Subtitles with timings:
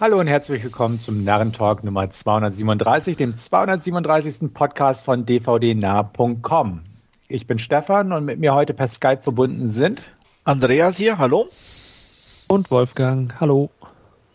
[0.00, 4.54] Hallo und herzlich willkommen zum Narrentalk Nummer 237, dem 237.
[4.54, 6.82] Podcast von dvdnah.com.
[7.26, 10.04] Ich bin Stefan und mit mir heute per Skype verbunden sind
[10.44, 11.48] Andreas hier, hallo.
[12.46, 13.70] Und Wolfgang, hallo.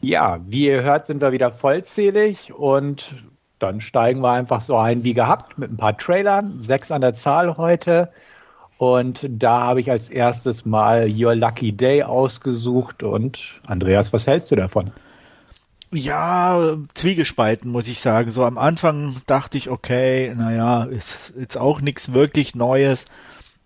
[0.02, 3.16] Ja, wie ihr hört, sind wir wieder vollzählig und
[3.60, 7.14] dann steigen wir einfach so ein wie gehabt mit ein paar Trailern, sechs an der
[7.14, 8.12] Zahl heute.
[8.78, 13.02] Und da habe ich als erstes mal Your Lucky Day ausgesucht.
[13.02, 14.92] Und Andreas, was hältst du davon?
[15.94, 18.32] Ja, zwiegespalten, muss ich sagen.
[18.32, 23.06] So am Anfang dachte ich, okay, naja, ist jetzt auch nichts wirklich Neues.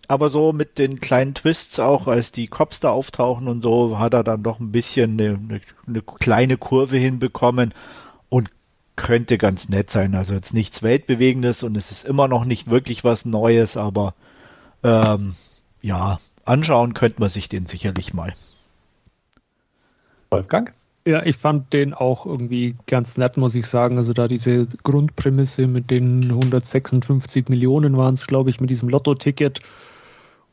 [0.09, 4.13] Aber so mit den kleinen Twists auch, als die Cops da auftauchen und so, hat
[4.13, 7.73] er dann doch ein bisschen eine, eine, eine kleine Kurve hinbekommen
[8.29, 8.51] und
[8.97, 10.13] könnte ganz nett sein.
[10.13, 14.15] Also jetzt nichts Weltbewegendes und es ist immer noch nicht wirklich was Neues, aber
[14.83, 15.35] ähm,
[15.81, 18.33] ja, anschauen könnte man sich den sicherlich mal.
[20.29, 20.73] Wolfgang?
[21.07, 23.95] Ja, ich fand den auch irgendwie ganz nett, muss ich sagen.
[23.95, 29.61] Also da diese Grundprämisse mit den 156 Millionen waren es, glaube ich, mit diesem Lotto-Ticket.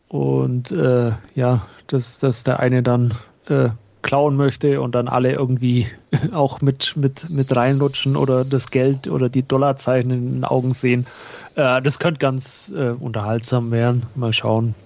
[0.06, 3.14] Und äh, ja, dass, dass der eine dann
[3.48, 3.70] äh,
[4.02, 5.88] klauen möchte und dann alle irgendwie
[6.32, 11.04] auch mit, mit, mit reinrutschen oder das Geld oder die Dollarzeichen in den Augen sehen.
[11.56, 14.06] Äh, das könnte ganz äh, unterhaltsam werden.
[14.14, 14.76] Mal schauen.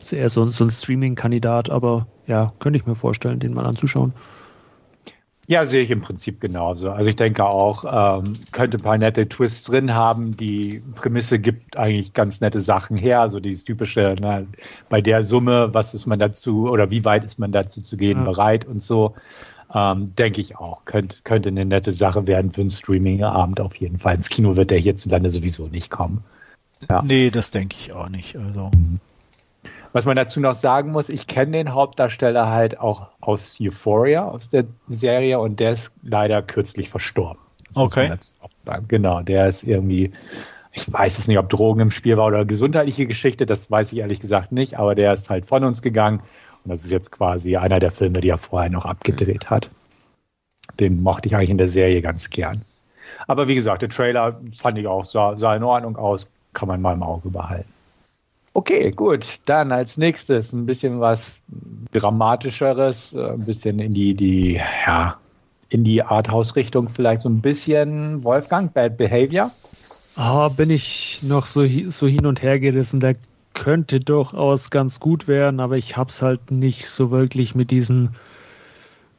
[0.00, 4.14] Ist eher so, so ein Streaming-Kandidat, aber ja, könnte ich mir vorstellen, den mal anzuschauen.
[5.48, 6.90] Ja, sehe ich im Prinzip genauso.
[6.92, 10.36] Also ich denke auch, ähm, könnte ein paar nette Twists drin haben.
[10.36, 13.20] Die Prämisse gibt eigentlich ganz nette Sachen her.
[13.20, 14.44] Also dieses typische, na,
[14.88, 18.18] bei der Summe, was ist man dazu oder wie weit ist man dazu zu gehen
[18.18, 18.24] ja.
[18.24, 19.14] bereit und so.
[19.74, 20.84] Ähm, denke ich auch.
[20.84, 24.14] Könnte, könnte eine nette Sache werden für einen Streaming-Abend auf jeden Fall.
[24.14, 26.22] Ins Kino wird der hierzulande sowieso nicht kommen.
[26.88, 27.02] Ja.
[27.02, 28.36] Nee, das denke ich auch nicht.
[28.36, 28.70] Also.
[28.74, 29.00] Mhm.
[29.92, 34.48] Was man dazu noch sagen muss, ich kenne den Hauptdarsteller halt auch aus Euphoria, aus
[34.48, 37.40] der Serie, und der ist leider kürzlich verstorben.
[37.68, 38.16] Das okay.
[38.88, 40.12] Genau, der ist irgendwie,
[40.72, 43.98] ich weiß es nicht, ob Drogen im Spiel war oder gesundheitliche Geschichte, das weiß ich
[43.98, 46.20] ehrlich gesagt nicht, aber der ist halt von uns gegangen
[46.64, 49.70] und das ist jetzt quasi einer der Filme, die er vorher noch abgedreht hat.
[50.78, 52.64] Den mochte ich eigentlich in der Serie ganz gern.
[53.26, 56.80] Aber wie gesagt, der Trailer fand ich auch, sah, sah in Ordnung aus, kann man
[56.80, 57.71] mal im Auge behalten.
[58.54, 59.38] Okay, gut.
[59.46, 61.40] Dann als nächstes ein bisschen was
[61.92, 65.16] Dramatischeres, äh, ein bisschen in die, die, ja,
[65.70, 68.22] in die Arthouse-Richtung vielleicht so ein bisschen.
[68.24, 69.50] Wolfgang, Bad Behavior?
[70.18, 73.00] Oh, bin ich noch so, so hin und her gerissen.
[73.00, 73.16] Der
[73.54, 78.10] könnte durchaus ganz gut werden, aber ich hab's halt nicht so wirklich mit diesen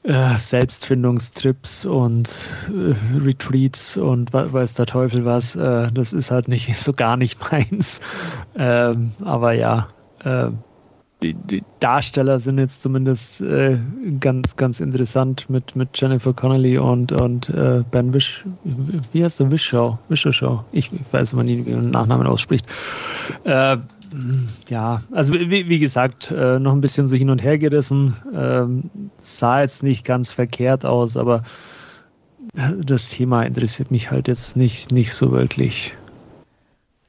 [0.03, 2.29] äh, Selbstfindungstrips und
[2.69, 2.93] äh,
[3.23, 5.55] Retreats und weiß der Teufel was.
[5.55, 8.01] Äh, das ist halt nicht so gar nicht meins.
[8.57, 9.89] Ähm, aber ja,
[10.23, 10.49] äh,
[11.21, 13.77] die, die, Darsteller sind jetzt zumindest äh,
[14.19, 17.49] ganz, ganz interessant mit, mit Jennifer Connelly und, und
[17.91, 18.43] Ben Wish.
[19.13, 19.99] Wie heißt der Wischau?
[20.09, 20.65] Wischerschau.
[20.73, 22.65] Ich, ich weiß immer nie, wie man den Nachnamen ausspricht.
[24.69, 28.15] Ja, also wie, wie gesagt, äh, noch ein bisschen so hin und her gerissen.
[28.33, 31.43] Ähm, sah jetzt nicht ganz verkehrt aus, aber
[32.53, 35.95] das Thema interessiert mich halt jetzt nicht, nicht so wirklich.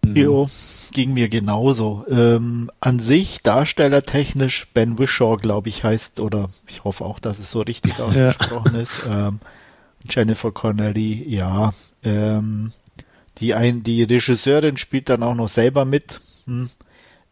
[0.04, 0.16] Mhm.
[0.16, 0.48] Jo,
[0.92, 2.04] ging mir genauso.
[2.09, 7.50] Ähm, an sich darstellertechnisch Ben Wishaw, glaube ich, heißt, oder ich hoffe auch, dass es
[7.50, 8.81] so richtig ausgesprochen ja.
[8.81, 9.06] ist.
[9.10, 9.41] Ähm,
[10.09, 11.72] Jennifer Connelly, ja.
[12.03, 12.72] Ähm,
[13.38, 16.21] die, ein, die Regisseurin spielt dann auch noch selber mit.
[16.47, 16.71] Hm.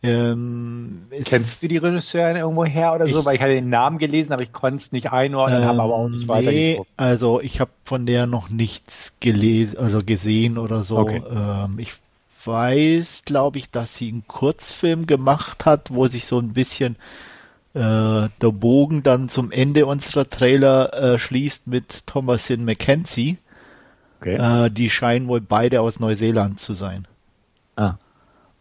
[0.04, 3.20] Ähm, Kennst du die Regisseurin irgendwo her oder so?
[3.20, 5.82] Ich, Weil ich hatte den Namen gelesen, aber ich konnte es nicht einordnen, ähm, habe
[5.82, 10.58] aber auch nicht weiter nee, Also ich habe von der noch nichts gelesen, also gesehen
[10.58, 10.98] oder so.
[10.98, 11.22] Okay.
[11.30, 11.92] Ähm, ich
[12.44, 16.96] weiß, glaube ich, dass sie einen Kurzfilm gemacht hat, wo sich so ein bisschen
[17.74, 17.78] äh,
[18.40, 23.38] der Bogen dann zum Ende unserer Trailer äh, schließt mit Thomasin McKenzie.
[24.20, 24.34] Okay.
[24.66, 27.06] Äh, die scheinen wohl beide aus Neuseeland zu sein.
[27.76, 27.94] Ah.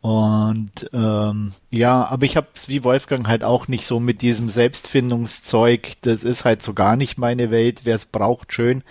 [0.02, 5.94] Und ähm, ja, aber ich habe wie Wolfgang halt auch nicht so mit diesem Selbstfindungszeug.
[6.02, 7.82] Das ist halt so gar nicht meine Welt.
[7.84, 8.84] Wer es braucht, schön.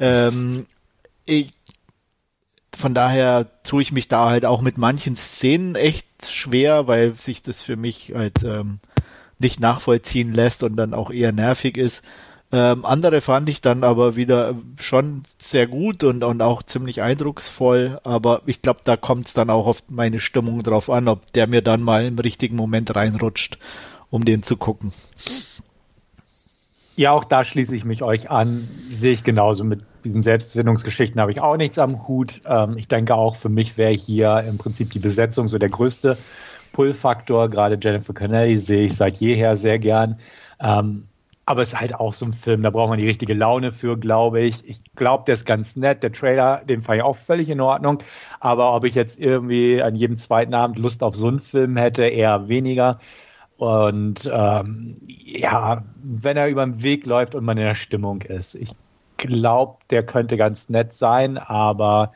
[0.00, 0.66] Ähm,
[1.24, 1.52] ich,
[2.76, 7.42] von daher tue ich mich da halt auch mit manchen Szenen echt schwer, weil sich
[7.42, 8.80] das für mich halt ähm,
[9.38, 12.02] nicht nachvollziehen lässt und dann auch eher nervig ist.
[12.50, 18.00] Ähm, andere fand ich dann aber wieder schon sehr gut und, und auch ziemlich eindrucksvoll,
[18.04, 21.46] aber ich glaube, da kommt es dann auch auf meine Stimmung drauf an, ob der
[21.46, 23.58] mir dann mal im richtigen Moment reinrutscht,
[24.08, 24.92] um den zu gucken.
[26.96, 28.66] Ja, auch da schließe ich mich euch an.
[28.86, 29.62] Sehe ich genauso.
[29.62, 32.40] Mit diesen Selbstfindungsgeschichten habe ich auch nichts am Hut.
[32.44, 36.18] Ähm, ich denke auch, für mich wäre hier im Prinzip die Besetzung so der größte
[36.72, 37.50] Pull-Faktor.
[37.50, 40.18] Gerade Jennifer Connelly sehe ich seit jeher sehr gern.
[40.58, 41.04] Ähm,
[41.48, 43.96] aber es ist halt auch so ein Film, da braucht man die richtige Laune für,
[43.96, 44.68] glaube ich.
[44.68, 46.02] Ich glaube, der ist ganz nett.
[46.02, 48.02] Der Trailer, den fand ich auch völlig in Ordnung.
[48.38, 52.04] Aber ob ich jetzt irgendwie an jedem zweiten Abend Lust auf so einen Film hätte,
[52.04, 52.98] eher weniger.
[53.56, 58.54] Und ähm, ja, wenn er über den Weg läuft und man in der Stimmung ist.
[58.54, 58.72] Ich
[59.16, 62.12] glaube, der könnte ganz nett sein, aber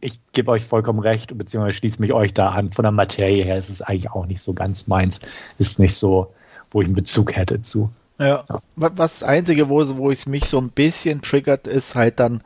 [0.00, 2.70] ich gebe euch vollkommen recht, beziehungsweise schließe mich euch da an.
[2.70, 5.20] Von der Materie her ist es eigentlich auch nicht so ganz meins.
[5.58, 6.32] Ist nicht so,
[6.70, 7.90] wo ich einen Bezug hätte zu.
[8.18, 8.44] Ja.
[8.48, 8.62] ja.
[8.76, 12.42] Was das Einzige, wo, wo es mich so ein bisschen triggert, ist halt dann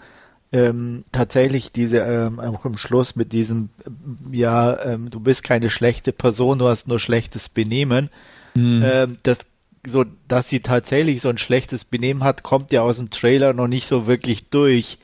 [0.52, 3.70] ähm, tatsächlich diese, ähm, auch im Schluss mit diesem,
[4.32, 8.10] ja, ähm, du bist keine schlechte Person, du hast nur schlechtes Benehmen.
[8.54, 8.82] Mhm.
[8.84, 9.40] Ähm, das,
[9.86, 13.68] so, dass sie tatsächlich so ein schlechtes Benehmen hat, kommt ja aus dem Trailer noch
[13.68, 14.98] nicht so wirklich durch.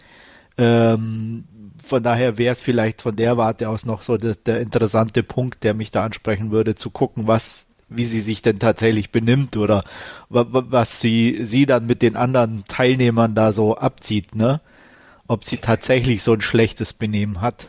[0.58, 1.44] Ähm,
[1.84, 5.62] von daher wäre es vielleicht von der Warte aus noch so der, der interessante Punkt,
[5.62, 9.84] der mich da ansprechen würde, zu gucken, was wie sie sich denn tatsächlich benimmt oder
[10.28, 14.60] was sie, sie dann mit den anderen Teilnehmern da so abzieht, ne?
[15.28, 17.68] Ob sie tatsächlich so ein schlechtes Benehmen hat.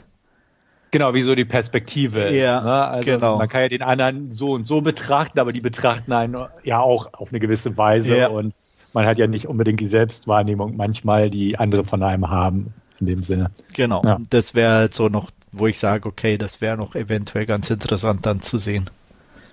[0.92, 2.64] Genau, wie so die Perspektive ja, ist.
[2.64, 2.88] Ne?
[2.88, 3.38] Also genau.
[3.38, 7.14] man kann ja den anderen so und so betrachten, aber die betrachten einen ja auch
[7.14, 8.28] auf eine gewisse Weise ja.
[8.30, 8.54] und
[8.94, 13.24] man hat ja nicht unbedingt die Selbstwahrnehmung manchmal, die andere von einem haben, in dem
[13.24, 13.52] Sinne.
[13.74, 14.18] Genau, ja.
[14.30, 18.26] das wäre halt so noch, wo ich sage, okay, das wäre noch eventuell ganz interessant
[18.26, 18.90] dann zu sehen.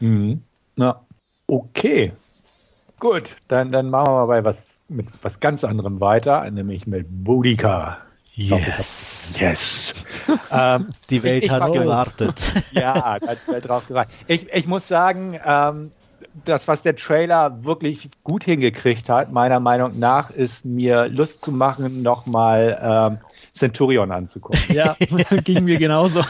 [0.00, 0.42] Mhm.
[0.76, 1.00] Na,
[1.46, 2.12] okay.
[3.00, 7.06] Gut, dann, dann machen wir mal bei was mit was ganz anderem weiter, nämlich mit
[7.08, 7.98] Boudica.
[8.32, 9.36] Yes.
[9.38, 9.94] Yes.
[10.50, 12.34] ähm, Die Welt ich, hat ich, gewartet.
[12.72, 14.14] ja, hat, hat drauf gewartet.
[14.26, 15.92] Ich, ich muss sagen, ähm,
[16.44, 21.52] das, was der Trailer wirklich gut hingekriegt hat, meiner Meinung nach, ist mir Lust zu
[21.52, 23.18] machen, nochmal ähm,
[23.54, 24.60] Centurion anzugucken.
[24.74, 24.96] Ja,
[25.44, 26.22] ging mir genauso.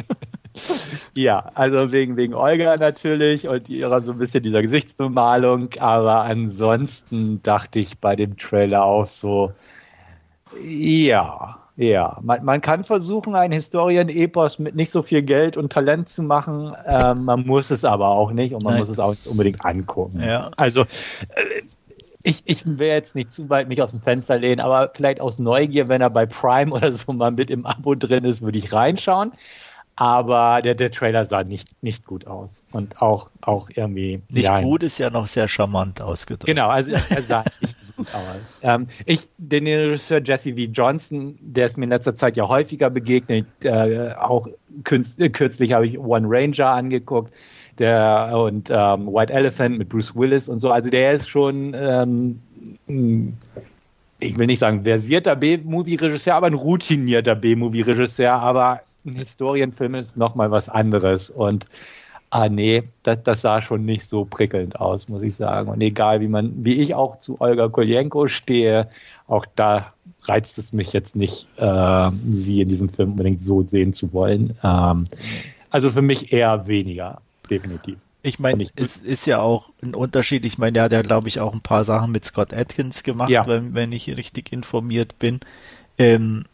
[1.14, 7.42] ja, also wegen, wegen Olga natürlich und ihrer so ein bisschen dieser Gesichtsbemalung, aber ansonsten
[7.42, 9.52] dachte ich bei dem Trailer auch so,
[10.62, 16.10] ja, ja, man, man kann versuchen, ein Historien-Epos mit nicht so viel Geld und Talent
[16.10, 16.74] zu machen.
[16.84, 18.80] Ähm, man muss es aber auch nicht und man Nein.
[18.80, 20.20] muss es auch nicht unbedingt angucken.
[20.20, 20.50] Ja.
[20.56, 21.62] Also, äh,
[22.22, 25.38] ich, ich will jetzt nicht zu weit mich aus dem Fenster lehnen, aber vielleicht aus
[25.38, 28.72] Neugier, wenn er bei Prime oder so mal mit im Abo drin ist, würde ich
[28.72, 29.32] reinschauen.
[29.96, 32.64] Aber der, der Trailer sah nicht, nicht gut aus.
[32.72, 34.22] Und auch, auch irgendwie.
[34.30, 36.46] Nicht ja, gut ist ja noch sehr charmant ausgedrückt.
[36.46, 38.56] Genau, also er sah nicht gut aus.
[38.62, 40.58] Ähm, ich, den Regisseur Jesse V.
[40.72, 43.46] Johnson, der ist mir in letzter Zeit ja häufiger begegnet.
[43.62, 44.46] Äh, auch
[44.84, 47.34] künst, kürzlich habe ich One Ranger angeguckt.
[47.80, 50.70] Der, und ähm, White Elephant mit Bruce Willis und so.
[50.70, 52.40] Also der ist schon ähm,
[54.20, 58.32] ich will nicht sagen versierter B-Movie-Regisseur, aber ein routinierter B-Movie-Regisseur.
[58.32, 61.30] Aber ein Historienfilm ist nochmal was anderes.
[61.30, 61.66] Und
[62.28, 65.70] ah nee, das, das, sah schon nicht so prickelnd aus, muss ich sagen.
[65.70, 68.88] Und egal, wie man, wie ich auch zu Olga Koljenko stehe,
[69.26, 69.92] auch da
[70.22, 74.56] reizt es mich jetzt nicht, äh, sie in diesem Film unbedingt so sehen zu wollen.
[74.62, 75.06] Ähm,
[75.70, 77.98] also für mich eher weniger, definitiv.
[78.22, 80.44] Ich meine, es ist ja auch ein Unterschied.
[80.44, 83.30] Ich meine, der hat ja, glaube ich, auch ein paar Sachen mit Scott Atkins gemacht,
[83.30, 83.46] ja.
[83.46, 85.40] wenn, wenn ich richtig informiert bin.
[85.96, 86.44] Ähm,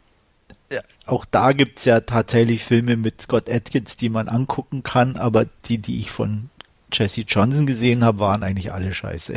[1.06, 5.46] auch da gibt es ja tatsächlich Filme mit Scott Atkins, die man angucken kann, aber
[5.64, 6.50] die, die ich von
[6.93, 9.34] Jesse Johnson gesehen habe, waren eigentlich alle scheiße.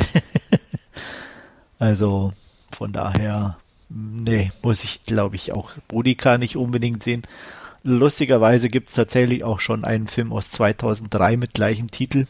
[1.78, 2.32] also
[2.72, 3.58] von daher,
[3.88, 7.22] nee, muss ich glaube ich auch Bodica nicht unbedingt sehen.
[7.82, 12.26] Lustigerweise gibt es tatsächlich auch schon einen Film aus 2003 mit gleichem Titel,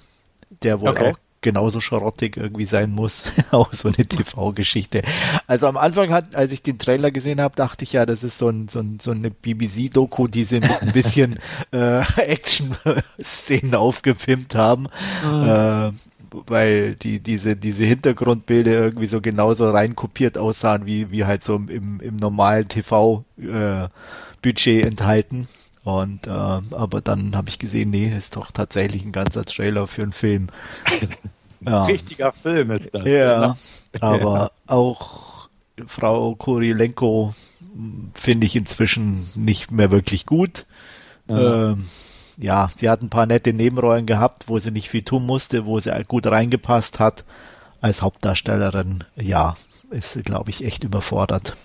[0.62, 1.12] der wohl okay.
[1.12, 3.24] auch genauso schrottig irgendwie sein muss.
[3.50, 5.02] auch so eine TV-Geschichte.
[5.46, 8.38] Also am Anfang hat, als ich den Trailer gesehen habe, dachte ich ja, das ist
[8.38, 11.38] so, ein, so, ein, so eine BBC-Doku, die sie mit ein bisschen
[11.72, 14.88] äh, Action-Szenen aufgepimpt haben.
[15.24, 15.44] Mhm.
[15.44, 15.90] Äh,
[16.46, 21.98] weil die, diese, diese Hintergrundbilder irgendwie so genauso reinkopiert aussahen, wie, wie halt so im,
[22.00, 23.88] im normalen TV-Budget äh,
[24.82, 25.48] enthalten.
[25.82, 30.02] Und äh, aber dann habe ich gesehen, nee, ist doch tatsächlich ein ganzer Trailer für
[30.02, 30.48] einen Film.
[31.66, 31.84] ja.
[31.84, 33.04] Richtiger Film ist das.
[33.04, 33.56] Ja,
[34.00, 34.50] aber ja.
[34.66, 35.48] auch
[35.86, 37.34] Frau Kurilenko
[38.14, 40.66] finde ich inzwischen nicht mehr wirklich gut.
[41.28, 41.72] Ja.
[41.72, 41.86] Ähm,
[42.36, 45.78] ja, sie hat ein paar nette Nebenrollen gehabt, wo sie nicht viel tun musste, wo
[45.78, 47.24] sie gut reingepasst hat.
[47.82, 49.56] Als Hauptdarstellerin, ja,
[49.90, 51.56] ist sie, glaube ich, echt überfordert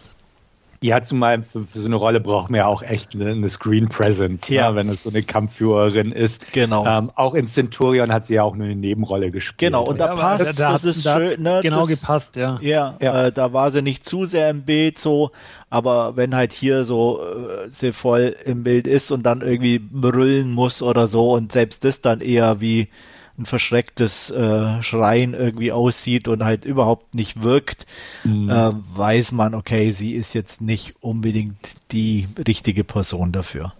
[0.86, 3.90] ja, zumal für, für, so eine Rolle braucht man ja auch echt eine, eine Screen
[3.90, 4.70] Presence, ne, ja.
[4.70, 6.52] ne, wenn es so eine Kampfführerin ist.
[6.54, 6.86] Genau.
[6.86, 9.72] Ähm, auch in Centurion hat sie ja auch nur eine Nebenrolle gespielt.
[9.72, 12.60] Genau, und da ja, passt, da, das ist da schön, ne, genau das, gepasst, ja.
[12.62, 13.26] Ja, ja.
[13.26, 15.32] Äh, da war sie nicht zu sehr im Bild so,
[15.70, 20.52] aber wenn halt hier so äh, sie voll im Bild ist und dann irgendwie brüllen
[20.52, 22.90] muss oder so und selbst das dann eher wie
[23.38, 27.86] ein verschrecktes äh, Schreien irgendwie aussieht und halt überhaupt nicht wirkt,
[28.24, 28.50] mhm.
[28.50, 33.74] äh, weiß man, okay, sie ist jetzt nicht unbedingt die richtige Person dafür.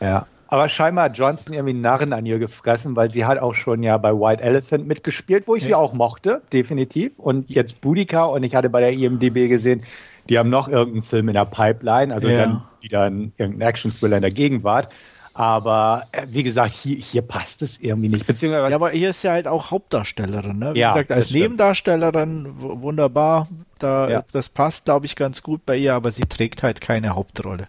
[0.00, 3.82] Ja, aber scheinbar hat Johnson irgendwie Narren an ihr gefressen, weil sie hat auch schon
[3.82, 5.66] ja bei White Elephant mitgespielt, wo ich ja.
[5.68, 7.18] sie auch mochte, definitiv.
[7.18, 9.82] Und jetzt Boudica und ich hatte bei der IMDB gesehen,
[10.28, 12.36] die haben noch irgendeinen Film in der Pipeline, also ja.
[12.36, 14.88] dann wieder ein, irgendein Action-Thriller in der Gegenwart.
[15.34, 18.26] Aber äh, wie gesagt, hier, hier passt es irgendwie nicht.
[18.26, 20.58] Beziehungsweise ja, aber hier ist ja halt auch Hauptdarstellerin.
[20.58, 20.74] Ne?
[20.74, 23.48] Wie ja, gesagt, als Nebendarstellerin wunderbar.
[23.80, 24.24] Da, ja.
[24.30, 27.68] Das passt, glaube ich, ganz gut bei ihr, aber sie trägt halt keine Hauptrolle.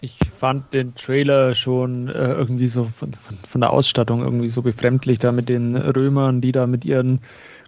[0.00, 4.62] Ich fand den Trailer schon äh, irgendwie so von, von, von, der Ausstattung irgendwie so
[4.62, 7.20] befremdlich, da mit den Römern, die da mit ihren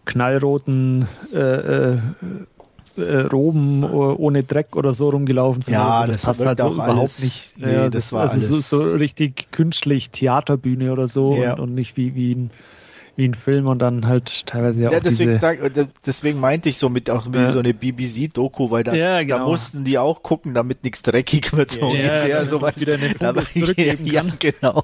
[0.05, 1.99] knallroten äh, äh,
[2.99, 5.75] äh Roben ohne Dreck oder so rumgelaufen sind.
[5.75, 7.59] Ja, also das, das passt halt so überhaupt alles, nicht.
[7.59, 11.55] Nee, ja, das, das war also so, so, richtig künstlich Theaterbühne oder so ja.
[11.55, 12.51] und, und, nicht wie, wie ein
[13.17, 15.89] wie ein Film und dann halt teilweise ja, ja auch deswegen, diese...
[16.05, 17.53] deswegen meinte ich so mit auch wie ja.
[17.53, 19.39] so eine BBC-Doku, weil da, ja, genau.
[19.39, 21.73] da mussten die auch gucken, damit nichts dreckig wird.
[21.73, 22.79] So ungefähr, ja, so was.
[22.79, 22.97] Wieder
[24.03, 24.83] ja, genau.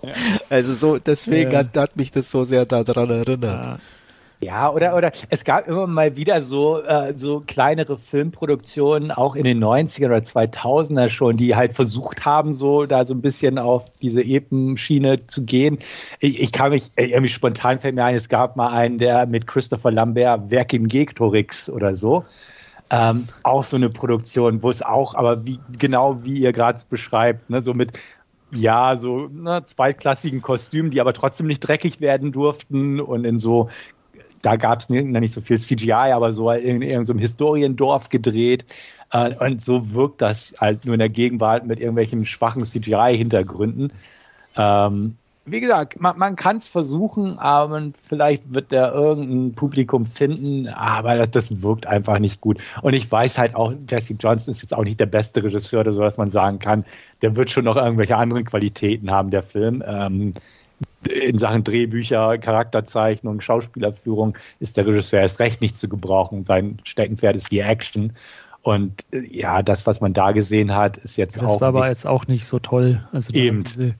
[0.48, 3.80] Also so, deswegen hat, hat mich das so sehr daran erinnert.
[4.42, 9.44] Ja, oder, oder es gab immer mal wieder so, äh, so kleinere Filmproduktionen, auch in
[9.44, 13.92] den 90er oder 2000er schon, die halt versucht haben, so da so ein bisschen auf
[14.00, 15.78] diese Epenschiene zu gehen.
[16.20, 19.26] Ich, ich kann mich, äh, irgendwie spontan fällt mir ein, es gab mal einen, der
[19.26, 22.24] mit Christopher Lambert Werk im Gektorix oder so.
[22.90, 27.50] Ähm, auch so eine Produktion, wo es auch, aber wie, genau wie ihr gerade beschreibt,
[27.50, 27.92] ne, so mit
[28.52, 33.68] ja, so ne, zweitklassigen Kostümen, die aber trotzdem nicht dreckig werden durften und in so
[34.42, 38.64] da gab es nicht so viel CGI, aber so in irgendeinem so Historiendorf gedreht.
[39.12, 43.92] Äh, und so wirkt das halt nur in der Gegenwart mit irgendwelchen schwachen CGI-Hintergründen.
[44.56, 45.16] Ähm,
[45.46, 51.16] wie gesagt, man, man kann es versuchen, aber vielleicht wird der irgendein Publikum finden, aber
[51.16, 52.58] das, das, wirkt einfach nicht gut.
[52.82, 55.92] Und ich weiß halt auch, Jesse Johnson ist jetzt auch nicht der beste Regisseur oder
[55.92, 56.84] so, dass man sagen kann,
[57.22, 59.82] der wird schon noch irgendwelche anderen Qualitäten haben, der Film.
[59.86, 60.34] Ähm,
[61.08, 66.44] in Sachen Drehbücher, Charakterzeichnung, Schauspielerführung ist der Regisseur erst recht nicht zu gebrauchen.
[66.44, 68.12] Sein Steckenpferd ist die Action.
[68.62, 71.52] Und äh, ja, das, was man da gesehen hat, ist jetzt das auch.
[71.54, 73.06] Das war aber jetzt auch nicht so toll.
[73.12, 73.64] Also Eben.
[73.64, 73.94] Diese,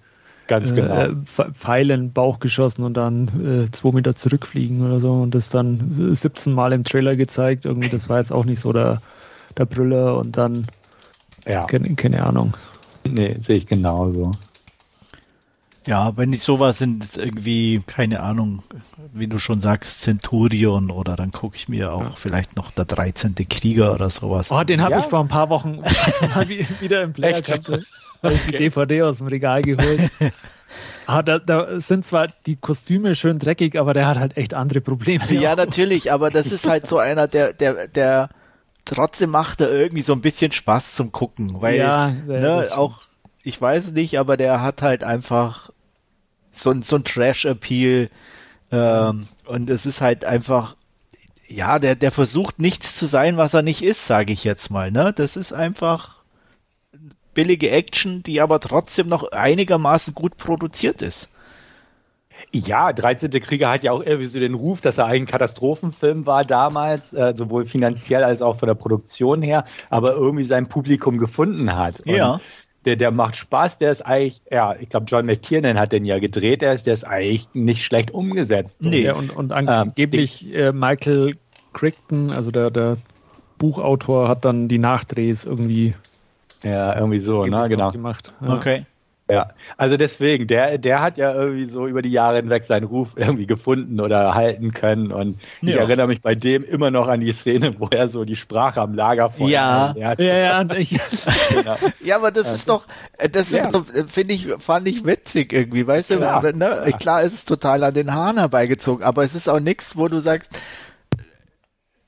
[0.51, 0.95] Ganz genau.
[0.97, 5.33] Äh, Pfeile in den Bauch geschossen und dann äh, zwei Meter zurückfliegen oder so und
[5.33, 7.67] das dann 17 Mal im Trailer gezeigt.
[7.67, 9.01] Irgendwie, das war jetzt auch nicht so der,
[9.57, 10.67] der Brüller und dann
[11.47, 11.67] ja.
[11.67, 12.55] keine, keine Ahnung.
[13.09, 14.33] Nee, sehe ich genauso.
[15.91, 18.63] Ja, wenn nicht sowas sind, irgendwie, keine Ahnung,
[19.13, 22.13] wie du schon sagst, Centurion oder dann gucke ich mir auch ja.
[22.15, 23.35] vielleicht noch der 13.
[23.49, 24.53] Krieger oder sowas.
[24.53, 24.99] Oh, den habe ja.
[25.01, 25.83] ich vor ein paar Wochen
[26.81, 30.13] wieder im Player ich die DVD aus dem Regal geholt.
[31.07, 34.81] Ah, da, da, sind zwar die Kostüme schön dreckig, aber der hat halt echt andere
[34.81, 35.25] Probleme.
[35.33, 38.29] Ja, natürlich, aber das ist halt so einer, der, der, der
[38.85, 43.01] trotzdem macht er irgendwie so ein bisschen Spaß zum Gucken, weil ja, ne, auch
[43.43, 45.71] ich weiß nicht, aber der hat halt einfach
[46.53, 48.09] so, so ein Trash-Appeal.
[48.73, 50.77] Ähm, und es ist halt einfach,
[51.49, 54.91] ja, der, der versucht nichts zu sein, was er nicht ist, sage ich jetzt mal.
[54.91, 55.13] Ne?
[55.15, 56.23] Das ist einfach
[57.35, 61.31] billige Action, die aber trotzdem noch einigermaßen gut produziert ist.
[62.53, 63.31] Ja, 13.
[63.33, 67.13] Krieger hat ja auch irgendwie so den Ruf, dass er eigentlich ein Katastrophenfilm war damals,
[67.13, 72.01] äh, sowohl finanziell als auch von der Produktion her, aber irgendwie sein Publikum gefunden hat.
[72.01, 72.41] Und ja
[72.85, 76.19] der, der macht Spaß, der ist eigentlich, ja, ich glaube, John McTiernan hat den ja
[76.19, 78.83] gedreht, der ist, der ist eigentlich nicht schlecht umgesetzt.
[78.83, 81.37] Nee, und, und, und angeblich ähm, äh, Michael
[81.73, 82.97] Crichton, also der, der
[83.59, 85.95] Buchautor, hat dann die Nachdrehs irgendwie.
[86.63, 87.91] Ja, irgendwie so, ne, genau.
[87.91, 88.35] Gemacht.
[88.41, 88.55] Ja.
[88.55, 88.85] Okay.
[89.31, 93.15] Ja, also deswegen, der, der hat ja irgendwie so über die Jahre hinweg seinen Ruf
[93.17, 95.13] irgendwie gefunden oder halten können.
[95.13, 95.81] Und ich ja.
[95.81, 98.95] erinnere mich bei dem immer noch an die Szene, wo er so die Sprache am
[98.95, 99.95] Lagerfeuer ja.
[99.97, 100.99] ja, ja, ja, ich,
[101.51, 101.77] genau.
[102.05, 102.87] ja, aber das ist doch,
[103.19, 103.71] äh, das ja.
[103.71, 106.43] so, äh, finde ich, fand ich witzig irgendwie, weißt klar.
[106.43, 106.57] du?
[106.57, 106.93] Ne?
[106.99, 110.21] Klar, ist es total an den Haaren herbeigezogen, aber es ist auch nichts, wo du
[110.21, 110.51] sagst,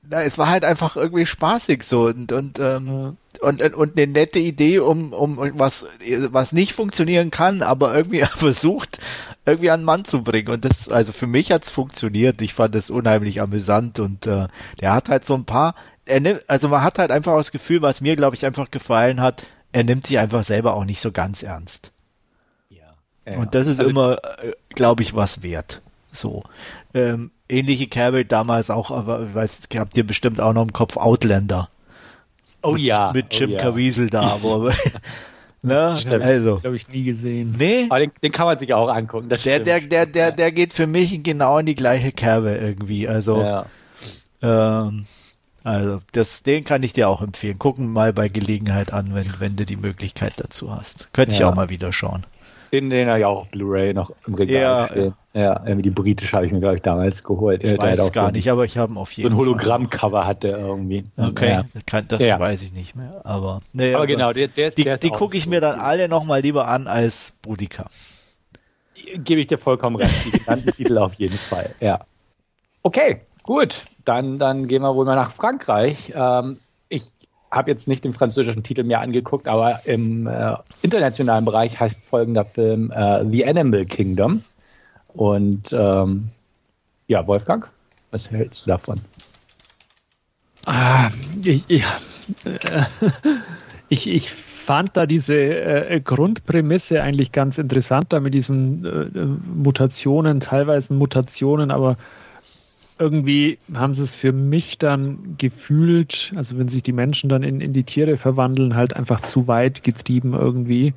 [0.07, 4.39] na, es war halt einfach irgendwie spaßig so und, und ähm, und, und eine nette
[4.39, 5.85] Idee, um, um was,
[6.29, 8.99] was nicht funktionieren kann, aber irgendwie versucht,
[9.45, 10.49] irgendwie an den Mann zu bringen.
[10.49, 12.41] Und das, also für mich hat's funktioniert.
[12.41, 14.47] Ich fand es unheimlich amüsant und äh,
[14.79, 15.75] der hat halt so ein paar,
[16.05, 19.21] er nimmt, also man hat halt einfach das Gefühl, was mir, glaube ich, einfach gefallen
[19.21, 21.91] hat, er nimmt sich einfach selber auch nicht so ganz ernst.
[22.69, 22.93] Ja.
[23.25, 25.81] ja und das ist also immer, äh, glaube ich, was wert.
[26.11, 26.43] So.
[26.93, 30.97] Ähm, ähnliche Kerbe damals auch, aber ich weiß, habt ihr bestimmt auch noch im Kopf
[30.97, 31.69] Outlander.
[32.63, 33.11] Oh ja.
[33.13, 33.59] Mit Jim oh ja.
[33.59, 34.71] Caviezel da, wo
[35.65, 35.97] Ne?
[36.21, 36.57] Also.
[36.57, 37.55] Glaube ich nie gesehen.
[37.57, 37.85] Nee.
[37.89, 39.29] Aber den, den, kann man sich auch angucken.
[39.29, 43.07] der, der, der, der, der geht für mich genau in die gleiche Kerbe irgendwie.
[43.07, 43.65] Also, ja.
[44.41, 45.05] ähm,
[45.63, 47.59] also das, den kann ich dir auch empfehlen.
[47.59, 51.07] Gucken mal bei Gelegenheit an, wenn, wenn du die Möglichkeit dazu hast.
[51.13, 51.39] Könnte ja.
[51.39, 52.25] ich auch mal wieder schauen.
[52.71, 55.13] In den er ja auch Blu-ray noch im Regal ja, stehen.
[55.35, 57.63] Ja, irgendwie die britische habe ich mir, glaube ich, damals geholt.
[57.63, 59.35] Ich weiß gar so nicht, aber ich habe ihn auf jeden Fall.
[59.35, 61.05] So ein Hologramm-Cover hat der irgendwie.
[61.17, 61.65] Okay, ja.
[61.73, 62.39] das, kann, das ja.
[62.39, 63.21] weiß ich nicht mehr.
[63.23, 66.07] Aber, nee, aber, aber genau, der, der ist, die, die gucke ich mir dann alle
[66.07, 67.87] nochmal lieber an als Boudica.
[69.15, 70.25] Gebe ich dir vollkommen recht.
[70.25, 72.01] Die genannten Titel auf jeden Fall, ja.
[72.83, 73.85] Okay, gut.
[74.05, 76.13] Dann, dann gehen wir wohl mal nach Frankreich.
[76.13, 76.59] Ähm,
[76.89, 77.11] ich
[77.49, 82.45] habe jetzt nicht den französischen Titel mir angeguckt, aber im äh, internationalen Bereich heißt folgender
[82.45, 84.43] Film äh, The Animal Kingdom.
[85.13, 86.29] Und ähm,
[87.07, 87.69] ja, Wolfgang,
[88.11, 88.99] was hältst du davon?
[90.65, 91.11] Ah,
[91.43, 91.81] ich, äh,
[93.89, 100.39] ich, ich, fand da diese äh, Grundprämisse eigentlich ganz interessant, da mit diesen äh, Mutationen,
[100.39, 101.97] teilweise Mutationen, aber
[102.97, 107.59] irgendwie haben sie es für mich dann gefühlt, also wenn sich die Menschen dann in,
[107.59, 110.93] in die Tiere verwandeln, halt einfach zu weit getrieben irgendwie.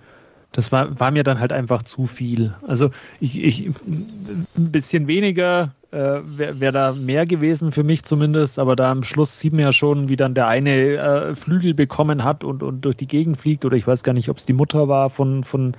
[0.57, 2.55] Das war, war mir dann halt einfach zu viel.
[2.67, 8.59] Also ich, ich ein bisschen weniger äh, wäre wär da mehr gewesen für mich zumindest,
[8.59, 12.25] aber da am Schluss sieht man ja schon, wie dann der eine äh, Flügel bekommen
[12.25, 14.55] hat und, und durch die Gegend fliegt, oder ich weiß gar nicht, ob es die
[14.55, 15.77] Mutter war von, von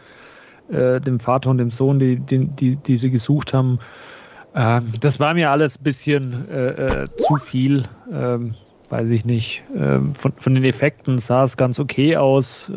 [0.70, 3.80] äh, dem Vater und dem Sohn, die, die, die, die sie gesucht haben.
[4.54, 7.86] Ähm, das war mir alles ein bisschen äh, äh, zu viel.
[8.12, 8.54] Ähm,
[8.90, 9.64] weiß ich nicht.
[9.76, 12.72] Ähm, von, von, den Effekten sah es ganz okay aus.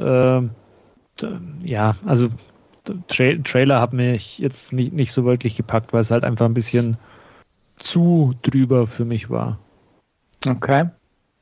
[1.22, 2.28] Ähm, ja, also
[3.08, 6.54] Tra Trailer hat mich jetzt nicht, nicht so wirklich gepackt, weil es halt einfach ein
[6.54, 6.96] bisschen
[7.78, 9.58] zu drüber für mich war.
[10.46, 10.90] Okay.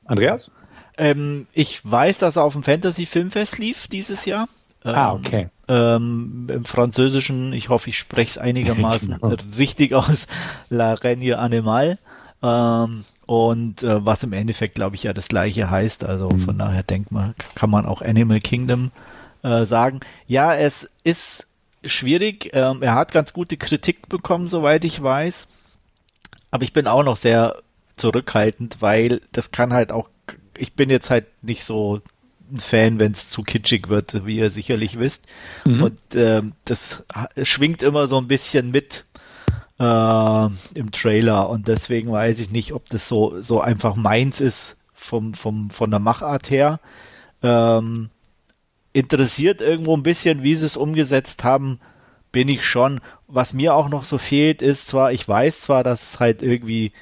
[0.05, 0.51] Andreas?
[0.97, 4.49] Ähm, ich weiß, dass er auf dem Fantasy Filmfest lief dieses Jahr.
[4.85, 9.37] ah, ähm, okay ähm, im Französischen, ich hoffe, ich spreche es einigermaßen genau.
[9.59, 10.27] richtig aus,
[10.71, 11.99] La Reine Animal.
[12.43, 16.05] Ähm, und äh, was im Endeffekt, glaube ich, ja das gleiche heißt.
[16.05, 16.41] Also mhm.
[16.41, 18.91] von daher denkt man, kann man auch Animal Kingdom
[19.43, 20.01] äh, sagen.
[20.27, 21.47] Ja, es ist
[21.85, 22.51] schwierig.
[22.53, 25.49] Ähm, er hat ganz gute Kritik bekommen, soweit ich weiß.
[26.51, 27.57] Aber ich bin auch noch sehr
[27.97, 30.09] zurückhaltend, weil das kann halt auch,
[30.57, 32.01] ich bin jetzt halt nicht so
[32.51, 35.25] ein Fan, wenn es zu kitschig wird, wie ihr sicherlich wisst.
[35.65, 35.83] Mhm.
[35.83, 37.03] Und ähm, das
[37.43, 39.05] schwingt immer so ein bisschen mit
[39.79, 44.77] äh, im Trailer und deswegen weiß ich nicht, ob das so so einfach meins ist
[44.95, 46.81] vom vom von der Machart her.
[47.43, 48.11] Ähm,
[48.99, 51.81] interessiert irgendwo ein bisschen, wie sie es umgesetzt haben,
[52.33, 53.01] bin ich schon.
[53.27, 56.93] Was mir auch noch so fehlt, ist zwar, ich weiß zwar, dass es halt irgendwie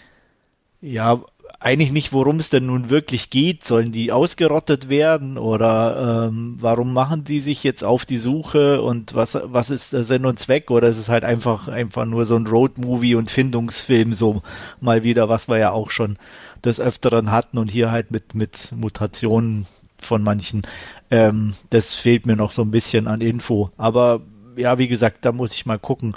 [0.80, 1.22] ja
[1.58, 3.64] eigentlich nicht, worum es denn nun wirklich geht.
[3.64, 9.14] Sollen die ausgerottet werden oder ähm, warum machen die sich jetzt auf die Suche und
[9.14, 10.70] was, was ist der Sinn und Zweck?
[10.70, 14.42] Oder ist es halt einfach, einfach nur so ein Roadmovie und Findungsfilm, so
[14.80, 16.18] mal wieder, was wir ja auch schon
[16.64, 19.66] des Öfteren hatten und hier halt mit, mit Mutationen
[19.98, 20.62] von manchen.
[21.10, 23.70] Ähm, das fehlt mir noch so ein bisschen an Info.
[23.76, 24.20] Aber
[24.56, 26.14] ja, wie gesagt, da muss ich mal gucken.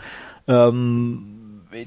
[0.48, 1.40] Ähm,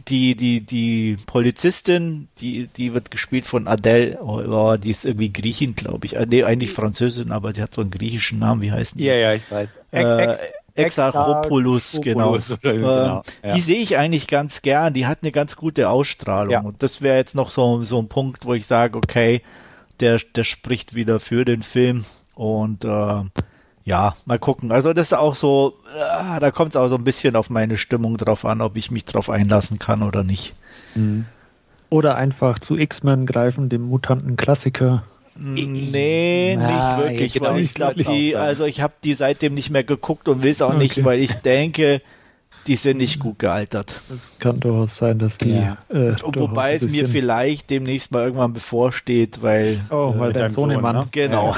[0.09, 5.75] die, die, die Polizistin, die, die wird gespielt von Adele, oh, die ist irgendwie Griechin,
[5.75, 6.15] glaube ich.
[6.15, 9.05] Äh, nee, eigentlich Französin, aber die hat so einen griechischen Namen, wie heißt die?
[9.05, 9.79] Ja, ja, ich weiß.
[9.91, 10.37] Äh,
[10.75, 12.39] Exarchopoulos, genau.
[12.63, 13.17] genau.
[13.17, 13.55] Ähm, ja.
[13.55, 16.53] Die sehe ich eigentlich ganz gern, die hat eine ganz gute Ausstrahlung.
[16.53, 16.61] Ja.
[16.61, 19.43] Und das wäre jetzt noch so, so ein Punkt, wo ich sage, okay,
[20.01, 22.05] der, der spricht wieder für den Film.
[22.35, 23.23] Und äh,
[23.85, 24.73] ja, mal gucken.
[24.73, 27.77] Also das ist auch so, äh, da kommt es auch so ein bisschen auf meine
[27.77, 30.55] Stimmung drauf an, ob ich mich drauf einlassen kann oder nicht.
[30.95, 31.27] Mhm.
[31.91, 35.03] Oder einfach zu X-Men greifen, dem mutanten Klassiker.
[35.35, 39.71] Nee, ah, nicht wirklich, genau, weil ich glaube, die, also ich habe die seitdem nicht
[39.71, 40.79] mehr geguckt und will es auch okay.
[40.79, 42.03] nicht, weil ich denke,
[42.67, 43.97] die sind nicht gut gealtert.
[44.11, 45.51] Es kann durchaus sein, dass die.
[45.51, 45.79] Ja.
[45.89, 49.81] Äh, Wobei es mir vielleicht demnächst mal irgendwann bevorsteht, weil.
[49.91, 50.97] Oh, weil äh, dein Sohnemann.
[50.97, 51.09] Ne?
[51.11, 51.55] Genau.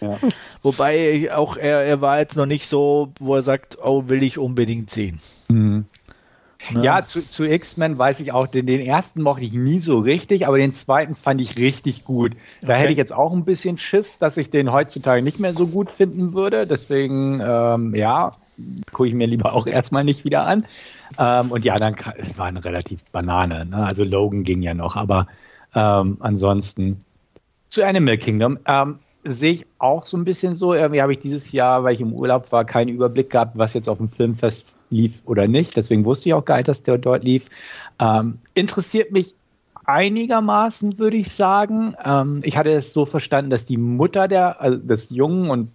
[0.00, 0.08] Ja.
[0.08, 0.18] ja.
[0.62, 4.38] Wobei auch er, er war jetzt noch nicht so, wo er sagt, oh, will ich
[4.38, 5.20] unbedingt sehen.
[5.48, 5.84] Mhm.
[6.72, 6.84] Ne?
[6.84, 10.46] Ja, zu, zu X-Men weiß ich auch, den, den ersten mochte ich nie so richtig,
[10.46, 12.32] aber den zweiten fand ich richtig gut.
[12.60, 12.80] Da okay.
[12.80, 15.90] hätte ich jetzt auch ein bisschen Schiss, dass ich den heutzutage nicht mehr so gut
[15.90, 16.66] finden würde.
[16.66, 18.32] Deswegen, ähm, ja,
[18.92, 20.66] gucke ich mir lieber auch erstmal nicht wieder an.
[21.18, 21.96] Ähm, und die anderen
[22.36, 23.66] waren relativ Banane.
[23.66, 23.76] Ne?
[23.76, 25.26] Also Logan ging ja noch, aber
[25.74, 27.04] ähm, ansonsten
[27.68, 30.74] zu Animal Kingdom ähm, sehe ich auch so ein bisschen so.
[30.74, 33.88] Irgendwie habe ich dieses Jahr, weil ich im Urlaub war, keinen Überblick gehabt, was jetzt
[33.88, 35.76] auf dem Filmfest lief oder nicht.
[35.76, 37.48] Deswegen wusste ich auch gar nicht, dass der dort lief.
[37.98, 39.34] Ähm, interessiert mich
[39.84, 41.94] einigermaßen, würde ich sagen.
[42.04, 45.70] Ähm, ich hatte es so verstanden, dass die Mutter der, also des Jungen und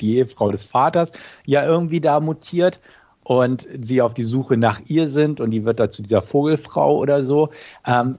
[0.00, 1.12] die Ehefrau des Vaters,
[1.44, 2.80] ja irgendwie da mutiert
[3.24, 6.96] und sie auf die Suche nach ihr sind und die wird da zu dieser Vogelfrau
[6.96, 7.50] oder so.
[7.86, 8.18] Ähm,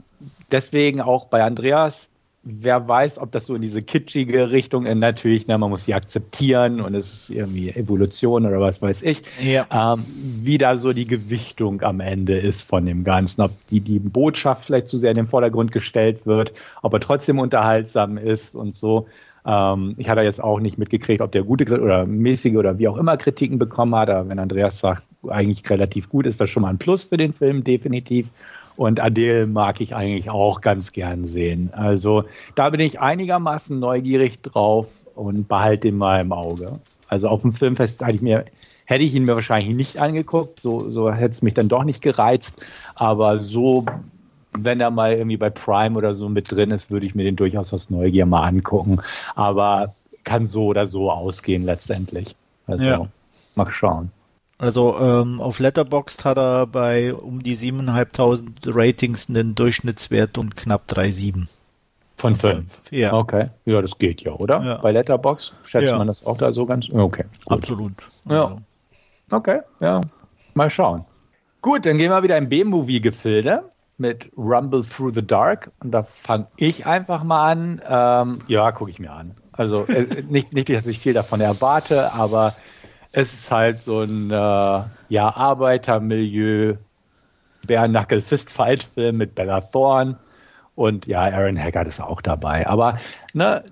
[0.51, 2.09] deswegen auch bei Andreas
[2.47, 5.93] wer weiß, ob das so in diese kitschige Richtung, in natürlich, ne, man muss sie
[5.93, 9.67] akzeptieren und es ist irgendwie Evolution oder was weiß ich, ja.
[9.69, 13.99] ähm, wie da so die Gewichtung am Ende ist von dem Ganzen, ob die, die
[13.99, 18.73] Botschaft vielleicht zu sehr in den Vordergrund gestellt wird, ob er trotzdem unterhaltsam ist und
[18.73, 19.07] so.
[19.47, 22.97] Ähm, ich hatte jetzt auch nicht mitgekriegt, ob der gute oder mäßige oder wie auch
[22.97, 26.69] immer Kritiken bekommen hat, aber wenn Andreas sagt, eigentlich relativ gut, ist das schon mal
[26.69, 28.31] ein Plus für den Film, definitiv.
[28.75, 31.71] Und Adele mag ich eigentlich auch ganz gern sehen.
[31.73, 36.79] Also da bin ich einigermaßen neugierig drauf und behalte ihn mal im Auge.
[37.07, 38.45] Also auf dem Filmfest hätte ich, mir,
[38.85, 40.61] hätte ich ihn mir wahrscheinlich nicht angeguckt.
[40.61, 42.63] So, so hätte es mich dann doch nicht gereizt.
[42.93, 43.85] Aber so,
[44.53, 47.35] wenn er mal irgendwie bei Prime oder so mit drin ist, würde ich mir den
[47.35, 49.01] durchaus aus Neugier mal angucken.
[49.35, 52.35] Aber kann so oder so ausgehen letztendlich.
[52.67, 53.07] Also ja.
[53.55, 54.11] mal schauen.
[54.59, 60.89] Also ähm, auf Letterboxd hat er bei um die 7.500 Ratings einen Durchschnittswert und knapp
[60.89, 61.47] 3,7.
[62.17, 62.81] Von 5?
[62.89, 63.13] Ja.
[63.13, 63.49] Okay.
[63.65, 64.63] Ja, das geht ja, oder?
[64.63, 64.77] Ja.
[64.77, 65.97] Bei Letterboxd schätzt ja.
[65.97, 66.89] man das auch da so ganz?
[66.89, 67.25] Okay.
[67.45, 67.57] Gut.
[67.57, 67.93] Absolut.
[68.27, 68.45] Ja.
[68.45, 68.61] Also.
[69.29, 70.01] Okay, ja.
[70.55, 71.05] Mal schauen.
[71.61, 73.63] Gut, dann gehen wir wieder im B-Movie-Gefilde
[73.97, 75.71] mit Rumble Through the Dark.
[75.79, 77.81] Und da fange ich einfach mal an.
[77.87, 79.35] Ähm, ja, gucke ich mir an.
[79.51, 82.55] Also äh, nicht, nicht, dass ich viel davon erwarte, aber
[83.11, 84.35] es ist halt so ein äh,
[85.09, 86.75] ja, Arbeitermilieu,
[87.67, 90.17] Bare Fist Fight Film mit Bella Thorne
[90.75, 92.67] und ja, Aaron Haggard ist auch dabei.
[92.67, 92.99] Aber
[93.33, 93.63] ne,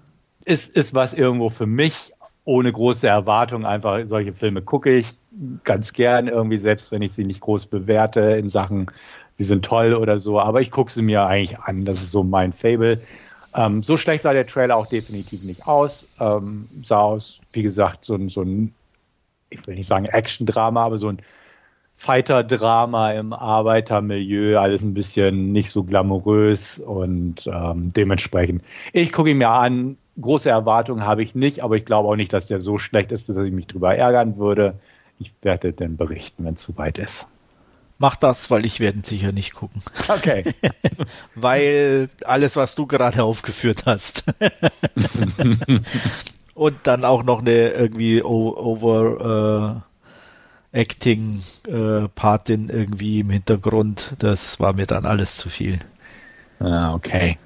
[0.43, 2.11] es ist was irgendwo für mich
[2.45, 5.17] ohne große Erwartung einfach solche Filme gucke ich
[5.63, 8.87] ganz gern irgendwie, selbst wenn ich sie nicht groß bewerte in Sachen,
[9.35, 11.85] sie sind toll oder so, aber ich gucke sie mir eigentlich an.
[11.85, 13.01] Das ist so mein Fable.
[13.53, 16.07] Ähm, so schlecht sah der Trailer auch definitiv nicht aus.
[16.19, 18.73] Ähm, sah aus, wie gesagt, so, so ein
[19.49, 21.19] ich will nicht sagen Action-Drama, aber so ein
[21.95, 28.63] Fighter-Drama im Arbeitermilieu, alles ein bisschen nicht so glamourös und ähm, dementsprechend.
[28.91, 32.33] Ich gucke ihn mir an, große Erwartungen habe ich nicht, aber ich glaube auch nicht,
[32.33, 34.77] dass der so schlecht ist, dass ich mich drüber ärgern würde.
[35.19, 37.27] Ich werde dann berichten, wenn es soweit ist.
[37.97, 39.81] Mach das, weil ich werde sicher nicht gucken.
[40.07, 40.53] Okay.
[41.35, 44.25] weil alles, was du gerade aufgeführt hast.
[46.53, 49.83] und dann auch noch eine irgendwie over
[50.73, 52.09] äh, acting äh,
[52.69, 54.11] irgendwie im Hintergrund.
[54.19, 55.79] Das war mir dann alles zu viel.
[56.59, 57.37] Ah, okay.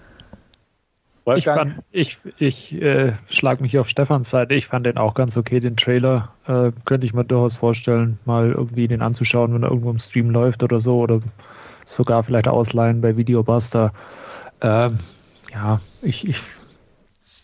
[1.37, 4.55] Ich, fand, ich, ich äh, schlage mich auf Stefans Seite.
[4.55, 6.33] Ich fand den auch ganz okay, den Trailer.
[6.47, 10.29] Äh, könnte ich mir durchaus vorstellen, mal irgendwie den anzuschauen, wenn er irgendwo im Stream
[10.29, 10.99] läuft oder so.
[10.99, 11.21] Oder
[11.85, 13.93] sogar vielleicht ausleihen bei Videobuster.
[14.61, 14.99] Ähm,
[15.53, 16.37] ja, ich, ich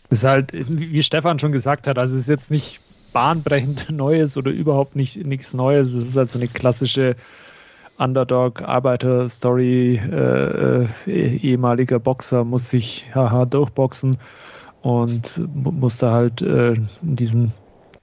[0.10, 2.80] ist halt, wie Stefan schon gesagt hat, also es ist jetzt nicht
[3.14, 5.94] bahnbrechend Neues oder überhaupt nicht nichts Neues.
[5.94, 7.16] Es ist halt so eine klassische
[7.98, 10.02] Underdog-Arbeiter-Story.
[10.12, 14.18] Äh, äh, ehemaliger Boxer muss sich haha durchboxen
[14.82, 17.54] und muss da halt äh, diesen,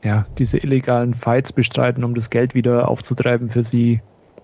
[0.02, 4.00] ja, diese illegalen Fights bestreiten, um das Geld wieder aufzutreiben für die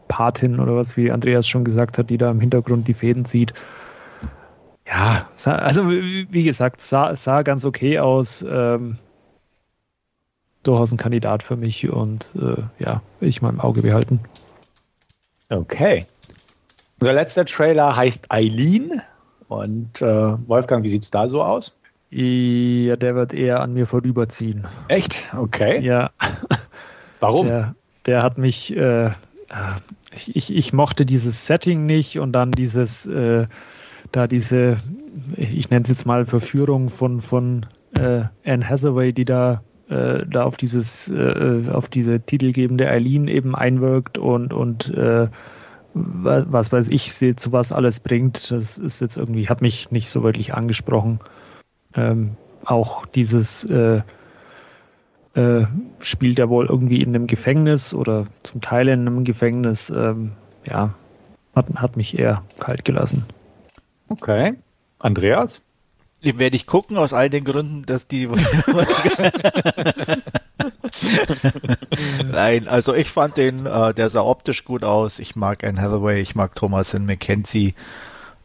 [0.08, 3.52] Patin oder was, wie Andreas schon gesagt hat, die da im Hintergrund die Fäden zieht.
[4.86, 8.44] Ja, also wie gesagt, sah, sah ganz okay aus.
[8.48, 8.96] Ähm,
[10.62, 14.20] durchaus ein Kandidat für mich und äh, ja, ich mal im Auge behalten.
[15.48, 16.06] Okay.
[17.00, 19.02] Unser letzter Trailer heißt Eileen.
[19.48, 21.74] Und äh, Wolfgang, wie sieht es da so aus?
[22.10, 24.66] Ja, der wird eher an mir vorüberziehen.
[24.88, 25.24] Echt?
[25.36, 25.80] Okay.
[25.80, 26.10] Ja.
[27.20, 27.46] Warum?
[27.46, 27.74] Der,
[28.06, 29.10] der hat mich, äh,
[30.14, 33.46] ich, ich, ich, mochte dieses Setting nicht und dann dieses äh,
[34.12, 34.78] da diese,
[35.36, 37.66] ich nenne es jetzt mal Verführung von, von
[37.98, 43.54] äh, Anne Hathaway, die da, äh, da auf dieses, äh, auf diese titelgebende Eileen eben
[43.54, 45.28] einwirkt und, und äh,
[45.94, 50.22] was weiß ich, zu was alles bringt, das ist jetzt irgendwie, hat mich nicht so
[50.22, 51.18] wirklich angesprochen.
[51.94, 54.02] Ähm, auch dieses äh,
[55.34, 55.66] äh,
[56.00, 59.90] spielt er wohl irgendwie in einem Gefängnis oder zum Teil in einem Gefängnis.
[59.90, 60.32] Ähm,
[60.64, 60.94] ja,
[61.54, 63.24] hat, hat mich eher kalt gelassen.
[64.08, 64.54] Okay.
[64.98, 65.62] Andreas?
[66.24, 68.26] Den werde ich gucken, aus all den Gründen, dass die.
[72.24, 75.20] Nein, also ich fand den, äh, der sah optisch gut aus.
[75.20, 77.74] Ich mag Anne Hathaway, ich mag Thomasin McKenzie.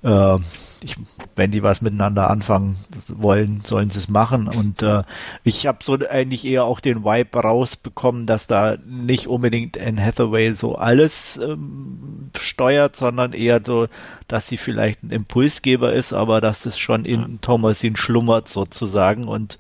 [0.03, 0.37] Äh,
[0.83, 0.97] ich,
[1.35, 2.75] wenn die was miteinander anfangen
[3.07, 4.47] wollen, sollen sie es machen.
[4.47, 5.03] Und äh,
[5.43, 10.53] ich habe so eigentlich eher auch den Vibe rausbekommen, dass da nicht unbedingt Anne Hathaway
[10.55, 13.87] so alles ähm, steuert, sondern eher so,
[14.27, 19.25] dass sie vielleicht ein Impulsgeber ist, aber dass es schon in Thomasin schlummert sozusagen.
[19.25, 19.57] Und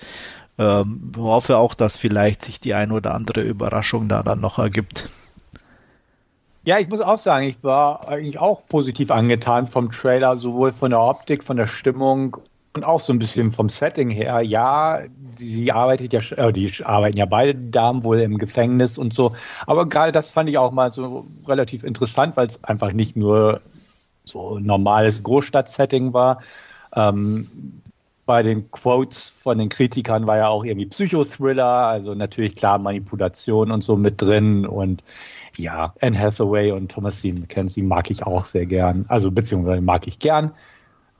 [0.57, 5.09] ähm, hoffe auch, dass vielleicht sich die ein oder andere Überraschung da dann noch ergibt.
[6.65, 10.91] Ja, ich muss auch sagen, ich war eigentlich auch positiv angetan vom Trailer, sowohl von
[10.91, 12.37] der Optik, von der Stimmung
[12.73, 14.41] und auch so ein bisschen vom Setting her.
[14.41, 19.35] Ja, sie arbeitet ja, äh, die arbeiten ja beide Damen wohl im Gefängnis und so.
[19.67, 23.61] Aber gerade das fand ich auch mal so relativ interessant, weil es einfach nicht nur
[24.23, 26.41] so normales Großstadt-Setting war.
[26.95, 27.81] Ähm,
[28.25, 33.69] bei den Quotes von den Kritikern war ja auch irgendwie Psychothriller, also natürlich klar Manipulation
[33.69, 35.03] und so mit drin und
[35.57, 39.05] ja, Anne Hathaway und Thomasine McKenzie mag ich auch sehr gern.
[39.07, 40.51] Also beziehungsweise mag ich gern.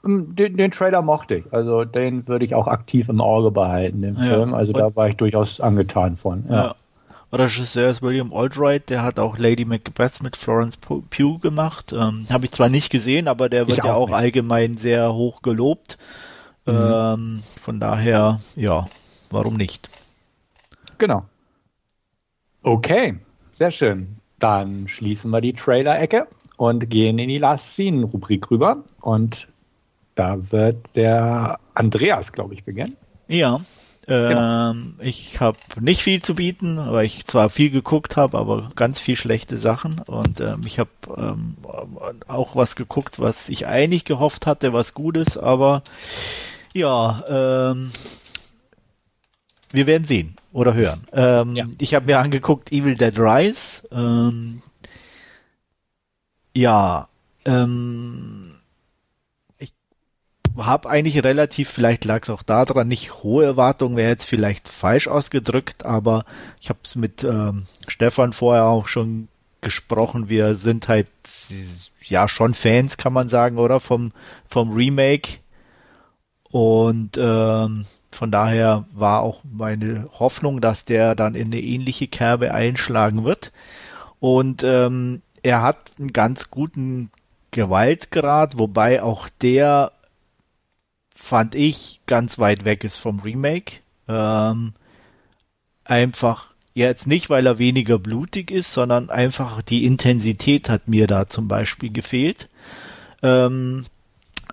[0.04, 1.52] Ähm, den, den Trailer mochte ich.
[1.52, 4.22] Also den würde ich auch aktiv im Auge behalten, den ja.
[4.22, 4.54] Film.
[4.54, 6.44] Also da war ich durchaus angetan von.
[6.48, 6.54] Ja.
[6.54, 6.74] ja.
[7.32, 11.92] Regisseur ist William Aldright, der hat auch Lady Macbeth mit Florence Pugh gemacht.
[11.92, 15.12] Ähm, Habe ich zwar nicht gesehen, aber der wird ich ja auch, auch allgemein sehr
[15.12, 15.98] hoch gelobt.
[16.66, 16.72] Mhm.
[16.74, 18.86] Ähm, von daher, ja,
[19.30, 19.88] warum nicht?
[20.98, 21.24] Genau.
[22.62, 23.18] Okay,
[23.50, 24.16] sehr schön.
[24.44, 26.28] Dann schließen wir die Trailer-Ecke
[26.58, 28.84] und gehen in die Last Scene-Rubrik rüber.
[29.00, 29.48] Und
[30.16, 32.94] da wird der Andreas, glaube ich, beginnen.
[33.26, 33.62] Ja,
[34.06, 34.70] genau.
[34.70, 39.00] ähm, ich habe nicht viel zu bieten, weil ich zwar viel geguckt habe, aber ganz
[39.00, 40.00] viel schlechte Sachen.
[40.00, 41.56] Und ähm, ich habe ähm,
[42.28, 45.82] auch was geguckt, was ich eigentlich gehofft hatte, was Gutes, aber
[46.74, 47.92] ja, ähm,
[49.74, 51.04] wir werden sehen oder hören.
[51.12, 51.64] Ähm, ja.
[51.80, 53.82] Ich habe mir angeguckt Evil Dead Rise.
[53.90, 54.62] Ähm,
[56.56, 57.08] ja,
[57.44, 58.54] ähm,
[59.58, 59.72] ich
[60.56, 65.08] habe eigentlich relativ, vielleicht lag es auch daran, nicht hohe Erwartungen, wäre jetzt vielleicht falsch
[65.08, 66.24] ausgedrückt, aber
[66.60, 69.26] ich habe es mit ähm, Stefan vorher auch schon
[69.60, 70.28] gesprochen.
[70.28, 71.08] Wir sind halt
[72.04, 74.12] ja schon Fans, kann man sagen, oder vom
[74.48, 75.38] vom Remake
[76.50, 82.54] und ähm, von daher war auch meine Hoffnung, dass der dann in eine ähnliche Kerbe
[82.54, 83.52] einschlagen wird.
[84.20, 87.10] Und ähm, er hat einen ganz guten
[87.50, 89.92] Gewaltgrad, wobei auch der
[91.14, 93.80] fand ich ganz weit weg ist vom Remake.
[94.08, 94.72] Ähm,
[95.84, 101.28] einfach jetzt nicht, weil er weniger blutig ist, sondern einfach die Intensität hat mir da
[101.28, 102.48] zum Beispiel gefehlt.
[103.22, 103.84] Ähm,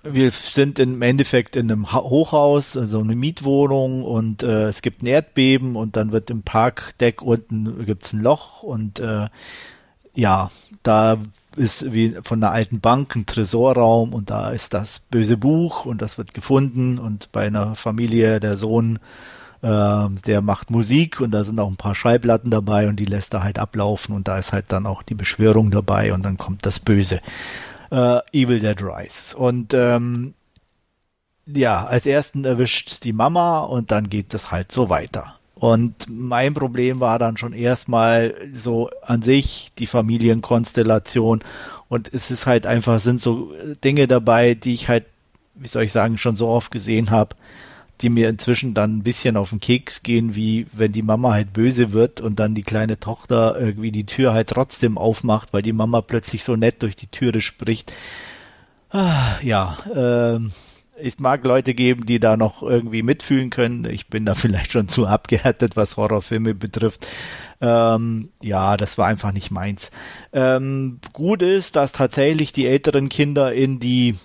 [0.04, 5.06] wir sind im Endeffekt in einem Hochhaus, also eine Mietwohnung und äh, es gibt ein
[5.06, 9.28] Erdbeben und dann wird im Parkdeck unten gibt's ein Loch und äh,
[10.14, 10.50] ja,
[10.82, 11.18] da
[11.56, 16.02] ist wie von einer alten Bank ein Tresorraum und da ist das böse Buch und
[16.02, 18.98] das wird gefunden und bei einer Familie der Sohn
[19.62, 23.34] äh, der macht Musik und da sind auch ein paar Schallplatten dabei und die lässt
[23.34, 26.66] er halt ablaufen und da ist halt dann auch die Beschwörung dabei und dann kommt
[26.66, 27.20] das Böse
[27.92, 29.36] äh, Evil Dead Rise.
[29.36, 30.34] Und ähm,
[31.46, 35.34] ja, als ersten erwischt die Mama und dann geht es halt so weiter.
[35.54, 41.40] Und mein Problem war dann schon erstmal so an sich die Familienkonstellation.
[41.88, 43.52] Und es ist halt einfach, sind so
[43.84, 45.04] Dinge dabei, die ich halt,
[45.54, 47.36] wie soll ich sagen, schon so oft gesehen habe
[48.02, 51.52] die mir inzwischen dann ein bisschen auf den Keks gehen, wie wenn die Mama halt
[51.52, 55.72] böse wird und dann die kleine Tochter irgendwie die Tür halt trotzdem aufmacht, weil die
[55.72, 57.92] Mama plötzlich so nett durch die Türe spricht.
[58.90, 60.52] Ah, ja, ähm,
[60.96, 63.84] es mag Leute geben, die da noch irgendwie mitfühlen können.
[63.84, 67.06] Ich bin da vielleicht schon zu abgehärtet, was Horrorfilme betrifft.
[67.60, 69.90] Ähm, ja, das war einfach nicht meins.
[70.32, 74.16] Ähm, gut ist, dass tatsächlich die älteren Kinder in die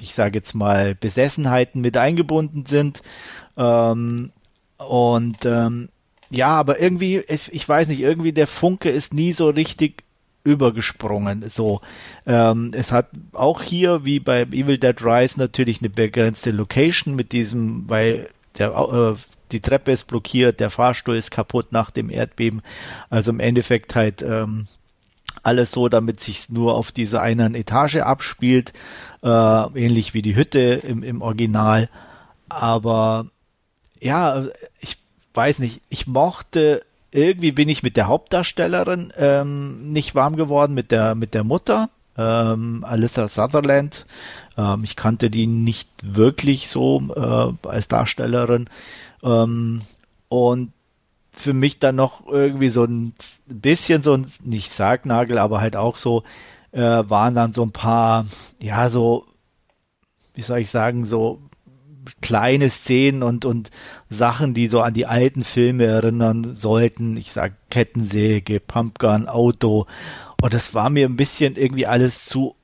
[0.00, 3.02] ich sage jetzt mal, Besessenheiten mit eingebunden sind.
[3.56, 4.30] Ähm,
[4.78, 5.88] und ähm,
[6.30, 10.04] ja, aber irgendwie, ist, ich weiß nicht, irgendwie der Funke ist nie so richtig
[10.44, 11.48] übergesprungen.
[11.48, 11.80] So,
[12.26, 17.32] ähm, es hat auch hier wie bei Evil Dead Rise natürlich eine begrenzte Location mit
[17.32, 19.14] diesem, weil der äh,
[19.52, 22.62] die Treppe ist blockiert, der Fahrstuhl ist kaputt nach dem Erdbeben.
[23.08, 24.66] Also im Endeffekt halt ähm,
[25.42, 28.72] alles so, damit sich nur auf dieser einen Etage abspielt,
[29.22, 31.88] äh, ähnlich wie die Hütte im, im Original.
[32.48, 33.26] Aber
[34.00, 34.46] ja,
[34.80, 34.98] ich
[35.34, 40.90] weiß nicht, ich mochte irgendwie bin ich mit der Hauptdarstellerin ähm, nicht warm geworden, mit
[40.90, 44.04] der mit der Mutter, ähm, Alyssa Sutherland.
[44.56, 48.68] Ähm, ich kannte die nicht wirklich so äh, als Darstellerin.
[49.22, 49.82] Ähm,
[50.28, 50.72] und
[51.38, 53.14] für mich dann noch irgendwie so ein
[53.46, 56.24] bisschen so ein, nicht Sargnagel, aber halt auch so,
[56.72, 58.26] äh, waren dann so ein paar,
[58.60, 59.26] ja, so,
[60.34, 61.40] wie soll ich sagen, so
[62.20, 63.70] kleine Szenen und, und
[64.08, 67.16] Sachen, die so an die alten Filme erinnern sollten.
[67.16, 69.86] Ich sag Kettensäge, Pumpgun, Auto.
[70.40, 72.54] Und das war mir ein bisschen irgendwie alles zu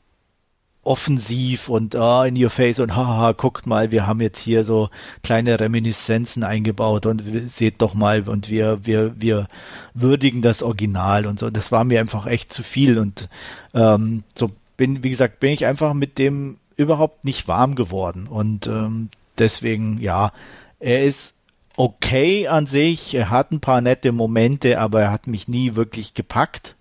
[0.85, 4.91] offensiv und ah, in your face und haha, guckt mal, wir haben jetzt hier so
[5.23, 9.49] kleine Reminiszenzen eingebaut und seht doch mal und wir, wir, wir
[9.95, 11.51] würdigen das Original und so.
[11.51, 13.29] Das war mir einfach echt zu viel und
[13.75, 18.67] ähm, so bin, wie gesagt, bin ich einfach mit dem überhaupt nicht warm geworden und
[18.67, 20.33] ähm, deswegen, ja,
[20.81, 21.35] er ist
[21.77, 26.15] okay an sich, er hat ein paar nette Momente, aber er hat mich nie wirklich
[26.15, 26.77] gepackt.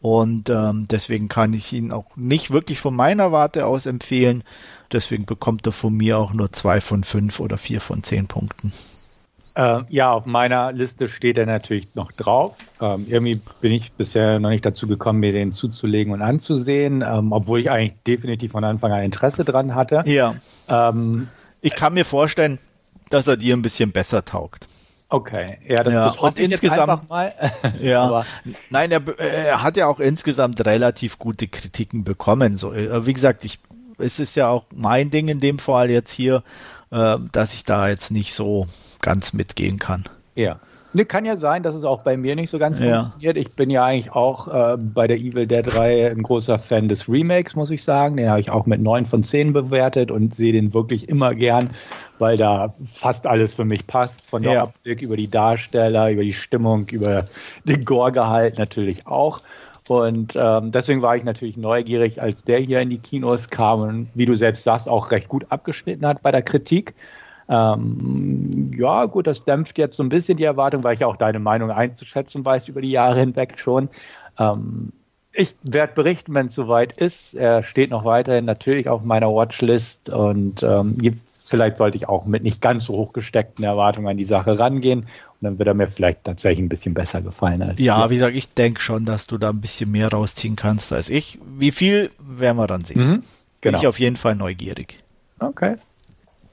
[0.00, 4.44] Und ähm, deswegen kann ich ihn auch nicht wirklich von meiner Warte aus empfehlen.
[4.92, 8.72] Deswegen bekommt er von mir auch nur zwei von fünf oder vier von zehn Punkten.
[9.54, 12.58] Äh, ja, auf meiner Liste steht er natürlich noch drauf.
[12.80, 17.32] Ähm, irgendwie bin ich bisher noch nicht dazu gekommen, mir den zuzulegen und anzusehen, ähm,
[17.32, 20.02] obwohl ich eigentlich definitiv von Anfang an Interesse dran hatte.
[20.06, 20.36] Ja.
[20.68, 21.28] Ähm,
[21.60, 22.58] ich kann mir vorstellen,
[23.10, 24.66] dass er dir ein bisschen besser taugt.
[25.12, 27.34] Okay, ja, das, ja, das und insgesamt mal.
[27.82, 28.26] ja, Aber,
[28.70, 32.56] nein, er, er, hat ja auch insgesamt relativ gute Kritiken bekommen.
[32.56, 33.58] So, äh, wie gesagt, ich,
[33.98, 36.44] es ist ja auch mein Ding in dem Fall jetzt hier,
[36.92, 38.66] äh, dass ich da jetzt nicht so
[39.00, 40.04] ganz mitgehen kann.
[40.36, 40.60] Ja.
[40.92, 43.00] Ne, kann ja sein, dass es auch bei mir nicht so ganz ja.
[43.00, 43.36] funktioniert.
[43.36, 47.08] Ich bin ja eigentlich auch äh, bei der Evil Dead 3 ein großer Fan des
[47.08, 48.16] Remakes, muss ich sagen.
[48.16, 51.70] Den habe ich auch mit 9 von 10 bewertet und sehe den wirklich immer gern,
[52.18, 54.26] weil da fast alles für mich passt.
[54.26, 54.62] Von der ja.
[54.64, 57.26] Optik über die Darsteller, über die Stimmung, über
[57.64, 59.42] den Gore-Gehalt natürlich auch.
[59.86, 64.08] Und ähm, deswegen war ich natürlich neugierig, als der hier in die Kinos kam und
[64.14, 66.94] wie du selbst sagst, auch recht gut abgeschnitten hat bei der Kritik.
[67.50, 71.40] Ähm, ja, gut, das dämpft jetzt so ein bisschen die Erwartung, weil ich auch deine
[71.40, 73.88] Meinung einzuschätzen weiß über die Jahre hinweg schon.
[74.38, 74.92] Ähm,
[75.32, 77.34] ich werde berichten, wenn es soweit ist.
[77.34, 80.96] Er steht noch weiterhin natürlich auf meiner Watchlist und ähm,
[81.46, 85.00] vielleicht sollte ich auch mit nicht ganz so hochgesteckten Erwartungen an die Sache rangehen.
[85.00, 85.08] Und
[85.40, 88.10] dann wird er mir vielleicht tatsächlich ein bisschen besser gefallen als Ja, dir.
[88.10, 91.40] wie gesagt, ich denke schon, dass du da ein bisschen mehr rausziehen kannst als ich.
[91.58, 93.00] Wie viel werden wir dann sehen?
[93.00, 93.22] Mhm, genau.
[93.60, 95.02] Bin ich auf jeden Fall neugierig.
[95.40, 95.76] Okay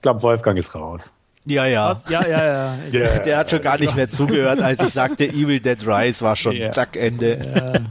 [0.02, 1.12] glaube, Wolfgang ist raus.
[1.48, 1.92] Ja, ja.
[1.92, 2.10] Was?
[2.10, 2.78] Ja, ja, ja.
[2.92, 6.36] Der, der hat schon gar nicht mehr zugehört, als ich sagte, Evil Dead Rise war
[6.36, 6.72] schon yeah.
[6.72, 7.88] zack, Ende.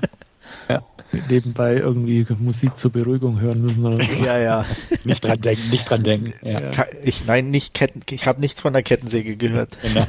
[0.69, 0.75] Ja.
[0.75, 0.83] ja.
[1.31, 3.87] Nebenbei irgendwie Musik zur Beruhigung hören müssen.
[3.87, 4.25] Oder so.
[4.25, 4.67] Ja, ja.
[5.05, 6.35] Nicht dran denken, nicht dran denken.
[6.47, 6.71] Ja.
[7.03, 9.79] Ich, nein, nicht Ketten, ich habe nichts von der Kettensäge gehört.
[9.81, 10.07] Genau.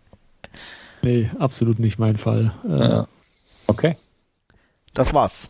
[1.02, 2.52] nee, absolut nicht mein Fall.
[2.68, 3.06] Ja.
[3.68, 3.96] Okay.
[4.92, 5.46] Das war's.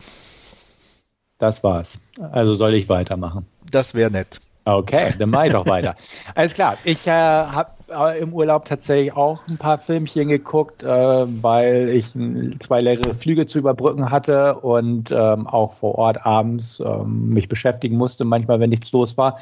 [1.39, 1.99] Das war's.
[2.19, 3.47] Also soll ich weitermachen.
[3.71, 4.39] Das wäre nett.
[4.63, 5.95] Okay, dann mache ich doch weiter.
[6.35, 10.87] Alles klar, ich äh, habe äh, im Urlaub tatsächlich auch ein paar Filmchen geguckt, äh,
[10.87, 12.13] weil ich
[12.59, 17.97] zwei leere Flüge zu überbrücken hatte und ähm, auch vor Ort abends ähm, mich beschäftigen
[17.97, 19.39] musste, manchmal, wenn nichts los war.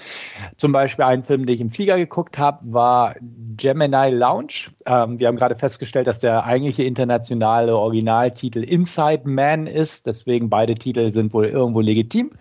[0.57, 3.15] Zum Beispiel ein Film, den ich im Flieger geguckt habe, war
[3.57, 4.71] Gemini Lounge.
[4.85, 10.75] Ähm, wir haben gerade festgestellt, dass der eigentliche internationale Originaltitel Inside Man ist, deswegen beide
[10.75, 12.31] Titel sind wohl irgendwo legitim.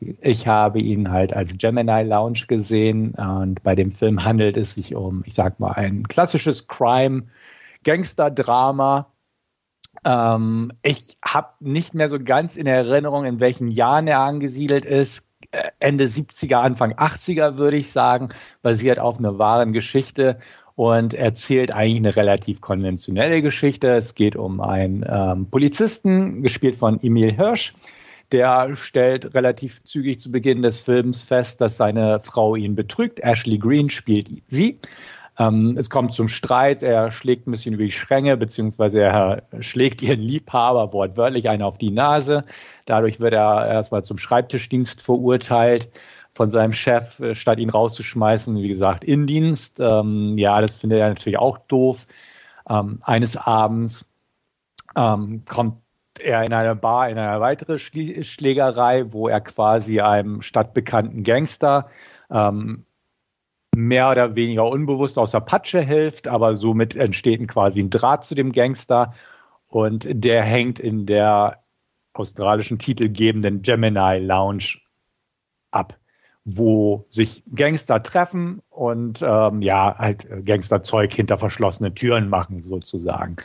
[0.00, 4.94] Ich habe ihn halt als Gemini Lounge gesehen und bei dem Film handelt es sich
[4.94, 9.06] um, ich sag mal, ein klassisches Crime-Gangster-Drama.
[10.04, 15.26] Ähm, ich habe nicht mehr so ganz in Erinnerung, in welchen Jahren er angesiedelt ist.
[15.52, 18.28] Äh, Ende 70er, Anfang 80er würde ich sagen,
[18.62, 20.38] basiert auf einer wahren Geschichte
[20.76, 23.96] und erzählt eigentlich eine relativ konventionelle Geschichte.
[23.96, 27.74] Es geht um einen ähm, Polizisten, gespielt von Emil Hirsch,
[28.32, 33.20] der stellt relativ zügig zu Beginn des Films fest, dass seine Frau ihn betrügt.
[33.20, 34.80] Ashley Green spielt sie.
[35.38, 40.00] Ähm, es kommt zum Streit, er schlägt ein bisschen über die Schränke, beziehungsweise er schlägt
[40.02, 42.44] ihren Liebhaber wortwörtlich einen auf die Nase.
[42.86, 45.90] Dadurch wird er erstmal zum Schreibtischdienst verurteilt
[46.30, 49.80] von seinem Chef, äh, statt ihn rauszuschmeißen, wie gesagt, in Dienst.
[49.80, 52.06] Ähm, ja, das findet er natürlich auch doof.
[52.68, 54.06] Ähm, eines Abends
[54.96, 55.83] ähm, kommt
[56.20, 61.88] er in einer Bar in einer weiteren Schlägerei, wo er quasi einem stadtbekannten Gangster
[62.30, 62.84] ähm,
[63.74, 68.34] mehr oder weniger unbewusst aus der Patsche hilft, aber somit entsteht quasi ein Draht zu
[68.34, 69.14] dem Gangster
[69.66, 71.64] und der hängt in der
[72.12, 74.78] australischen titelgebenden Gemini Lounge
[75.72, 75.98] ab,
[76.44, 83.36] wo sich Gangster treffen und ähm, ja, halt Gangsterzeug hinter verschlossene Türen machen sozusagen.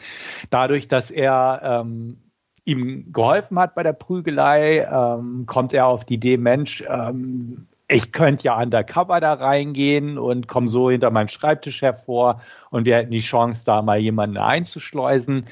[0.51, 2.28] Dadurch, dass er ähm,
[2.69, 8.11] ihm geholfen hat bei der Prügelei, ähm, kommt er auf die Idee, Mensch, ähm, ich
[8.11, 12.39] könnte ja undercover da reingehen und komme so hinter meinem Schreibtisch hervor
[12.70, 15.45] und wir hätten die Chance, da mal jemanden einzuschleusen.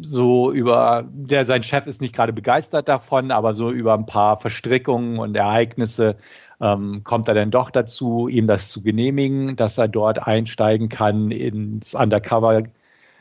[0.00, 4.36] So über, der sein Chef ist nicht gerade begeistert davon, aber so über ein paar
[4.36, 6.16] Verstrickungen und Ereignisse
[6.60, 11.30] ähm, kommt er dann doch dazu, ihm das zu genehmigen, dass er dort einsteigen kann
[11.30, 12.62] ins Undercover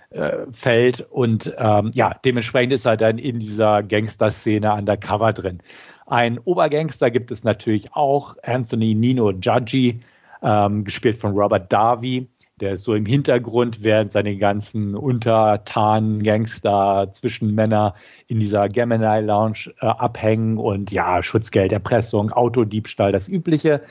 [0.10, 5.60] äh, fällt und ähm, ja, dementsprechend ist er dann in dieser Gangster-Szene undercover drin.
[6.06, 10.01] Ein Obergangster gibt es natürlich auch, Anthony Nino Giaggi,
[10.43, 12.28] ähm, gespielt von Robert Darby.
[12.62, 17.95] Der ist so im Hintergrund, während seine ganzen Untertanen, Gangster, Zwischenmänner
[18.28, 23.82] in dieser Gemini Lounge äh, abhängen und ja, Schutzgeld, Erpressung, Autodiebstahl, das Übliche.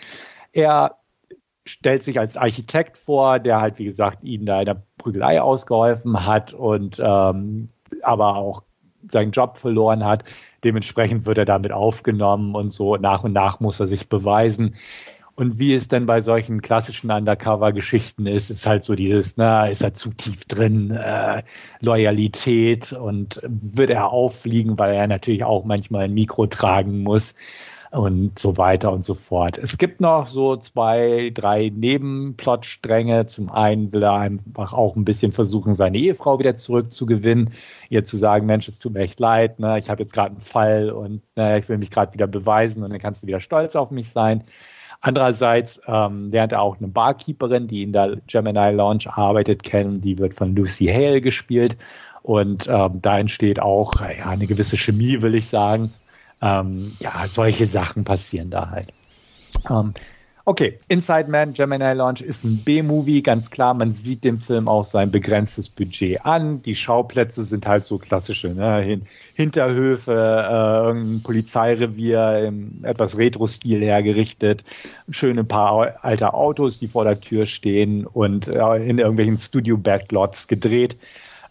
[0.53, 0.97] Er
[1.65, 6.27] stellt sich als Architekt vor, der halt, wie gesagt, ihnen da in der Prügelei ausgeholfen
[6.27, 7.69] hat und ähm,
[8.03, 8.63] aber auch
[9.09, 10.25] seinen Job verloren hat.
[10.63, 14.77] Dementsprechend wird er damit aufgenommen und so nach und nach muss er sich beweisen.
[15.37, 19.83] Und wie es denn bei solchen klassischen Undercover-Geschichten ist, ist halt so dieses, na, ist
[19.83, 21.43] er zu tief drin, äh,
[21.81, 27.35] Loyalität und wird er auffliegen, weil er natürlich auch manchmal ein Mikro tragen muss
[27.95, 29.57] und so weiter und so fort.
[29.57, 33.27] Es gibt noch so zwei, drei Nebenplotstränge.
[33.27, 37.53] Zum einen will er einfach auch ein bisschen versuchen, seine Ehefrau wieder zurückzugewinnen,
[37.91, 39.79] ihr zu sagen, Mensch, es tut mir echt leid, ne?
[39.79, 42.91] ich habe jetzt gerade einen Fall und ne, ich will mich gerade wieder beweisen und
[42.91, 44.43] dann kannst du wieder stolz auf mich sein.
[45.01, 50.01] Andererseits ähm, lernt er auch eine Barkeeperin, die in der Gemini Lounge arbeitet, kennen.
[50.01, 51.77] Die wird von Lucy Hale gespielt.
[52.23, 55.93] Und ähm, da entsteht auch ja, eine gewisse Chemie, will ich sagen.
[56.45, 58.93] Ähm, ja, solche Sachen passieren da halt.
[59.71, 59.95] Ähm,
[60.45, 63.73] okay, Inside Man, Gemini Launch ist ein B-Movie, ganz klar.
[63.73, 66.61] Man sieht dem Film auch sein begrenztes Budget an.
[66.61, 68.81] Die Schauplätze sind halt so klassische ne?
[68.81, 74.65] Hin Hinterhöfe, äh, Polizeirevier im etwas Retro-Stil hergerichtet.
[75.09, 80.99] Schöne paar alte Autos, die vor der Tür stehen und äh, in irgendwelchen Studio-Backlots gedreht.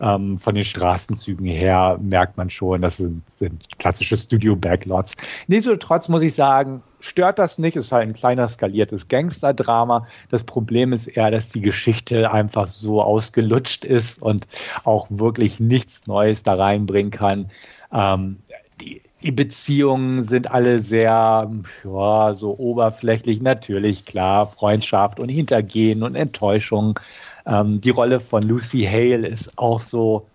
[0.03, 5.15] Ähm, von den Straßenzügen her merkt man schon, das sind, sind klassische Studio-Backlots.
[5.47, 7.77] Nichtsdestotrotz muss ich sagen, stört das nicht.
[7.77, 10.05] Es ist halt ein kleiner skaliertes Gangster-Drama.
[10.27, 14.45] Das Problem ist eher, dass die Geschichte einfach so ausgelutscht ist und
[14.83, 17.49] auch wirklich nichts Neues da reinbringen kann.
[17.93, 18.39] Ähm,
[18.81, 21.49] die, die Beziehungen sind alle sehr,
[21.85, 23.41] ja, so oberflächlich.
[23.41, 26.99] Natürlich, klar, Freundschaft und Hintergehen und Enttäuschung.
[27.45, 30.27] Ähm, die Rolle von Lucy Hale ist auch so,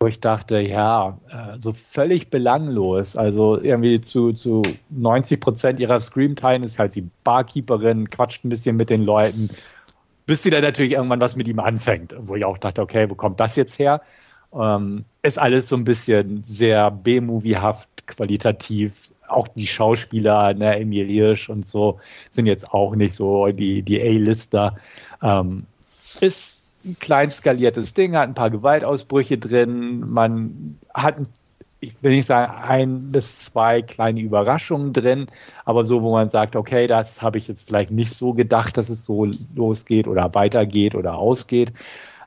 [0.00, 3.16] wo ich dachte, ja, äh, so völlig belanglos.
[3.16, 8.76] Also irgendwie zu, zu 90 Prozent ihrer Screamtime ist halt die Barkeeperin, quatscht ein bisschen
[8.76, 9.50] mit den Leuten,
[10.26, 12.14] bis sie dann natürlich irgendwann was mit ihm anfängt.
[12.18, 14.02] Wo ich auch dachte, okay, wo kommt das jetzt her?
[14.52, 19.12] Ähm, ist alles so ein bisschen sehr B-Moviehaft, qualitativ.
[19.26, 21.98] Auch die Schauspieler, ne, Emil Hirsch und so,
[22.30, 24.76] sind jetzt auch nicht so die, die A-Lister.
[25.22, 25.66] Ähm,
[26.20, 31.16] ist ein klein skaliertes Ding, hat ein paar Gewaltausbrüche drin, man hat,
[31.80, 35.26] ich will nicht sagen, ein bis zwei kleine Überraschungen drin,
[35.64, 38.88] aber so, wo man sagt, okay, das habe ich jetzt vielleicht nicht so gedacht, dass
[38.88, 41.72] es so losgeht oder weitergeht oder ausgeht.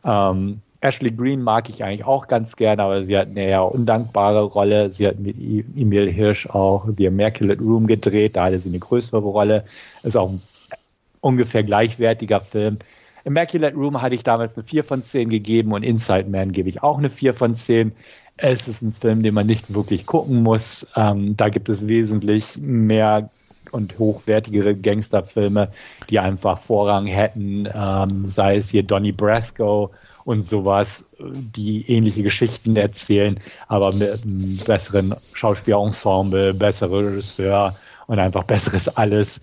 [0.03, 4.41] Ähm, Ashley Green mag ich eigentlich auch ganz gerne, aber sie hat eine eher undankbare
[4.41, 4.89] Rolle.
[4.89, 9.19] Sie hat mit Emil Hirsch auch The Immaculate Room gedreht, da hatte sie eine größere
[9.19, 9.63] Rolle.
[10.01, 10.41] Ist auch ein
[11.21, 12.79] ungefähr gleichwertiger Film.
[13.23, 16.83] Immaculate Room hatte ich damals eine 4 von 10 gegeben und Inside Man gebe ich
[16.83, 17.91] auch eine 4 von 10.
[18.37, 20.87] Es ist ein Film, den man nicht wirklich gucken muss.
[20.95, 23.29] Ähm, da gibt es wesentlich mehr
[23.71, 25.69] und hochwertigere Gangsterfilme,
[26.09, 29.91] die einfach Vorrang hätten, ähm, sei es hier Donnie Brasco
[30.23, 37.75] und sowas, die ähnliche Geschichten erzählen, aber mit einem besseren Schauspielerensemble, besserer Regisseur
[38.07, 39.41] und einfach besseres alles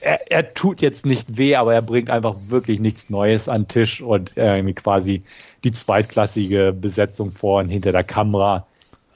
[0.00, 3.68] er, er, tut jetzt nicht weh, aber er bringt einfach wirklich nichts Neues an den
[3.68, 5.22] Tisch und äh, quasi
[5.64, 8.66] die zweitklassige Besetzung vor und hinter der Kamera.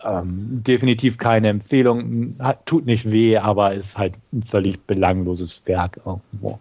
[0.04, 6.00] Ähm, definitiv keine Empfehlung, hat, tut nicht weh, aber ist halt ein völlig belangloses Werk
[6.04, 6.58] irgendwo.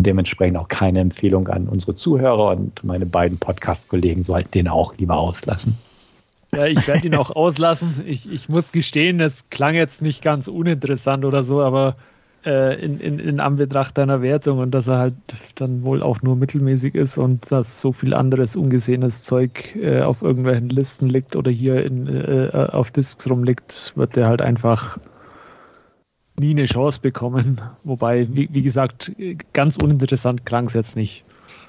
[0.00, 5.18] Dementsprechend auch keine Empfehlung an unsere Zuhörer und meine beiden Podcast-Kollegen sollten den auch lieber
[5.18, 5.76] auslassen.
[6.54, 8.02] Ja, ich werde ihn auch auslassen.
[8.06, 11.96] Ich, ich muss gestehen, es klang jetzt nicht ganz uninteressant oder so, aber
[12.44, 15.14] äh, in, in, in Anbetracht deiner Wertung und dass er halt
[15.54, 20.22] dann wohl auch nur mittelmäßig ist und dass so viel anderes ungesehenes Zeug äh, auf
[20.22, 24.98] irgendwelchen Listen liegt oder hier in, äh, auf Discs rumliegt, wird er halt einfach
[26.38, 27.60] nie eine Chance bekommen.
[27.84, 29.12] Wobei, wie, wie gesagt,
[29.52, 31.24] ganz uninteressant klang es jetzt nicht.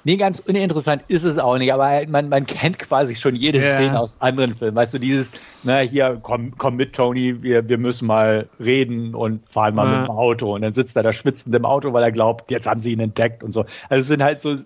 [0.05, 3.75] Nee, ganz uninteressant ist es auch nicht, aber man, man kennt quasi schon jede ja.
[3.75, 4.75] Szene aus anderen Filmen.
[4.75, 5.31] Weißt du, dieses,
[5.63, 9.99] na, hier, komm, komm mit, Tony, wir, wir müssen mal reden und fahren mal ja.
[9.99, 10.55] mit dem Auto.
[10.55, 12.99] Und dann sitzt er da schwitzend im Auto, weil er glaubt, jetzt haben sie ihn
[12.99, 13.61] entdeckt und so.
[13.89, 14.57] Also es sind halt so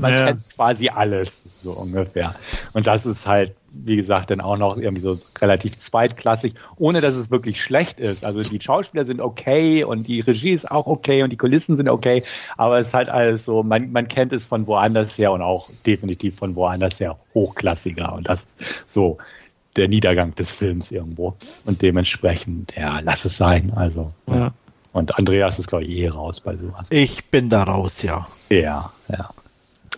[0.00, 0.26] man ja.
[0.26, 2.34] kennt quasi alles, so ungefähr.
[2.72, 7.14] Und das ist halt, wie gesagt, dann auch noch irgendwie so relativ zweitklassig, ohne dass
[7.14, 8.24] es wirklich schlecht ist.
[8.24, 11.88] Also die Schauspieler sind okay und die Regie ist auch okay und die Kulissen sind
[11.88, 12.24] okay,
[12.56, 15.68] aber es ist halt alles so, man, man kennt es von woanders her und auch
[15.86, 18.12] definitiv von woanders her hochklassiger.
[18.12, 18.46] Und das
[18.86, 19.18] so.
[19.76, 21.34] der Niedergang des Films irgendwo.
[21.64, 23.72] Und dementsprechend, ja, lass es sein.
[23.74, 24.12] Also.
[24.26, 24.52] Ja.
[24.92, 26.88] Und Andreas ist, glaube ich, eh raus bei sowas.
[26.90, 28.26] Ich bin da raus, ja.
[28.50, 29.30] Ja, ja.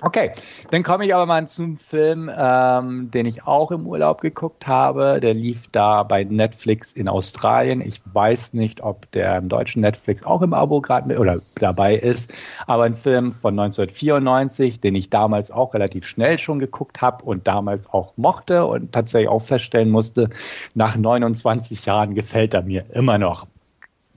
[0.04, 0.32] Okay,
[0.70, 5.18] dann komme ich aber mal zum Film, ähm, den ich auch im Urlaub geguckt habe.
[5.18, 7.80] Der lief da bei Netflix in Australien.
[7.80, 12.34] Ich weiß nicht, ob der im deutschen Netflix auch im Abo gerade oder dabei ist.
[12.66, 17.48] Aber ein Film von 1994, den ich damals auch relativ schnell schon geguckt habe und
[17.48, 20.28] damals auch mochte und tatsächlich auch feststellen musste,
[20.74, 23.46] nach 29 Jahren gefällt er mir immer noch.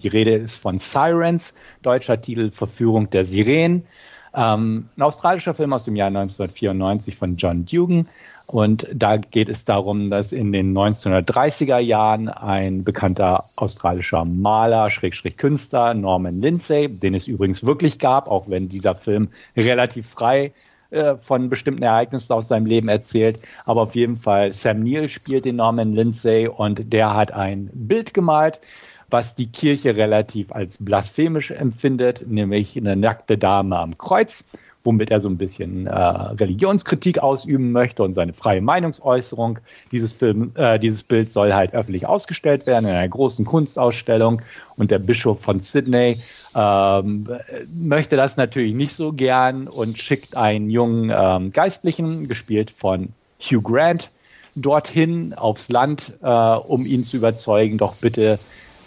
[0.03, 3.87] Die Rede ist von Sirens, deutscher Titel Verführung der Sirenen.
[4.33, 8.07] Ähm, ein australischer Film aus dem Jahr 1994 von John Dugan.
[8.47, 15.35] Und da geht es darum, dass in den 1930er Jahren ein bekannter australischer Maler, Schrägstrich
[15.35, 20.53] Künstler, Norman Lindsay, den es übrigens wirklich gab, auch wenn dieser Film relativ frei
[20.91, 23.39] äh, von bestimmten Ereignissen aus seinem Leben erzählt.
[23.65, 28.13] Aber auf jeden Fall, Sam Neill spielt den Norman Lindsay und der hat ein Bild
[28.13, 28.61] gemalt,
[29.09, 34.43] was die Kirche relativ als blasphemisch empfindet, nämlich eine nackte Dame am Kreuz,
[34.83, 39.59] womit er so ein bisschen äh, Religionskritik ausüben möchte und seine freie Meinungsäußerung.
[39.91, 44.41] Dieses, Film, äh, dieses Bild soll halt öffentlich ausgestellt werden in einer großen Kunstausstellung
[44.77, 46.21] und der Bischof von Sydney
[46.55, 47.27] ähm,
[47.73, 53.61] möchte das natürlich nicht so gern und schickt einen jungen ähm, Geistlichen, gespielt von Hugh
[53.61, 54.09] Grant,
[54.55, 58.39] dorthin aufs Land, äh, um ihn zu überzeugen, doch bitte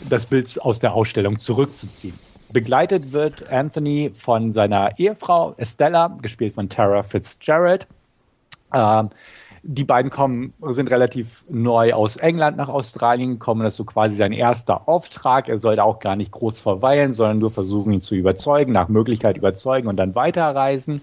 [0.09, 2.18] das Bild aus der Ausstellung zurückzuziehen.
[2.53, 7.86] Begleitet wird Anthony von seiner Ehefrau Estella, gespielt von Tara Fitzgerald.
[8.74, 9.11] Ähm,
[9.62, 13.62] die beiden kommen, sind relativ neu aus England nach Australien gekommen.
[13.62, 15.48] Das ist so quasi sein erster Auftrag.
[15.48, 18.88] Er soll da auch gar nicht groß verweilen, sondern nur versuchen, ihn zu überzeugen, nach
[18.88, 21.03] Möglichkeit überzeugen und dann weiterreisen.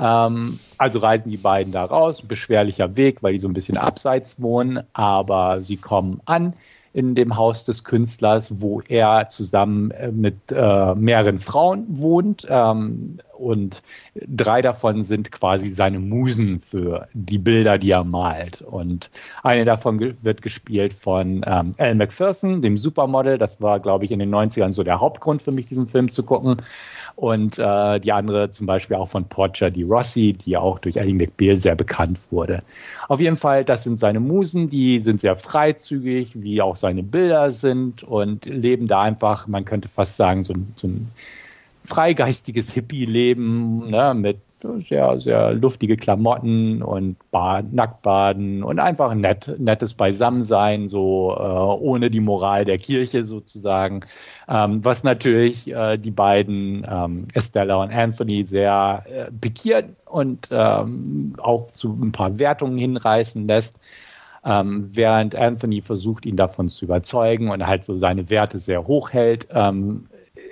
[0.00, 2.22] Ähm, also reisen die beiden da raus.
[2.22, 6.54] Beschwerlicher Weg, weil die so ein bisschen abseits wohnen, aber sie kommen an
[6.94, 12.46] in dem Haus des Künstlers, wo er zusammen äh, mit äh, mehreren Frauen wohnt.
[12.48, 13.82] Ähm, und
[14.14, 18.62] drei davon sind quasi seine Musen für die Bilder, die er malt.
[18.62, 19.10] Und
[19.42, 23.38] eine davon ge wird gespielt von ähm, Alan McPherson, dem Supermodel.
[23.38, 26.22] Das war, glaube ich, in den 90ern so der Hauptgrund für mich, diesen Film zu
[26.22, 26.58] gucken
[27.16, 31.14] und äh, die andere zum Beispiel auch von Portia di Rossi, die auch durch Ellie
[31.14, 32.60] McBeal sehr bekannt wurde.
[33.08, 37.50] Auf jeden Fall, das sind seine Musen, die sind sehr freizügig, wie auch seine Bilder
[37.50, 41.10] sind und leben da einfach, man könnte fast sagen, so, so ein
[41.84, 44.38] freigeistiges Hippie-Leben ne, mit
[44.78, 51.42] sehr, sehr luftige Klamotten und Bad, Nacktbaden und einfach ein nett, nettes Beisammensein, so äh,
[51.42, 54.00] ohne die Moral der Kirche sozusagen.
[54.48, 61.34] Ähm, was natürlich äh, die beiden ähm, Estella und Anthony sehr äh, pikiert und ähm,
[61.38, 63.78] auch zu ein paar Wertungen hinreißen lässt.
[64.44, 69.12] Ähm, während Anthony versucht, ihn davon zu überzeugen und halt so seine Werte sehr hoch
[69.12, 70.06] hält, ähm,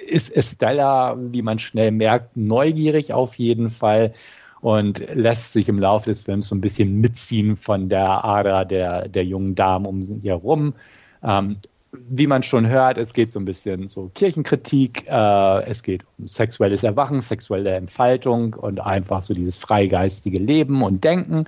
[0.07, 4.13] ist Estella, wie man schnell merkt, neugierig auf jeden Fall
[4.61, 9.09] und lässt sich im Laufe des Films so ein bisschen mitziehen von der Ader der,
[9.09, 10.75] der jungen Damen um sie herum.
[11.23, 11.57] Ähm,
[11.93, 16.29] wie man schon hört, es geht so ein bisschen so Kirchenkritik, äh, es geht um
[16.29, 21.47] sexuelles Erwachen, sexuelle Entfaltung und einfach so dieses freigeistige Leben und Denken.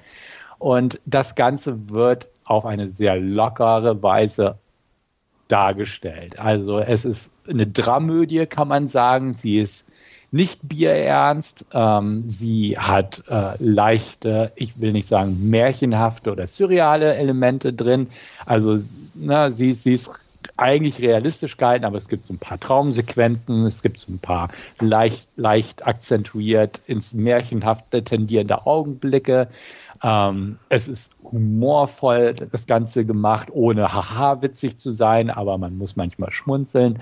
[0.59, 4.59] Und das Ganze wird auf eine sehr lockere Weise
[5.53, 6.39] dargestellt.
[6.39, 9.35] Also es ist eine Dramödie, kann man sagen.
[9.35, 9.87] Sie ist
[10.31, 11.67] nicht bierernst.
[11.75, 18.09] Ähm, sie hat äh, leichte, ich will nicht sagen märchenhafte oder surreale Elemente drin.
[18.47, 18.75] Also
[19.15, 20.11] na, sie, sie ist
[20.57, 24.49] eigentlich realistisch gehalten, aber es gibt so ein paar Traumsequenzen, es gibt so ein paar
[24.81, 29.49] leicht, leicht akzentuiert ins Märchenhafte tendierende Augenblicke.
[30.03, 35.97] Ähm, es ist humorvoll, das Ganze gemacht, ohne haha witzig zu sein, aber man muss
[35.97, 36.99] manchmal schmunzeln.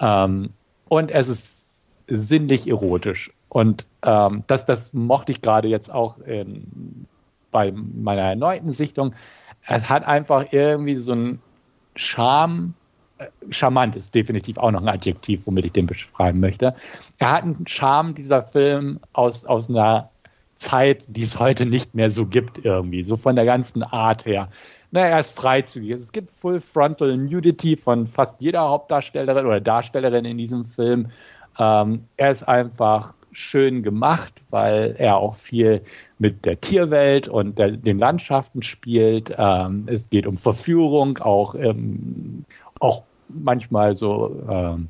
[0.00, 0.50] Ähm,
[0.88, 1.66] und es ist
[2.06, 3.32] sinnlich erotisch.
[3.48, 7.06] Und ähm, das, das mochte ich gerade jetzt auch in,
[7.50, 9.14] bei meiner erneuten Sichtung.
[9.66, 11.42] Es hat einfach irgendwie so einen
[11.96, 12.74] Charme,
[13.18, 16.76] äh, charmant ist definitiv auch noch ein Adjektiv, womit ich den beschreiben möchte.
[17.18, 20.10] Er hat einen Charme, dieser Film, aus, aus einer
[20.56, 24.48] Zeit, die es heute nicht mehr so gibt irgendwie, so von der ganzen Art her.
[24.90, 25.90] Naja, er ist freizügig.
[25.92, 31.08] Es gibt Full Frontal Nudity von fast jeder Hauptdarstellerin oder Darstellerin in diesem Film.
[31.58, 35.82] Ähm, er ist einfach schön gemacht, weil er auch viel
[36.18, 39.34] mit der Tierwelt und der, den Landschaften spielt.
[39.36, 42.44] Ähm, es geht um Verführung, auch, ähm,
[42.80, 44.88] auch manchmal so ähm,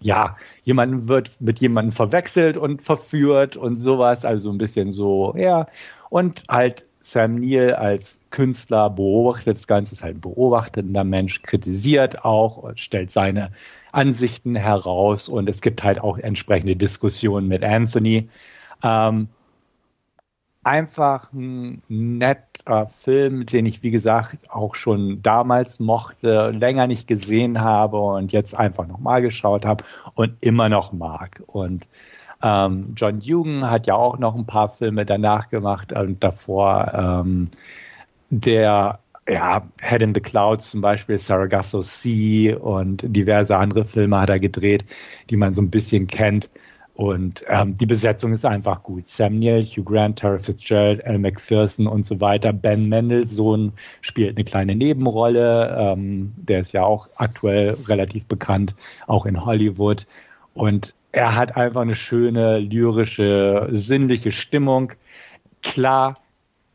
[0.00, 5.66] ja, jemand wird mit jemandem verwechselt und verführt und sowas, also ein bisschen so, ja.
[6.10, 12.24] Und halt Sam Neill als Künstler beobachtet das Ganze, ist halt ein beobachtender Mensch, kritisiert
[12.24, 13.52] auch und stellt seine
[13.92, 18.28] Ansichten heraus und es gibt halt auch entsprechende Diskussionen mit Anthony.
[18.82, 19.28] Ähm,
[20.66, 27.60] einfach ein netter Film, den ich, wie gesagt, auch schon damals mochte, länger nicht gesehen
[27.60, 31.40] habe und jetzt einfach nochmal geschaut habe und immer noch mag.
[31.46, 31.88] Und
[32.42, 37.48] ähm, John Hugan hat ja auch noch ein paar Filme danach gemacht und davor ähm,
[38.30, 38.98] der
[39.28, 44.40] ja, Head in the Clouds zum Beispiel, Saragasso Sea und diverse andere Filme hat er
[44.40, 44.84] gedreht,
[45.30, 46.50] die man so ein bisschen kennt.
[46.96, 49.06] Und ähm, die Besetzung ist einfach gut.
[49.06, 52.54] Sam Neill, Hugh Grant, Tara Fitzgerald, Al McPherson und so weiter.
[52.54, 55.76] Ben Mendelssohn spielt eine kleine Nebenrolle.
[55.78, 58.74] Ähm, der ist ja auch aktuell relativ bekannt,
[59.06, 60.06] auch in Hollywood.
[60.54, 64.94] Und er hat einfach eine schöne, lyrische, sinnliche Stimmung.
[65.62, 66.18] Klar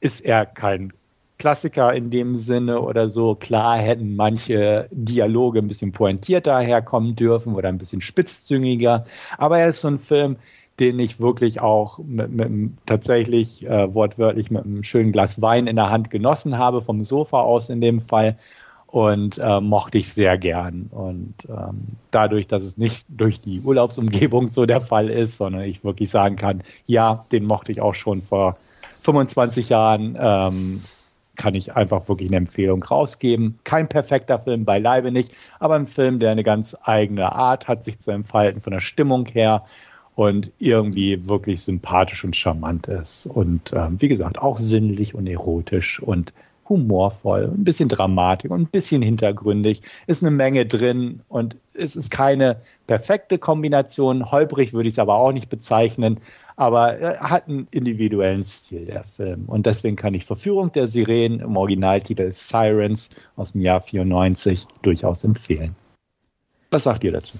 [0.01, 0.93] ist er kein
[1.41, 3.33] Klassiker in dem Sinne oder so.
[3.33, 9.05] Klar hätten manche Dialoge ein bisschen pointierter herkommen dürfen oder ein bisschen spitzzüngiger.
[9.39, 10.35] Aber er ist so ein Film,
[10.79, 15.77] den ich wirklich auch mit, mit tatsächlich äh, wortwörtlich mit einem schönen Glas Wein in
[15.77, 18.37] der Hand genossen habe, vom Sofa aus in dem Fall.
[18.85, 20.91] Und äh, mochte ich sehr gern.
[20.91, 25.83] Und ähm, dadurch, dass es nicht durch die Urlaubsumgebung so der Fall ist, sondern ich
[25.83, 28.57] wirklich sagen kann, ja, den mochte ich auch schon vor
[29.01, 30.15] 25 Jahren.
[30.21, 30.81] Ähm,
[31.35, 33.59] kann ich einfach wirklich eine Empfehlung rausgeben.
[33.63, 37.99] Kein perfekter Film, beileibe nicht, aber ein Film, der eine ganz eigene Art hat, sich
[37.99, 39.65] zu entfalten von der Stimmung her
[40.15, 43.25] und irgendwie wirklich sympathisch und charmant ist.
[43.25, 46.33] Und ähm, wie gesagt, auch sinnlich und erotisch und
[46.71, 49.81] humorvoll, ein bisschen Dramatik und ein bisschen hintergründig.
[50.07, 54.31] Ist eine Menge drin und es ist keine perfekte Kombination.
[54.31, 56.19] Holprig würde ich es aber auch nicht bezeichnen
[56.61, 59.45] aber er hat einen individuellen Stil, der Film.
[59.47, 65.23] Und deswegen kann ich Verführung der Sirenen im Originaltitel Sirens aus dem Jahr 94 durchaus
[65.23, 65.75] empfehlen.
[66.69, 67.39] Was sagt ihr dazu?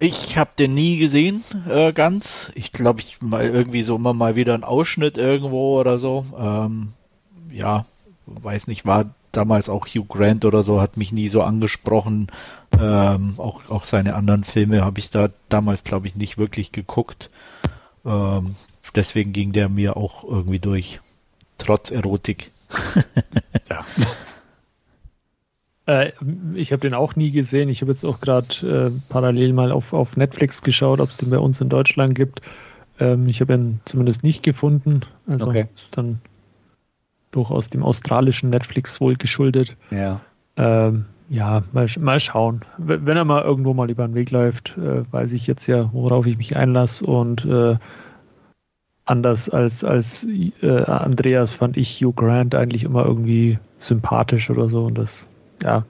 [0.00, 2.50] Ich habe den nie gesehen, äh, ganz.
[2.56, 6.24] Ich glaube, ich mal irgendwie so immer mal wieder einen Ausschnitt irgendwo oder so.
[6.36, 6.94] Ähm,
[7.52, 7.86] ja,
[8.26, 12.32] weiß nicht, war damals auch Hugh Grant oder so, hat mich nie so angesprochen.
[12.80, 17.30] Ähm, auch, auch seine anderen Filme habe ich da damals, glaube ich, nicht wirklich geguckt.
[18.08, 18.54] Ähm,
[18.94, 21.00] deswegen ging der mir auch irgendwie durch.
[21.58, 22.52] Trotz Erotik.
[23.70, 23.84] ja.
[25.86, 26.12] Äh,
[26.54, 27.68] ich habe den auch nie gesehen.
[27.68, 31.30] Ich habe jetzt auch gerade äh, parallel mal auf, auf Netflix geschaut, ob es den
[31.30, 32.40] bei uns in Deutschland gibt.
[33.00, 35.02] Ähm, ich habe ihn zumindest nicht gefunden.
[35.26, 35.66] Also okay.
[35.74, 36.20] ist dann
[37.30, 39.76] durchaus dem australischen Netflix wohl geschuldet.
[39.90, 40.20] Ja.
[40.56, 42.64] Ähm, ja, mal, mal schauen.
[42.78, 46.26] Wenn er mal irgendwo mal über den Weg läuft, äh, weiß ich jetzt ja, worauf
[46.26, 47.04] ich mich einlasse.
[47.04, 47.76] Und äh,
[49.04, 50.26] anders als, als
[50.62, 54.86] äh, Andreas fand ich Hugh Grant eigentlich immer irgendwie sympathisch oder so.
[54.86, 55.26] Und das,
[55.62, 55.84] ja,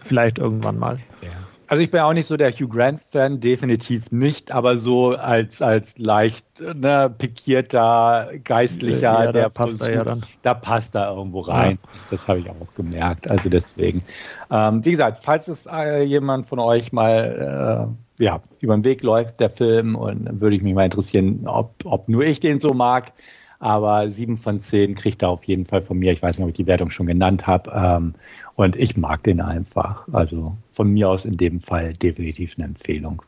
[0.00, 0.98] vielleicht irgendwann mal.
[1.22, 1.28] Ja.
[1.68, 5.98] Also ich bin auch nicht so der Hugh Grant-Fan, definitiv nicht, aber so als, als
[5.98, 10.22] leicht ne, pikierter Geistlicher, ja, der passt versucht, ja dann.
[10.40, 11.78] da passt da irgendwo rein.
[11.82, 11.90] Ja.
[11.92, 13.30] Das, das habe ich auch gemerkt.
[13.30, 14.02] Also deswegen.
[14.50, 19.02] Ähm, wie gesagt, falls es äh, jemand von euch mal äh, ja, über den Weg
[19.02, 22.60] läuft, der Film, und dann würde ich mich mal interessieren, ob, ob nur ich den
[22.60, 23.12] so mag.
[23.60, 26.12] Aber sieben von zehn kriegt er auf jeden Fall von mir.
[26.12, 27.72] Ich weiß nicht, ob ich die Wertung schon genannt habe.
[27.74, 28.14] Ähm,
[28.54, 30.06] und ich mag den einfach.
[30.12, 33.22] Also von mir aus in dem Fall definitiv eine Empfehlung.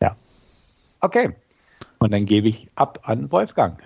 [0.00, 0.16] Ja.
[1.00, 1.30] Okay.
[1.98, 3.82] Und dann gebe ich ab an Wolfgang.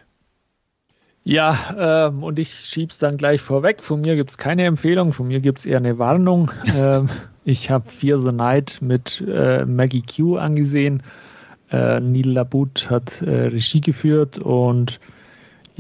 [1.24, 3.82] Ja, ähm, und ich schiebe es dann gleich vorweg.
[3.82, 6.50] Von mir gibt es keine Empfehlung, von mir gibt es eher eine Warnung.
[6.76, 7.08] ähm,
[7.44, 11.02] ich habe Fear the Night mit äh, Maggie Q angesehen.
[11.70, 15.00] Äh, Neil Labut hat äh, Regie geführt und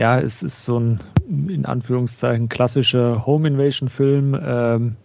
[0.02, 0.98] ja, es ist so ein
[1.28, 4.36] in Anführungszeichen klassischer Home Invasion Film.
[4.44, 4.96] Ähm,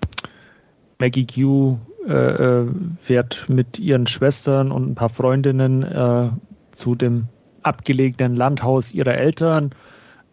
[0.98, 1.78] Maggie Q
[2.08, 2.66] äh, äh,
[2.98, 6.30] fährt mit ihren Schwestern und ein paar Freundinnen äh,
[6.72, 7.28] zu dem
[7.62, 9.70] abgelegenen Landhaus ihrer Eltern,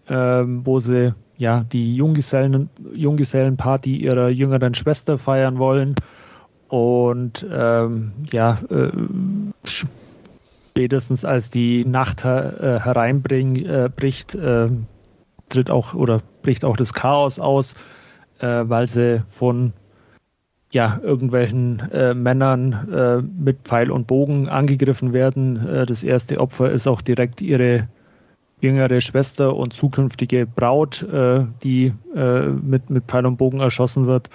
[0.09, 5.95] ähm, wo sie ja die Junggesellen, Junggesellenparty ihrer jüngeren Schwester feiern wollen.
[6.69, 8.91] Und ähm, ja, äh,
[10.75, 14.69] spätestens als die Nacht äh, hereinbricht, äh,
[15.49, 17.77] tritt auch oder bricht auch das Chaos aus,
[18.41, 19.73] äh, weil sie von
[20.73, 25.65] ja, irgendwelchen äh, Männern äh, mit Pfeil und Bogen angegriffen werden.
[25.65, 27.87] Äh, das erste Opfer ist auch direkt ihre
[28.61, 34.29] jüngere Schwester und zukünftige Braut, äh, die äh, mit, mit Pfeil und Bogen erschossen wird.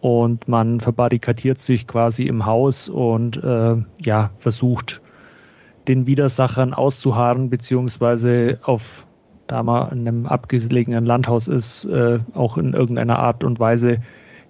[0.00, 5.01] Und man verbarrikadiert sich quasi im Haus und äh, ja, versucht
[5.88, 9.06] den Widersachern auszuharren, beziehungsweise auf
[9.52, 13.98] da man in einem abgelegenen Landhaus ist, äh, auch in irgendeiner Art und Weise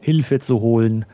[0.00, 1.04] Hilfe zu holen.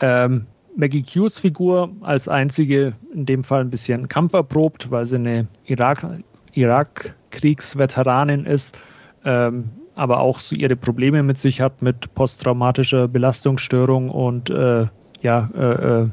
[0.00, 0.46] Ähm,
[0.76, 8.40] Maggie Q's Figur als einzige in dem Fall ein bisschen kampferprobt, weil sie eine Irak-Kriegsveteranin
[8.40, 8.78] Irak ist,
[9.24, 14.86] ähm, aber auch so ihre Probleme mit sich hat mit posttraumatischer Belastungsstörung und äh,
[15.20, 16.08] ja, äh, äh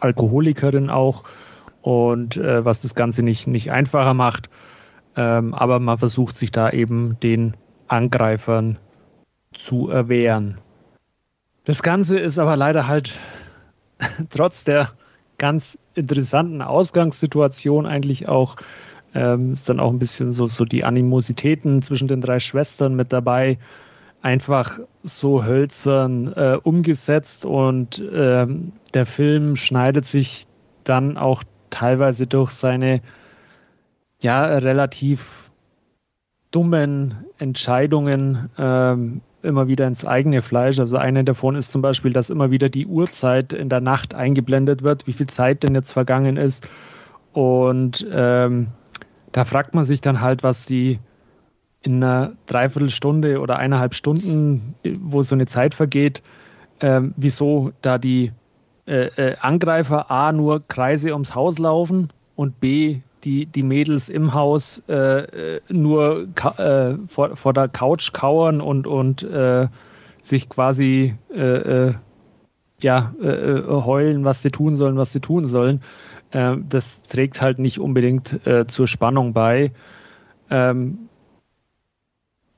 [0.00, 1.22] Alkoholikerin auch
[1.84, 4.48] und äh, was das Ganze nicht, nicht einfacher macht.
[5.16, 7.58] Ähm, aber man versucht sich da eben den
[7.88, 8.78] Angreifern
[9.58, 10.58] zu erwehren.
[11.66, 13.18] Das Ganze ist aber leider halt
[14.30, 14.92] trotz der
[15.36, 18.56] ganz interessanten Ausgangssituation eigentlich auch
[19.14, 23.12] ähm, ist dann auch ein bisschen so, so die Animositäten zwischen den drei Schwestern mit
[23.12, 23.58] dabei.
[24.22, 30.46] Einfach so hölzern äh, umgesetzt und ähm, der Film schneidet sich
[30.82, 31.44] dann auch
[31.74, 33.00] teilweise durch seine
[34.20, 35.50] ja relativ
[36.50, 40.78] dummen Entscheidungen ähm, immer wieder ins eigene Fleisch.
[40.78, 44.82] Also eine davon ist zum Beispiel, dass immer wieder die Uhrzeit in der Nacht eingeblendet
[44.82, 46.66] wird, wie viel Zeit denn jetzt vergangen ist.
[47.32, 48.68] Und ähm,
[49.32, 51.00] da fragt man sich dann halt, was die
[51.82, 56.22] in einer Dreiviertelstunde oder eineinhalb Stunden, wo so eine Zeit vergeht,
[56.80, 58.32] ähm, wieso da die
[58.86, 64.34] äh, äh, Angreifer A nur Kreise ums Haus laufen und B die, die Mädels im
[64.34, 66.28] Haus äh, äh nur
[66.58, 69.68] äh, vor, vor der Couch kauern und, und äh,
[70.22, 71.92] sich quasi äh,
[72.80, 75.80] ja, heulen, was sie tun sollen, was sie tun sollen.
[76.30, 79.72] das trägt halt nicht unbedingt zur Spannung bei.
[80.50, 81.08] Ähm,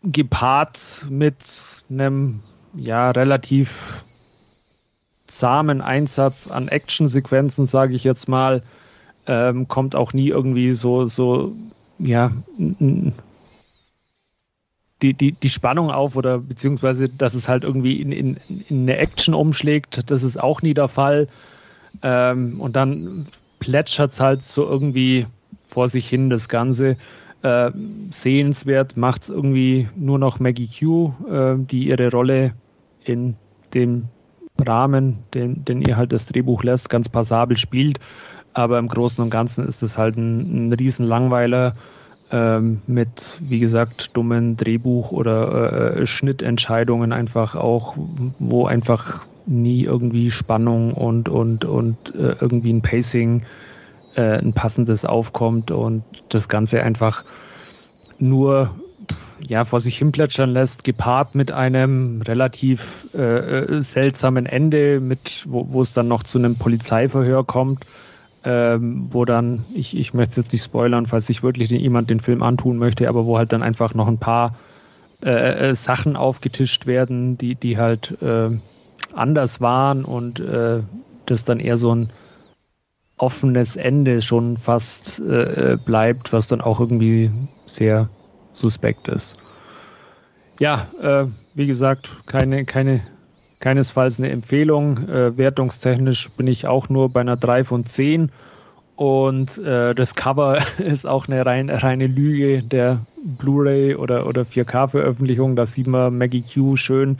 [0.02, 2.40] gepaart mit einem
[2.74, 4.04] ja, relativ
[5.26, 8.62] zahmen Einsatz an Actionsequenzen, sage ich jetzt mal,
[9.26, 11.52] ähm, kommt auch nie irgendwie so, so,
[11.98, 12.30] ja,
[15.02, 18.36] die, die, die Spannung auf oder beziehungsweise, dass es halt irgendwie in, in,
[18.68, 21.28] in eine Action umschlägt, das ist auch nie der Fall.
[22.02, 23.26] Ähm, und dann
[23.58, 25.26] plätschert es halt so irgendwie
[25.66, 26.96] vor sich hin, das Ganze.
[27.42, 27.70] Äh,
[28.10, 32.54] sehenswert macht es irgendwie nur noch Maggie Q, äh, die ihre Rolle
[33.04, 33.36] in
[33.74, 34.08] dem
[34.64, 37.98] Rahmen, den, den ihr halt das Drehbuch lässt, ganz passabel spielt.
[38.52, 41.74] Aber im Großen und Ganzen ist es halt ein, ein Riesenlangweiler
[42.30, 47.96] ähm, mit, wie gesagt, dummen Drehbuch- oder äh, Schnittentscheidungen einfach auch,
[48.38, 53.42] wo einfach nie irgendwie Spannung und, und, und äh, irgendwie ein Pacing,
[54.16, 57.24] äh, ein passendes aufkommt und das Ganze einfach
[58.18, 58.74] nur
[59.40, 65.44] ja, vor sich hin plätschern lässt, gepaart mit einem relativ äh, äh seltsamen Ende, mit,
[65.46, 67.84] wo, es dann noch zu einem Polizeiverhör kommt
[68.46, 72.44] ähm, wo dann, ich, ich möchte jetzt nicht spoilern, falls sich wirklich jemand den Film
[72.44, 74.56] antun möchte, aber wo halt dann einfach noch ein paar
[75.20, 78.50] äh, äh, Sachen aufgetischt werden, die, die halt äh,
[79.12, 80.80] anders waren und äh,
[81.26, 82.10] das dann eher so ein
[83.16, 85.22] offenes Ende schon fast
[85.86, 87.30] bleibt, was dann auch irgendwie
[87.64, 88.10] sehr
[88.56, 89.36] suspekt ist.
[90.58, 93.02] Ja, äh, wie gesagt, keine, keine
[93.60, 95.08] keinesfalls eine Empfehlung.
[95.08, 98.30] Äh, wertungstechnisch bin ich auch nur bei einer 3 von 10.
[98.96, 103.06] Und äh, das Cover ist auch eine rein, reine Lüge der
[103.38, 105.56] Blu-ray oder, oder 4K-Veröffentlichung.
[105.56, 107.18] Da sieht man Maggie Q schön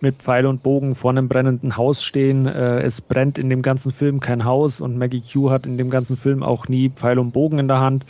[0.00, 2.46] mit Pfeil und Bogen vor einem brennenden Haus stehen.
[2.46, 5.90] Äh, es brennt in dem ganzen Film kein Haus und Maggie Q hat in dem
[5.90, 8.04] ganzen Film auch nie Pfeil und Bogen in der Hand.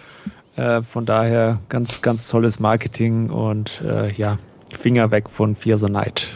[0.58, 4.38] Äh, von daher ganz, ganz tolles Marketing und äh, ja,
[4.76, 6.26] Finger weg von Fear the Night.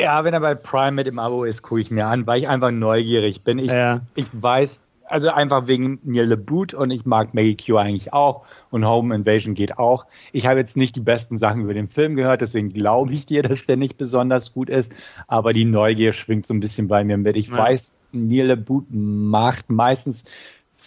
[0.00, 2.48] Ja, wenn er bei Prime mit im Abo ist, gucke ich mir an, weil ich
[2.48, 3.58] einfach neugierig bin.
[3.58, 4.02] Ich, ja.
[4.14, 8.44] ich weiß, also einfach wegen mir Le Boot und ich mag Maggie Q eigentlich auch
[8.70, 10.06] und Home Invasion geht auch.
[10.30, 13.42] Ich habe jetzt nicht die besten Sachen über den Film gehört, deswegen glaube ich dir,
[13.42, 14.94] dass der nicht besonders gut ist,
[15.26, 17.36] aber die Neugier schwingt so ein bisschen bei mir mit.
[17.36, 17.56] Ich ja.
[17.58, 20.22] weiß, Neil LeBoot macht meistens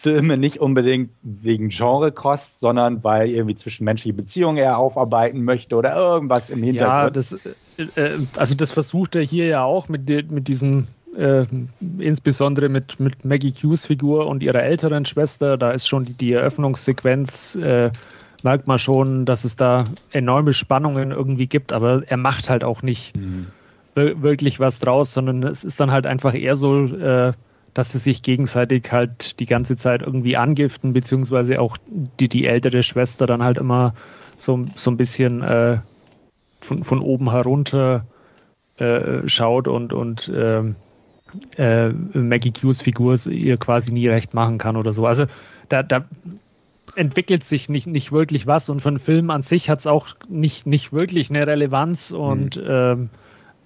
[0.06, 6.52] Filme nicht unbedingt wegen Genrekost, sondern weil irgendwie zwischenmenschliche Beziehungen er aufarbeiten möchte oder irgendwas
[6.52, 7.06] im Hintergrund.
[7.06, 10.86] Ja, das, äh, äh, also das versucht er hier ja auch mit, mit diesem,
[11.18, 11.48] äh,
[11.98, 15.58] insbesondere mit, mit Maggie Q's Figur und ihrer älteren Schwester.
[15.58, 17.90] Da ist schon die, die Eröffnungssequenz, äh,
[18.44, 22.84] merkt man schon, dass es da enorme Spannungen irgendwie gibt, aber er macht halt auch
[22.84, 23.48] nicht mhm.
[23.96, 27.34] wirklich was draus, sondern es ist dann halt einfach eher so äh,
[27.76, 31.78] dass sie sich gegenseitig halt die ganze Zeit irgendwie angiften, beziehungsweise auch
[32.20, 33.94] die, die ältere Schwester dann halt immer
[34.38, 35.80] so, so ein bisschen äh,
[36.62, 38.06] von, von oben herunter
[38.78, 40.78] äh, schaut und, und ähm,
[41.58, 45.06] äh, Maggie Q's Figur ihr quasi nie recht machen kann oder so.
[45.06, 45.26] Also
[45.68, 46.06] da, da
[46.96, 50.08] entwickelt sich nicht, nicht wirklich was und für einen Film an sich hat es auch
[50.30, 52.64] nicht, nicht wirklich eine Relevanz und mhm.
[52.70, 53.10] ähm,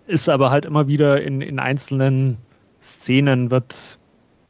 [0.07, 2.37] ist aber halt immer wieder in, in einzelnen
[2.81, 3.98] Szenen wird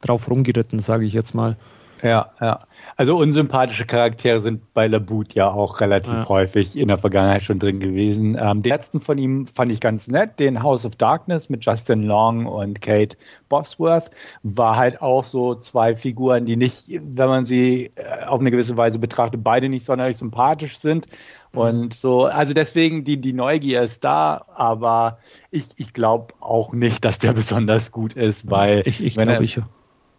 [0.00, 1.56] drauf rumgeritten, sage ich jetzt mal.
[2.02, 2.60] Ja, ja.
[2.96, 6.28] Also unsympathische Charaktere sind bei Laboot ja auch relativ ja.
[6.28, 8.38] häufig in der Vergangenheit schon drin gewesen.
[8.40, 12.04] Ähm, den letzten von ihm fand ich ganz nett, den House of Darkness mit Justin
[12.04, 13.16] Long und Kate
[13.48, 14.10] Bosworth.
[14.42, 18.76] War halt auch so zwei Figuren, die nicht, wenn man sie äh, auf eine gewisse
[18.76, 21.06] Weise betrachtet, beide nicht sonderlich sympathisch sind.
[21.52, 25.18] Und so, also deswegen, die, die Neugier ist da, aber
[25.50, 28.82] ich, ich glaube auch nicht, dass der besonders gut ist, weil.
[28.86, 29.60] Ich, ich glaube, ich.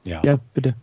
[0.04, 0.22] Ja.
[0.24, 0.76] ja, bitte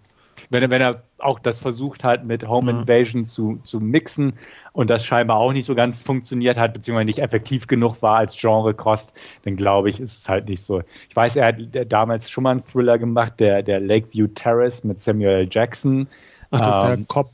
[0.50, 2.80] wenn er, wenn er auch das versucht hat, mit Home mhm.
[2.80, 4.34] Invasion zu, zu mixen
[4.72, 8.36] und das scheinbar auch nicht so ganz funktioniert hat, beziehungsweise nicht effektiv genug war als
[8.36, 9.12] Genre-Kost,
[9.44, 10.82] dann glaube ich, ist es halt nicht so.
[11.08, 11.56] Ich weiß, er hat
[11.92, 16.06] damals schon mal einen Thriller gemacht, der, der Lakeview Terrace mit Samuel Jackson.
[16.50, 17.30] Ach, das ist ähm, der Cop.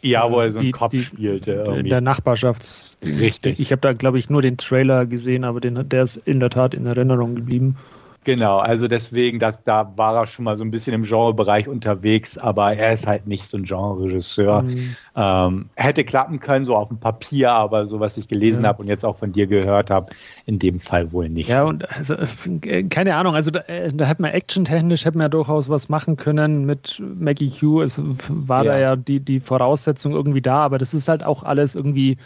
[0.00, 1.52] Ja, wo er so einen die, Kopf die, spielte.
[1.52, 1.80] Irgendwie.
[1.80, 2.96] In der Nachbarschafts.
[3.02, 3.58] Richtig.
[3.58, 6.50] Ich habe da, glaube ich, nur den Trailer gesehen, aber den, der ist in der
[6.50, 7.76] Tat in Erinnerung geblieben.
[8.24, 12.36] Genau, also deswegen, das, da war er schon mal so ein bisschen im Genrebereich unterwegs,
[12.36, 14.62] aber er ist halt nicht so ein Genre-Regisseur.
[14.62, 14.96] Mhm.
[15.16, 18.68] Ähm, hätte klappen können, so auf dem Papier, aber so was ich gelesen ja.
[18.68, 20.08] habe und jetzt auch von dir gehört habe,
[20.46, 21.48] in dem Fall wohl nicht.
[21.48, 22.16] Ja, und also,
[22.90, 26.16] keine Ahnung, also da, äh, da hat man actiontechnisch hätte man ja durchaus was machen
[26.16, 27.82] können mit Maggie Q.
[27.82, 28.72] Es war ja.
[28.72, 32.18] da ja die, die Voraussetzung irgendwie da, aber das ist halt auch alles irgendwie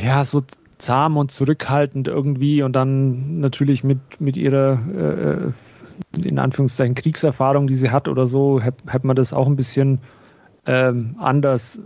[0.00, 0.42] ja, so
[0.82, 5.52] zahm und zurückhaltend irgendwie und dann natürlich mit, mit ihrer
[6.16, 10.00] äh, in Anführungszeichen Kriegserfahrung, die sie hat oder so, hätte man das auch ein bisschen
[10.66, 11.80] ähm, anders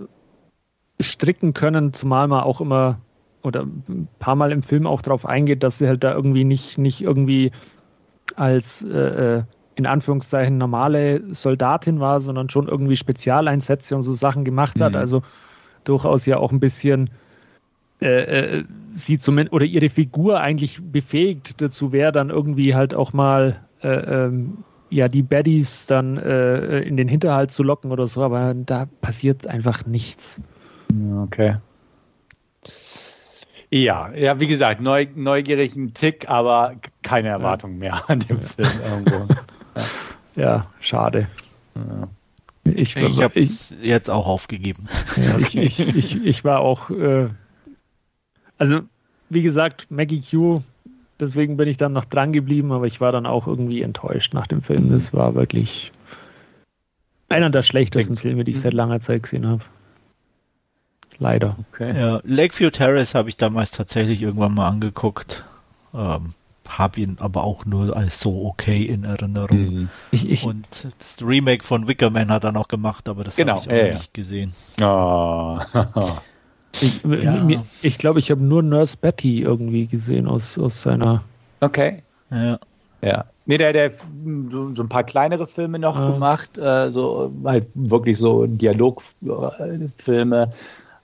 [1.00, 2.98] stricken können, zumal man auch immer
[3.42, 6.78] oder ein paar Mal im Film auch darauf eingeht, dass sie halt da irgendwie nicht,
[6.78, 7.52] nicht irgendwie
[8.34, 9.42] als äh, äh
[9.76, 14.92] in Anführungszeichen normale Soldatin war, sondern schon irgendwie Spezialeinsätze und so Sachen gemacht hat.
[14.92, 14.98] Mhm.
[14.98, 15.22] Also
[15.84, 17.10] durchaus ja auch ein bisschen
[18.00, 23.12] äh, äh, sie zumindest oder ihre Figur eigentlich befähigt dazu wäre, dann irgendwie halt auch
[23.12, 24.58] mal äh, ähm,
[24.90, 29.46] ja die Baddies dann äh, in den Hinterhalt zu locken oder so, aber da passiert
[29.46, 30.40] einfach nichts.
[31.22, 31.56] Okay.
[33.70, 37.78] Ja, ja, wie gesagt, neu, neugierig ein Tick, aber keine Erwartung ja.
[37.78, 39.34] mehr an dem Film irgendwo.
[39.74, 39.82] Ja,
[40.36, 41.28] ja schade.
[41.74, 42.08] Ja.
[42.64, 44.88] Ich, ich habe es jetzt auch aufgegeben.
[45.16, 47.28] Ja, ich, ich, ich, ich war auch äh,
[48.58, 48.80] also,
[49.28, 50.62] wie gesagt, Maggie Q,
[51.20, 54.46] deswegen bin ich dann noch dran geblieben, aber ich war dann auch irgendwie enttäuscht nach
[54.46, 54.90] dem Film.
[54.90, 55.92] Das war wirklich
[57.28, 58.20] einer der schlechtesten Klingt.
[58.20, 59.62] Filme, die ich seit langer Zeit gesehen habe.
[61.18, 61.56] Leider.
[61.72, 61.98] Okay.
[61.98, 65.44] Ja, Lakeview Terrace habe ich damals tatsächlich irgendwann mal angeguckt.
[65.94, 66.34] Ähm,
[66.68, 69.58] habe ihn aber auch nur als so okay in Erinnerung.
[69.58, 69.88] Mhm.
[70.10, 70.66] Ich, ich, und
[70.98, 73.94] das Remake von Wickerman hat er noch gemacht, aber das genau, habe ich auch ja,
[73.94, 74.52] nicht gesehen.
[74.82, 75.58] Oh.
[76.80, 77.46] Ich glaube, ja.
[77.82, 81.22] ich, glaub, ich habe nur Nurse Betty irgendwie gesehen aus, aus seiner.
[81.60, 82.02] Okay.
[82.30, 82.58] Ja.
[83.02, 83.26] Ja.
[83.46, 83.92] Nee, der, der
[84.48, 86.10] so, so ein paar kleinere Filme noch ja.
[86.10, 90.50] gemacht, äh, so halt wirklich so Dialogfilme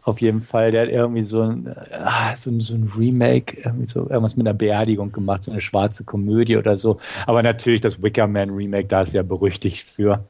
[0.05, 0.73] auf jeden Fall.
[0.73, 4.55] Der hat irgendwie so ein, äh, so, so ein Remake, irgendwie so irgendwas mit einer
[4.55, 6.99] Beerdigung gemacht, so eine schwarze Komödie oder so.
[7.27, 10.25] Aber natürlich das Wickerman Remake, da ist ja berüchtigt für.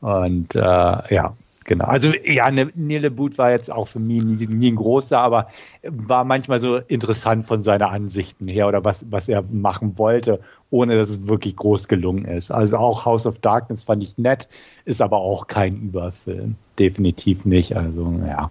[0.00, 1.36] Und äh, ja,
[1.68, 1.84] Genau.
[1.84, 5.48] Also ja, ne, Nile Boot war jetzt auch für mich nie, nie, ein großer, aber
[5.82, 10.40] war manchmal so interessant von seiner Ansichten her oder was, was er machen wollte,
[10.70, 12.50] ohne dass es wirklich groß gelungen ist.
[12.50, 14.48] Also auch House of Darkness fand ich nett,
[14.86, 16.56] ist aber auch kein Überfilm.
[16.78, 17.76] Definitiv nicht.
[17.76, 18.50] Also ja.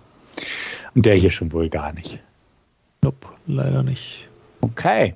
[0.94, 2.20] Und der hier schon wohl gar nicht.
[3.02, 4.30] Nope, leider nicht.
[4.62, 5.16] Okay.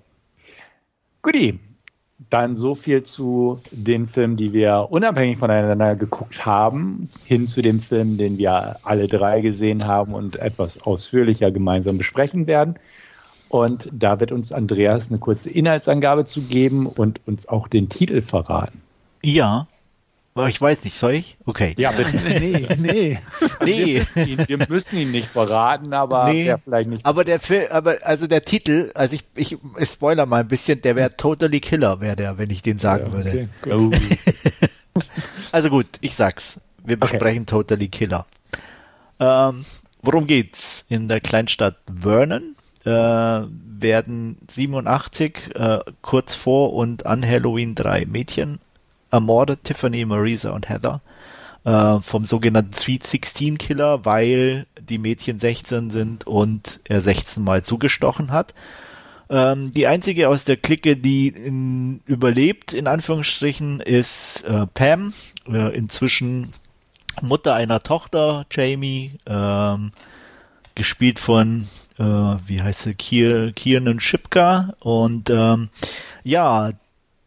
[1.22, 1.60] Guti,
[2.30, 7.80] dann so viel zu den Filmen, die wir unabhängig voneinander geguckt haben, hin zu dem
[7.80, 12.76] Film, den wir alle drei gesehen haben und etwas ausführlicher gemeinsam besprechen werden.
[13.50, 18.22] Und da wird uns Andreas eine kurze Inhaltsangabe zu geben und uns auch den Titel
[18.22, 18.82] verraten.
[19.22, 19.68] Ja,
[20.34, 21.38] aber ich weiß nicht, soll ich?
[21.46, 21.76] Okay.
[21.78, 22.16] Ja, bitte.
[22.40, 23.20] nee, nee.
[23.66, 23.94] nee.
[23.94, 27.06] Wir müssen, ihn, wir müssen ihn nicht verraten, aber nee, der vielleicht nicht.
[27.06, 30.82] Aber der Film, aber also der Titel, also ich, ich, ich spoiler mal ein bisschen,
[30.82, 33.90] der wäre Totally Killer, wäre der, wenn ich den sagen ja, okay, würde.
[33.90, 34.02] Gut.
[35.52, 36.60] also gut, ich sag's.
[36.84, 37.52] Wir besprechen okay.
[37.52, 38.26] Totally Killer.
[39.20, 39.66] Ähm,
[40.02, 40.86] worum geht's?
[40.88, 42.56] In der Kleinstadt Vernon
[42.86, 48.60] äh, werden 87 äh, kurz vor und an Halloween drei Mädchen
[49.12, 51.02] ermordet Tiffany, Marisa und Heather
[51.64, 57.64] äh, vom sogenannten Sweet 16 Killer, weil die Mädchen 16 sind und er 16 Mal
[57.64, 58.54] zugestochen hat.
[59.30, 65.14] Ähm, die einzige aus der Clique, die in, überlebt, in Anführungsstrichen, ist äh, Pam,
[65.48, 66.50] äh, inzwischen
[67.22, 69.92] Mutter einer Tochter, Jamie, ähm,
[70.76, 74.74] gespielt von, äh, wie heißt sie, Kier, Kiernan Schipka.
[74.80, 75.70] Und ähm,
[76.24, 76.72] ja,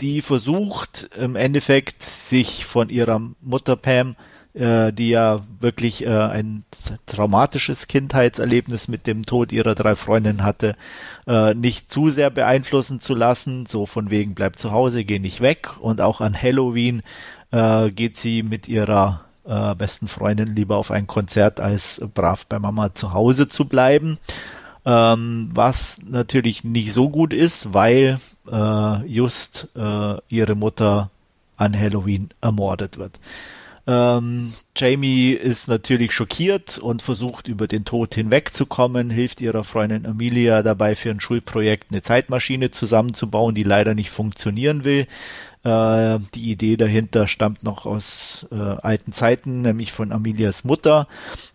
[0.00, 4.16] die versucht im Endeffekt sich von ihrer Mutter Pam
[4.54, 6.64] äh, die ja wirklich äh, ein
[7.06, 10.76] traumatisches Kindheitserlebnis mit dem Tod ihrer drei Freundinnen hatte,
[11.26, 13.66] äh, nicht zu sehr beeinflussen zu lassen.
[13.66, 15.72] So von wegen bleib zu Hause, geh nicht weg.
[15.80, 17.02] Und auch an Halloween
[17.50, 22.58] äh, geht sie mit ihrer äh, besten Freundin lieber auf ein Konzert, als brav bei
[22.58, 24.18] Mama zu Hause zu bleiben.
[24.86, 28.18] Ähm, was natürlich nicht so gut ist, weil
[28.50, 31.10] äh, just äh, ihre Mutter
[31.56, 33.18] an Halloween ermordet wird.
[33.86, 40.62] Ähm, Jamie ist natürlich schockiert und versucht über den Tod hinwegzukommen, hilft ihrer Freundin Amelia
[40.62, 45.06] dabei für ein Schulprojekt eine Zeitmaschine zusammenzubauen, die leider nicht funktionieren will.
[45.64, 51.08] Äh, die Idee dahinter stammt noch aus äh, alten Zeiten, nämlich von Amelias Mutter,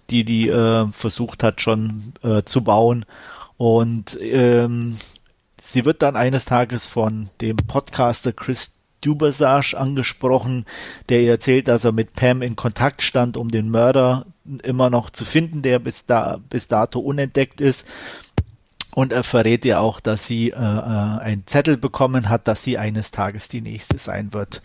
[0.10, 3.06] die die äh, versucht hat schon äh, zu bauen.
[3.58, 4.98] Und ähm,
[5.62, 10.66] sie wird dann eines Tages von dem Podcaster Chris Dubersage angesprochen,
[11.08, 14.26] der ihr erzählt, dass er mit Pam in Kontakt stand, um den Mörder
[14.64, 17.86] immer noch zu finden, der bis, da, bis dato unentdeckt ist.
[18.96, 22.78] Und er verrät ihr auch, dass sie äh, äh, einen Zettel bekommen hat, dass sie
[22.80, 24.64] eines Tages die nächste sein wird.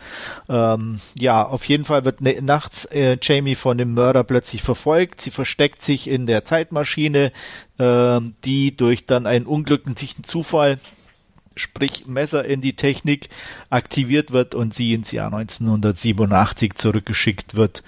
[0.48, 5.20] Ähm, ja, auf jeden Fall wird ne nachts äh, Jamie von dem Mörder plötzlich verfolgt.
[5.20, 7.32] Sie versteckt sich in der Zeitmaschine,
[7.78, 10.78] äh, die durch dann einen unglücklichen Zufall
[11.56, 13.28] sprich Messer in die Technik,
[13.70, 17.82] aktiviert wird und sie ins Jahr 1987 zurückgeschickt wird.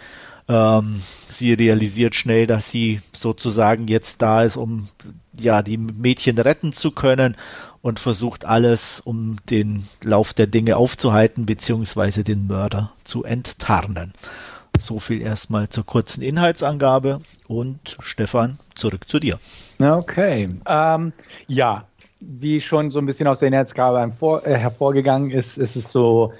[0.48, 4.88] Ähm, sie realisiert schnell, dass sie sozusagen jetzt da ist, um
[5.40, 7.36] ja die Mädchen retten zu können
[7.82, 14.12] und versucht alles, um den Lauf der Dinge aufzuhalten beziehungsweise den Mörder zu enttarnen.
[14.78, 19.38] So viel erstmal zur kurzen Inhaltsangabe und Stefan, zurück zu dir.
[19.78, 20.50] Okay.
[20.66, 21.12] Ähm,
[21.46, 21.84] ja,
[22.20, 24.00] wie schon so ein bisschen aus der Inhaltsgabe
[24.44, 26.32] äh, hervorgegangen ist, ist es so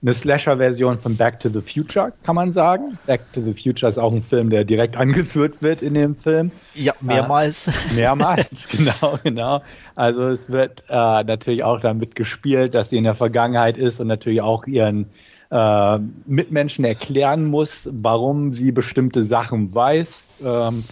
[0.00, 2.98] eine Slasher-Version von Back to the Future, kann man sagen.
[3.06, 6.52] Back to the Future ist auch ein Film, der direkt angeführt wird in dem Film.
[6.74, 7.68] Ja, mehrmals.
[7.68, 9.62] Äh, mehrmals, genau, genau.
[9.96, 14.06] Also es wird äh, natürlich auch damit gespielt, dass sie in der Vergangenheit ist und
[14.06, 15.06] natürlich auch ihren
[15.50, 20.36] äh, Mitmenschen erklären muss, warum sie bestimmte Sachen weiß.
[20.44, 20.84] Ähm,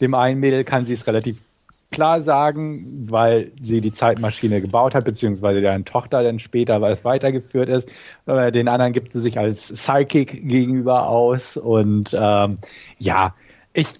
[0.00, 1.40] dem einen Mädel kann sie es relativ
[1.94, 7.04] klar sagen, weil sie die Zeitmaschine gebaut hat, beziehungsweise deren Tochter dann später, weil es
[7.04, 7.92] weitergeführt ist.
[8.26, 11.56] Äh, den anderen gibt sie sich als Psychic gegenüber aus.
[11.56, 12.56] Und ähm,
[12.98, 13.34] ja,
[13.72, 13.94] ich,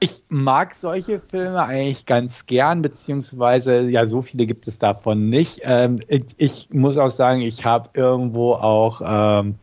[0.00, 5.60] ich mag solche Filme eigentlich ganz gern, beziehungsweise ja, so viele gibt es davon nicht.
[5.62, 9.54] Ähm, ich, ich, muss auch sagen, ich habe irgendwo auch ähm,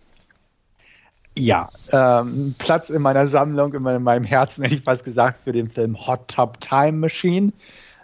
[1.38, 5.70] ja, ähm, Platz in meiner Sammlung, in meinem Herzen, hätte ich fast gesagt, für den
[5.70, 7.52] Film Hot Top Time Machine.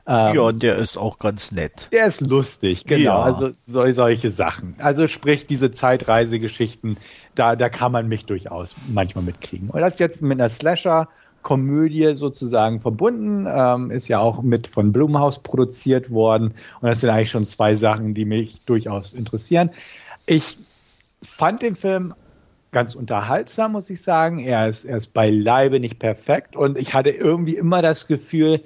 [0.05, 1.87] Ähm, ja, der ist auch ganz nett.
[1.93, 3.03] Der ist lustig, genau.
[3.03, 3.23] Ja.
[3.23, 4.75] Also so, solche Sachen.
[4.79, 6.97] Also sprich, diese Zeitreisegeschichten,
[7.35, 9.69] da, da kann man mich durchaus manchmal mitkriegen.
[9.69, 15.39] Und das jetzt mit einer Slasher-Komödie sozusagen verbunden, ähm, ist ja auch mit von Blumhaus
[15.39, 16.53] produziert worden.
[16.81, 19.69] Und das sind eigentlich schon zwei Sachen, die mich durchaus interessieren.
[20.25, 20.57] Ich
[21.21, 22.13] fand den Film
[22.73, 24.39] ganz unterhaltsam, muss ich sagen.
[24.39, 28.61] Er ist, er ist beileibe nicht perfekt und ich hatte irgendwie immer das Gefühl,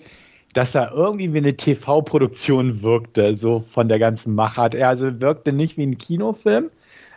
[0.53, 4.73] dass er irgendwie wie eine TV-Produktion wirkte, so von der ganzen Machart.
[4.73, 6.71] Er also wirkte nicht wie ein Kinofilm,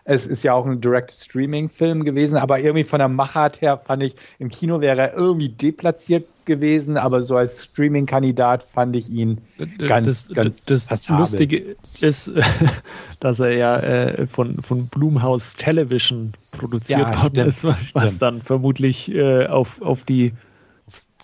[0.05, 4.17] es ist ja auch ein Direct-Streaming-Film gewesen, aber irgendwie von der Machart her fand ich,
[4.39, 9.41] im Kino wäre er irgendwie deplatziert gewesen, aber so als Streaming-Kandidat fand ich ihn
[9.87, 12.33] ganz, das, ganz Das, das Lustige ist,
[13.21, 18.23] dass er ja äh, von, von Blumhouse Television produziert ja, worden ist, was stimmt.
[18.23, 20.33] dann vermutlich äh, auf, auf die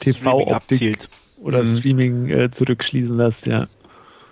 [0.01, 0.99] TV-Optik
[1.41, 1.67] oder mhm.
[1.67, 3.67] Streaming äh, zurückschließen lässt, ja.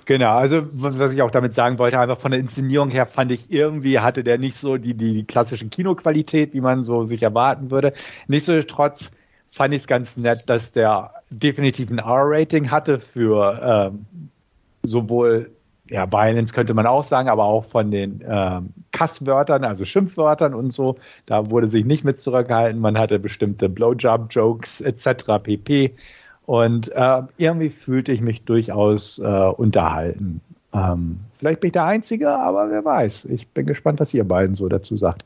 [0.07, 3.51] Genau, also was ich auch damit sagen wollte, einfach von der Inszenierung her fand ich
[3.51, 7.71] irgendwie hatte der nicht so die, die, die klassische Kinoqualität, wie man so sich erwarten
[7.71, 7.95] würde.
[8.27, 9.13] Nichtsdestotrotz
[9.47, 14.07] fand ich es ganz nett, dass der definitiv ein R-Rating hatte für ähm,
[14.83, 15.51] sowohl
[15.89, 20.71] ja, Violence könnte man auch sagen, aber auch von den ähm, Kasswörtern, also Schimpfwörtern und
[20.71, 20.97] so.
[21.27, 22.81] Da wurde sich nicht mit zurückgehalten.
[22.81, 25.43] Man hatte bestimmte Blowjob-Jokes etc.
[25.43, 25.95] pp.
[26.47, 30.41] Und äh, irgendwie fühlte ich mich durchaus äh, unterhalten.
[30.75, 33.27] Ähm, vielleicht bin ich der Einzige, aber wer weiß.
[33.27, 35.25] Ich bin gespannt, was ihr beiden so dazu sagt.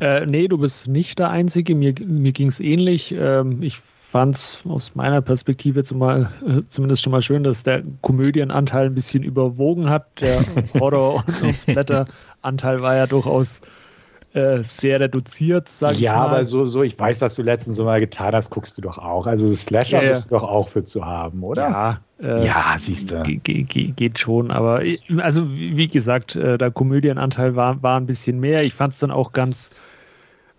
[0.00, 1.74] Äh, nee, du bist nicht der Einzige.
[1.74, 3.14] Mir, mir ging es ähnlich.
[3.18, 7.82] Ähm, ich fand es aus meiner Perspektive zumal, äh, zumindest schon mal schön, dass der
[8.00, 10.20] Komödienanteil ein bisschen überwogen hat.
[10.20, 10.40] Der
[10.80, 13.60] Horror- und Splatter-Anteil war ja durchaus
[14.34, 16.04] äh, sehr reduziert, sag ja, ich mal.
[16.04, 18.82] Ja, aber so, so, ich weiß, was du letztens so mal getan hast, guckst du
[18.82, 19.26] doch auch.
[19.26, 21.62] Also Slasher ja, bist du doch auch für zu haben, oder?
[21.62, 23.22] Ja, äh, ja siehst du.
[23.22, 24.82] Geht schon, aber
[25.18, 28.64] also wie gesagt, äh, der Komödienanteil war, war ein bisschen mehr.
[28.64, 29.70] Ich fand es dann auch ganz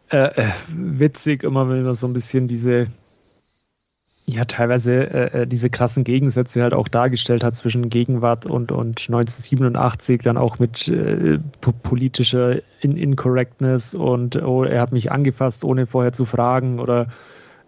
[0.10, 0.30] äh,
[0.70, 2.88] witzig, immer wenn man so ein bisschen diese
[4.36, 9.00] ja teilweise äh, äh, diese krassen Gegensätze halt auch dargestellt hat zwischen Gegenwart und, und
[9.00, 11.40] 1987, dann auch mit äh,
[11.84, 17.08] politischer In Incorrectness und oh, er hat mich angefasst, ohne vorher zu fragen oder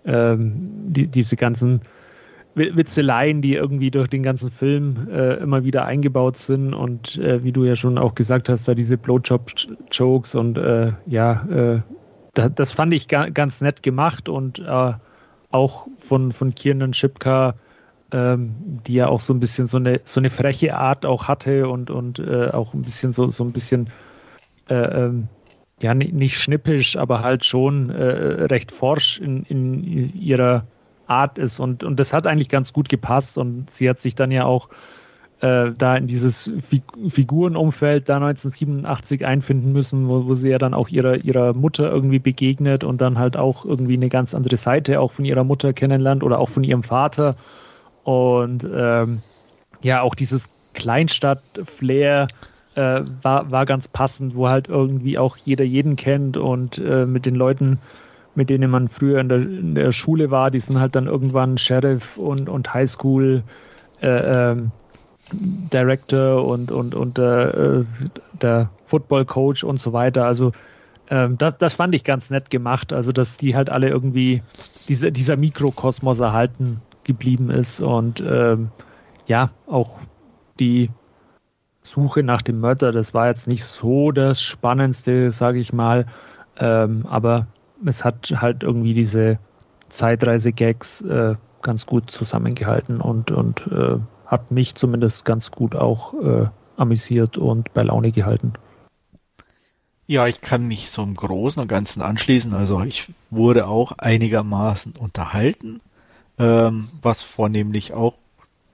[0.06, 1.82] ähm, die, diese ganzen
[2.54, 7.54] Witzeleien, die irgendwie durch den ganzen Film äh, immer wieder eingebaut sind und äh, wie
[7.54, 11.80] du ja schon auch gesagt hast, da diese Blowjob-Jokes und äh, ja, äh,
[12.34, 14.60] da, das fand ich ga ganz nett gemacht und
[15.52, 17.56] auch von, von Kiernan Schipka,
[18.12, 18.56] ähm,
[18.88, 21.90] die ja auch so ein bisschen so eine, so eine freche Art auch hatte und,
[21.90, 23.90] und äh, auch ein bisschen so, so ein bisschen,
[24.70, 25.28] äh, ähm,
[25.82, 28.04] ja, nicht schnippisch, aber halt schon äh,
[28.46, 30.66] recht forsch in, in ihrer
[31.08, 31.60] Art ist.
[31.60, 34.70] Und, und das hat eigentlich ganz gut gepasst und sie hat sich dann ja auch
[35.42, 40.76] äh, da in dieses Fig Figurenumfeld da 1987 einfinden müssen, wo, wo sie ja dann
[40.76, 45.00] auch ihrer, ihrer Mutter irgendwie begegnet und dann halt auch irgendwie eine ganz andere Seite
[45.00, 47.36] auch von ihrer Mutter kennenlernt oder auch von ihrem Vater.
[48.04, 49.22] Und ähm,
[49.82, 52.28] ja, auch dieses Kleinstadt-Flair
[52.76, 57.26] äh, war, war ganz passend, wo halt irgendwie auch jeder jeden kennt und äh, mit
[57.26, 57.80] den Leuten,
[58.36, 61.58] mit denen man früher in der, in der Schule war, die sind halt dann irgendwann
[61.58, 63.44] Sheriff und, und Highschool
[64.02, 64.72] äh, ähm,
[65.32, 67.84] Director und, und, und äh,
[68.42, 70.26] der Football Coach und so weiter.
[70.26, 70.52] Also
[71.10, 72.94] ähm, das, das fand ich ganz nett gemacht.
[72.94, 74.44] Also dass die halt alle irgendwie
[74.88, 78.70] diese, dieser Mikrokosmos erhalten geblieben ist und ähm,
[79.28, 80.00] ja, auch
[80.60, 80.90] die
[81.82, 86.06] Suche nach dem Mörder, das war jetzt nicht so das Spannendste, sage ich mal,
[86.58, 87.48] ähm, aber
[87.86, 89.40] es hat halt irgendwie diese
[89.90, 93.98] Zeitreise-Gags äh, ganz gut zusammengehalten und, und äh,
[94.32, 98.54] hat mich zumindest ganz gut auch äh, amüsiert und bei Laune gehalten.
[100.08, 102.54] Ja, ich kann mich so im Großen und Ganzen anschließen.
[102.54, 105.82] Also ich wurde auch einigermaßen unterhalten,
[106.40, 108.16] ähm, was vornehmlich auch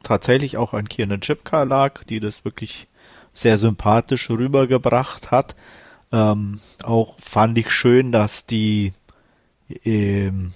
[0.03, 2.87] tatsächlich auch an Kiernan Chipka lag, die das wirklich
[3.33, 5.55] sehr sympathisch rübergebracht hat.
[6.11, 8.93] Ähm, auch fand ich schön, dass die
[9.83, 10.53] ähm,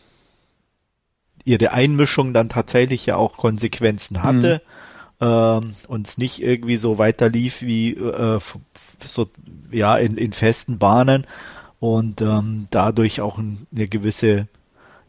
[1.43, 4.62] ihre Einmischung dann tatsächlich ja auch Konsequenzen hatte.
[4.64, 4.72] Mhm
[5.22, 8.39] ähm, und es nicht irgendwie so weiter lief wie äh,
[9.05, 9.30] so
[9.72, 11.26] ja in, in festen Bahnen
[11.80, 14.47] und ähm, dadurch auch eine gewisse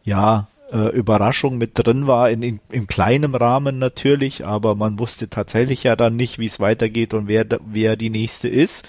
[0.04, 5.28] ja äh, Überraschung mit drin war in, in im kleinen Rahmen natürlich, aber man wusste
[5.28, 8.86] tatsächlich ja dann nicht, wie es weitergeht und wer wer die nächste ist.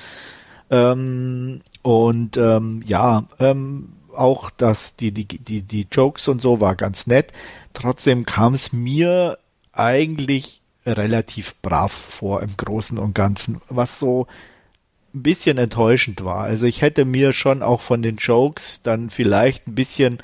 [0.70, 6.76] Ähm, und ähm, ja, ähm, auch das, die, die, die, die Jokes und so war
[6.76, 7.34] ganz nett.
[7.74, 9.38] Trotzdem kam es mir
[9.72, 14.28] eigentlich relativ brav vor im Großen und Ganzen, was so
[15.14, 16.42] ein bisschen enttäuschend war.
[16.44, 20.20] Also ich hätte mir schon auch von den Jokes dann vielleicht ein bisschen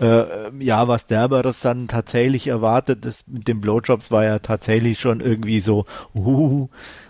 [0.00, 3.04] äh, ja, was derberes dann tatsächlich erwartet.
[3.04, 6.68] Das mit den Blowjobs war ja tatsächlich schon irgendwie so, uh,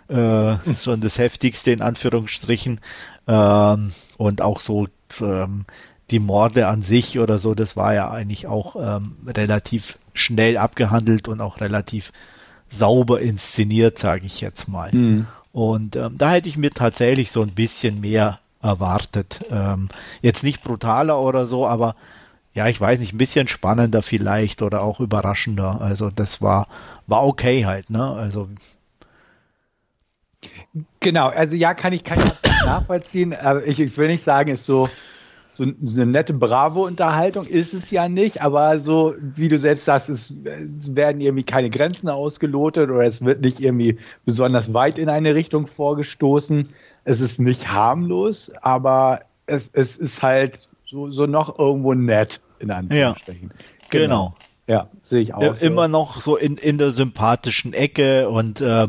[0.08, 2.80] äh, schon das heftigste in Anführungsstrichen.
[3.26, 4.86] Ähm, und auch so
[5.20, 5.64] ähm,
[6.10, 11.28] die Morde an sich oder so, das war ja eigentlich auch ähm, relativ schnell abgehandelt
[11.28, 12.12] und auch relativ
[12.76, 14.90] sauber inszeniert, sage ich jetzt mal.
[14.92, 15.26] Mhm.
[15.52, 19.44] Und ähm, da hätte ich mir tatsächlich so ein bisschen mehr erwartet.
[19.50, 19.88] Ähm,
[20.22, 21.94] jetzt nicht brutaler oder so, aber
[22.54, 25.80] ja, ich weiß nicht, ein bisschen spannender vielleicht oder auch überraschender.
[25.80, 26.68] Also das war,
[27.06, 28.12] war okay halt, ne?
[28.12, 28.48] Also
[31.00, 33.34] Genau, also ja, kann ich, kann ich nachvollziehen.
[33.34, 34.88] Aber ich, ich will nicht sagen, ist so,
[35.54, 40.32] so, eine nette Bravo-Unterhaltung ist es ja nicht, aber so, wie du selbst sagst, es
[40.44, 45.66] werden irgendwie keine Grenzen ausgelotet oder es wird nicht irgendwie besonders weit in eine Richtung
[45.66, 46.70] vorgestoßen.
[47.04, 52.70] Es ist nicht harmlos, aber es, es ist halt so, so noch irgendwo nett, in
[52.70, 53.50] Anführungsstrichen.
[53.50, 54.04] Ja, genau.
[54.04, 54.34] genau.
[54.68, 55.56] Ja, sehe ich auch.
[55.56, 55.66] So.
[55.66, 58.88] Immer noch so in, in der sympathischen Ecke und äh,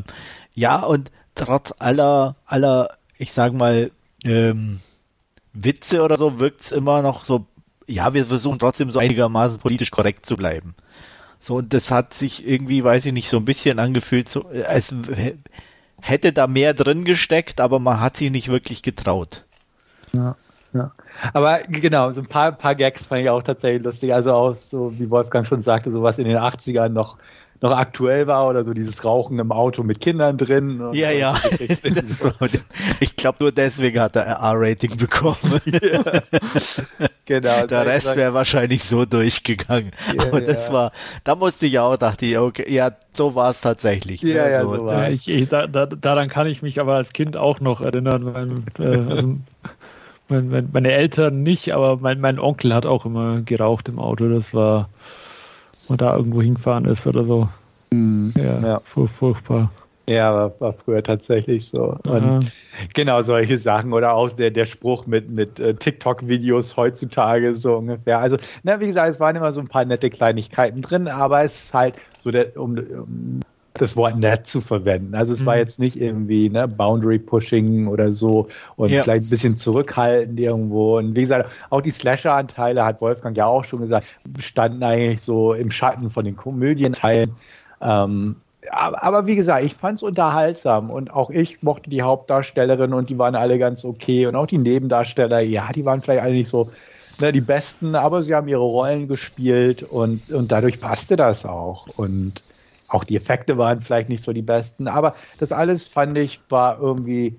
[0.54, 3.92] ja, und trotz aller, aller, ich sag mal,
[4.24, 4.80] ähm,
[5.54, 7.46] Witze oder so wirkt es immer noch so,
[7.88, 10.74] ja, wir versuchen trotzdem so einigermaßen politisch korrekt zu bleiben.
[11.40, 14.96] So, und das hat sich irgendwie, weiß ich nicht, so ein bisschen angefühlt, so, als
[16.02, 19.44] hätte da mehr drin gesteckt, aber man hat sich nicht wirklich getraut.
[20.14, 20.36] Ja,
[20.74, 20.92] ja.
[21.34, 24.14] Aber genau, so ein paar, paar Gags fand ich auch tatsächlich lustig.
[24.14, 27.18] Also auch so, wie Wolfgang schon sagte, sowas in den 80ern noch
[27.62, 30.82] noch aktuell war oder so dieses Rauchen im Auto mit Kindern drin.
[30.94, 31.36] ja, ja.
[33.00, 35.38] ich glaube, nur deswegen hat er R-Rating bekommen.
[35.74, 36.22] Ja.
[37.26, 37.68] genau.
[37.68, 39.92] Der Rest wäre wahrscheinlich so durchgegangen.
[40.16, 40.74] Ja, Aber das ja.
[40.74, 40.92] war,
[41.24, 44.22] da musste ich auch, dachte ich, okay, ja, so war es tatsächlich.
[44.24, 44.32] Ne?
[44.32, 47.14] Ja, ja, so, so war ich, ich, da, da, daran kann ich mich aber als
[47.14, 48.34] Kind auch noch erinnern.
[48.34, 49.38] Weil, äh, also,
[50.30, 54.30] mein, meine Eltern nicht, aber mein, mein Onkel hat auch immer geraucht im Auto.
[54.30, 54.90] Das war,
[55.90, 57.50] man da irgendwo hingefahren ist oder so.
[57.92, 58.34] Mhm.
[58.38, 58.82] Ja, ja.
[58.84, 59.72] furchtbar.
[60.10, 61.98] Ja, war, war, früher tatsächlich so.
[62.06, 62.52] Und
[62.94, 68.20] genau solche Sachen oder auch der, der Spruch mit, mit äh, TikTok-Videos heutzutage so ungefähr.
[68.20, 71.66] Also, na, wie gesagt, es waren immer so ein paar nette Kleinigkeiten drin, aber es
[71.66, 73.40] ist halt so, der, um, um
[73.76, 75.16] das Wort nett zu verwenden.
[75.16, 75.46] Also es mhm.
[75.48, 79.04] war jetzt nicht irgendwie ne, Boundary Pushing oder so und ja.
[79.04, 80.98] vielleicht ein bisschen zurückhaltend irgendwo.
[80.98, 84.06] Und wie gesagt, auch die Slasher-Anteile, hat Wolfgang ja auch schon gesagt,
[84.40, 87.32] standen eigentlich so im Schatten von den Komödienteilen.
[87.82, 88.36] Ähm,
[88.72, 93.10] aber, aber, wie gesagt, ich fand es unterhaltsam und auch ich mochte die Hauptdarstellerin und
[93.10, 96.48] die waren alle ganz okay und auch die Nebendarsteller, ja, die waren vielleicht alle nicht
[96.48, 96.70] so
[97.20, 101.88] ne, die besten, aber sie haben ihre Rollen gespielt und, und dadurch passte das auch.
[101.98, 102.44] Und
[102.94, 106.80] auch die Effekte waren vielleicht nicht so die besten, aber das alles fand ich war
[106.80, 107.36] irgendwie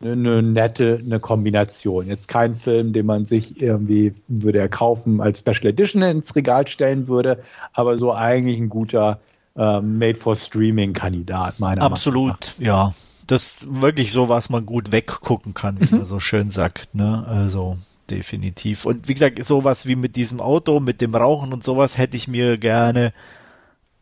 [0.00, 2.06] eine, eine nette eine Kombination.
[2.06, 6.66] Jetzt kein Film, den man sich irgendwie würde er kaufen als Special Edition ins Regal
[6.68, 9.20] stellen würde, aber so eigentlich ein guter
[9.56, 12.66] ähm, Made-for-Streaming-Kandidat, meiner Absolut, Meinung nach.
[12.66, 12.94] ja.
[13.26, 16.94] Das ist wirklich so, was man gut weggucken kann, wie man so schön sagt.
[16.94, 17.26] Ne?
[17.26, 17.76] Also
[18.08, 18.86] definitiv.
[18.86, 22.26] Und wie gesagt, sowas wie mit diesem Auto, mit dem Rauchen und sowas hätte ich
[22.26, 23.12] mir gerne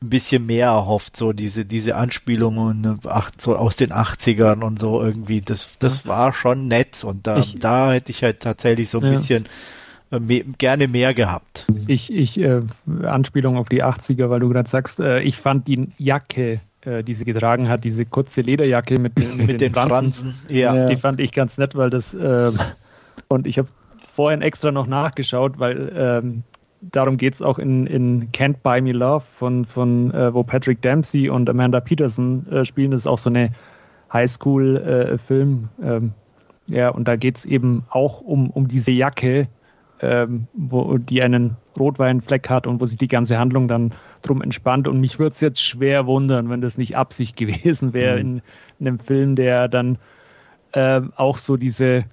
[0.03, 2.99] ein bisschen mehr erhofft, so diese, diese Anspielungen ne,
[3.39, 5.41] so aus den 80ern und so irgendwie.
[5.41, 9.05] Das, das war schon nett und da, ich, da hätte ich halt tatsächlich so ein
[9.05, 9.11] ja.
[9.13, 9.47] bisschen
[10.11, 11.65] äh, mehr, gerne mehr gehabt.
[11.87, 12.63] Ich, ich, äh,
[13.05, 17.15] Anspielung auf die 80er, weil du gerade sagst, äh, ich fand die Jacke, äh, die
[17.15, 20.89] sie getragen hat, diese kurze Lederjacke mit, mit, mit den, den Franzen, Franzen, ja.
[20.89, 22.53] die fand ich ganz nett, weil das, äh,
[23.29, 23.69] und ich habe
[24.13, 26.43] vorhin extra noch nachgeschaut, weil ähm,
[26.93, 30.83] darum geht es auch in, in Can't Buy Me Love, von, von äh, wo Patrick
[30.83, 32.91] Dempsey und Amanda Peterson äh, spielen.
[32.91, 33.51] Das ist auch so eine
[34.13, 35.69] Highschool-Film.
[35.81, 36.13] Äh, ähm,
[36.69, 39.49] ja, und da geht es eben auch um, um diese Jacke,
[40.01, 43.93] ähm, wo die einen Rotweinfleck hat und wo sich die ganze Handlung dann
[44.23, 44.89] drum entspannt.
[44.89, 48.21] Und mich würde es jetzt schwer wundern, wenn das nicht Absicht gewesen wäre mhm.
[48.21, 48.43] in,
[48.81, 49.99] in, einem Film, der dann
[50.73, 52.05] äh, auch so diese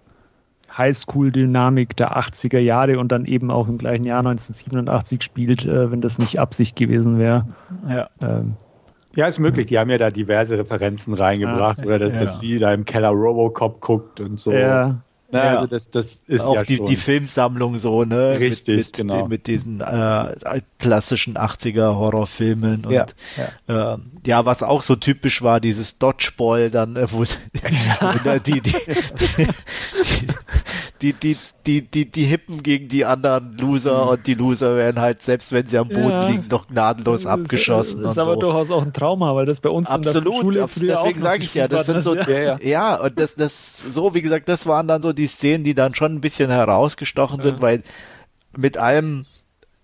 [0.77, 6.01] Highschool-Dynamik der 80er Jahre und dann eben auch im gleichen Jahr 1987 spielt, äh, wenn
[6.01, 7.47] das nicht Absicht gewesen wäre.
[7.87, 8.09] Ja.
[8.21, 8.55] Ähm,
[9.15, 9.67] ja, ist möglich.
[9.67, 12.19] Die haben ja da diverse Referenzen reingebracht ah, oder dass, ja.
[12.19, 14.51] dass sie da im Keller Robocop guckt und so.
[14.51, 15.01] Ja,
[15.34, 15.55] Ja.
[15.55, 16.85] Also das, das ist auch ja die, schon.
[16.85, 18.39] die Filmsammlung so, ne?
[18.39, 19.27] Richtig, mit, mit, genau.
[19.27, 23.05] Mit diesen äh, klassischen 80er Horrorfilmen und ja,
[23.68, 23.93] ja.
[23.93, 27.23] Äh, ja, was auch so typisch war, dieses Dodgeball dann, äh, wo
[28.45, 30.27] die, die, die, die,
[31.11, 34.09] die, die, die, die Hippen gegen die anderen Loser mhm.
[34.11, 36.27] und die Loser werden halt, selbst wenn sie am Boden ja.
[36.27, 38.03] liegen, noch gnadenlos abgeschossen.
[38.03, 38.39] Das ist aber so.
[38.39, 41.53] durchaus auch ein Trauma, weil das bei uns Absolut, in der Schule deswegen sage ich
[41.53, 45.01] ja, das sind so, ja, ja, und das, das, so, wie gesagt, das waren dann
[45.01, 47.84] so die Szenen, die dann schon ein bisschen herausgestochen sind, weil
[48.55, 49.25] mit allem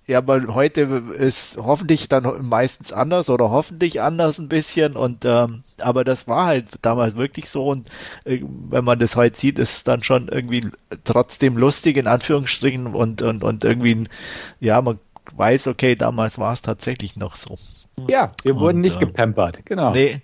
[0.09, 0.81] ja, aber heute
[1.19, 6.47] ist hoffentlich dann meistens anders oder hoffentlich anders ein bisschen und ähm, aber das war
[6.47, 7.87] halt damals wirklich so und
[8.25, 10.67] äh, wenn man das heute sieht, ist es dann schon irgendwie
[11.03, 14.05] trotzdem lustig in Anführungsstrichen und und und irgendwie
[14.59, 14.97] ja, man
[15.35, 17.55] weiß, okay, damals war es tatsächlich noch so.
[18.07, 19.91] Ja, wir wurden und, nicht äh, gepampert, genau.
[19.91, 20.21] Nee,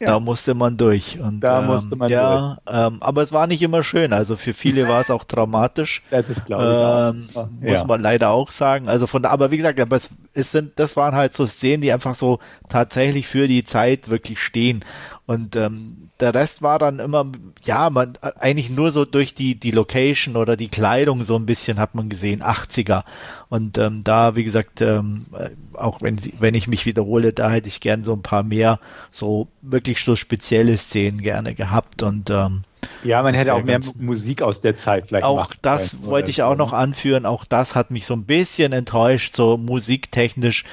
[0.00, 0.06] ja.
[0.06, 1.18] Da musste man durch.
[1.20, 2.86] Und, da ähm, musste man ja, durch.
[2.86, 4.12] Ähm, aber es war nicht immer schön.
[4.12, 6.02] Also für viele war es auch traumatisch.
[6.10, 7.78] das ist, glaube ich, ähm, ja.
[7.78, 8.88] Muss man leider auch sagen.
[8.88, 11.82] Also von da, aber wie gesagt, aber es, es sind, das waren halt so Szenen,
[11.82, 12.38] die einfach so
[12.68, 14.84] tatsächlich für die Zeit wirklich stehen.
[15.26, 17.26] Und ähm, der Rest war dann immer,
[17.62, 21.78] ja, man eigentlich nur so durch die die Location oder die Kleidung so ein bisschen
[21.78, 23.04] hat man gesehen, 80er.
[23.48, 25.26] Und ähm, da, wie gesagt, ähm,
[25.74, 28.78] auch wenn sie, wenn ich mich wiederhole, da hätte ich gern so ein paar mehr
[29.10, 32.62] so wirklich so spezielle Szenen gerne gehabt und ähm,
[33.02, 36.56] ja, man hätte auch mehr Musik aus der Zeit vielleicht Auch das wollte ich auch
[36.56, 37.26] noch anführen.
[37.26, 40.64] Auch das hat mich so ein bisschen enttäuscht, so musiktechnisch.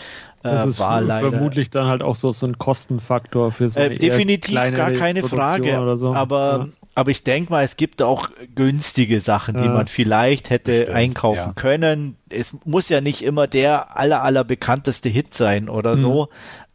[0.48, 3.80] Äh, das ist war leider, vermutlich dann halt auch so, so ein Kostenfaktor für so
[3.80, 5.98] äh, Definitiv gar keine Frage.
[5.98, 6.14] So.
[6.14, 6.88] Aber, ja.
[6.96, 9.72] aber ich denke mal, es gibt auch günstige Sachen, die ja.
[9.72, 11.54] man vielleicht hätte Stimmt, einkaufen ja.
[11.54, 12.18] können.
[12.30, 16.02] Es muss ja nicht immer der aller, aller bekannteste Hit sein oder mhm.
[16.02, 16.30] so.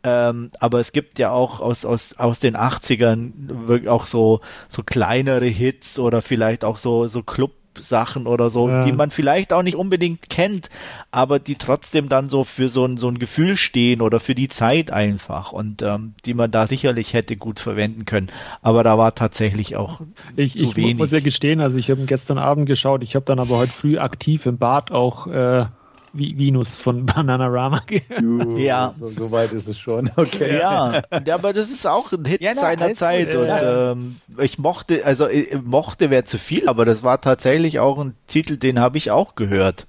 [0.05, 5.47] Ähm, aber es gibt ja auch aus, aus, aus den 80ern auch so, so kleinere
[5.47, 8.81] Hits oder vielleicht auch so, so Club Sachen oder so, ja.
[8.81, 10.69] die man vielleicht auch nicht unbedingt kennt,
[11.11, 14.49] aber die trotzdem dann so für so ein, so ein Gefühl stehen oder für die
[14.49, 18.31] Zeit einfach und ähm, die man da sicherlich hätte gut verwenden können.
[18.61, 20.01] Aber da war tatsächlich auch
[20.37, 20.91] ich, zu ich wenig.
[20.93, 23.73] Ich muss ja gestehen, also ich habe gestern Abend geschaut, ich habe dann aber heute
[23.73, 25.67] früh aktiv im Bad auch äh,
[26.13, 28.59] Venus von Bananarama gehört.
[28.59, 28.93] Ja.
[28.95, 30.11] So, so, weit ist es schon.
[30.17, 30.59] Okay.
[30.59, 33.35] Ja, aber das ist auch ein Hit ja, na, seiner Zeit.
[33.35, 37.99] Und ähm, ich mochte, also ich mochte wäre zu viel, aber das war tatsächlich auch
[37.99, 39.87] ein Titel, den habe ich auch gehört.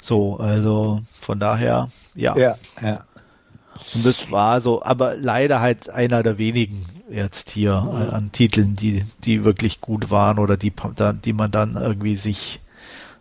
[0.00, 2.36] So, also von daher, ja.
[2.36, 3.04] Ja, ja.
[3.94, 8.76] Und das war so, aber leider halt einer der wenigen jetzt hier an, an Titeln,
[8.76, 10.72] die, die wirklich gut waren oder die,
[11.24, 12.60] die man dann irgendwie sich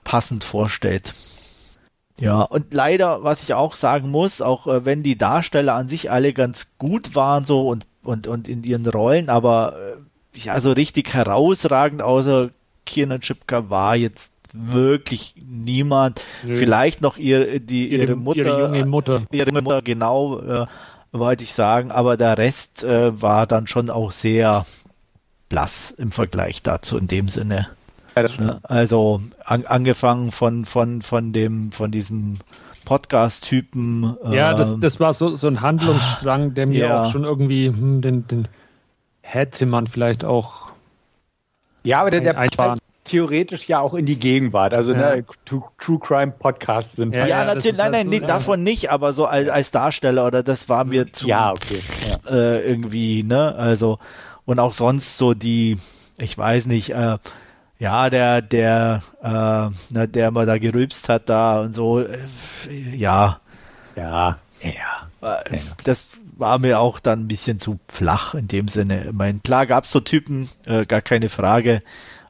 [0.03, 1.14] passend vorstellt.
[2.19, 6.10] Ja, und leider, was ich auch sagen muss, auch äh, wenn die Darsteller an sich
[6.10, 9.76] alle ganz gut waren so und, und, und in ihren Rollen, aber
[10.34, 12.49] äh, ja, so richtig herausragend außer
[12.85, 16.23] Kiernan Chipka war jetzt wirklich niemand.
[16.45, 16.56] Nö.
[16.56, 18.39] Vielleicht noch ihr, die, ihre, ihre Mutter.
[18.39, 19.23] Ihre junge Mutter.
[19.31, 20.65] Ihre Mutter, genau, äh,
[21.11, 24.65] wollte ich sagen, aber der Rest äh, war dann schon auch sehr
[25.49, 27.68] blass im Vergleich dazu in dem Sinne.
[28.23, 32.39] Ja, also an, angefangen von, von, von dem, von diesem
[32.85, 34.18] Podcast-Typen.
[34.31, 37.02] Ja, das, ähm, das war so, so ein Handlungsstrang, der mir ja.
[37.02, 38.48] auch schon irgendwie, hm, den, den
[39.22, 40.72] hätte man vielleicht auch.
[41.84, 44.73] Ja, aber der, der passt theoretisch ja auch in die Gegenwart.
[44.73, 45.15] Also ja.
[45.15, 47.15] ne, True Crime Podcasts sind.
[47.15, 49.72] Ja, halt, ja natürlich, nein, halt nein, so, nee, davon nicht, aber so als, als
[49.72, 51.27] Darsteller oder das war mir zu.
[51.27, 51.81] Ja, okay.
[52.30, 53.56] Äh, irgendwie, ne?
[53.56, 53.99] Also,
[54.45, 55.77] und auch sonst so die,
[56.19, 57.18] ich weiß nicht, äh,
[57.80, 62.18] ja, der, der, äh, na, der mal da gerülpst hat da und so, äh,
[62.95, 63.40] ja.
[63.95, 65.40] Ja, ja.
[65.44, 69.06] Äh, das war mir auch dann ein bisschen zu flach in dem Sinne.
[69.08, 71.82] Ich meine, klar gab's so Typen, äh, gar keine Frage,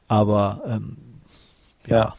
[0.06, 0.96] aber ähm,
[1.86, 2.14] ja.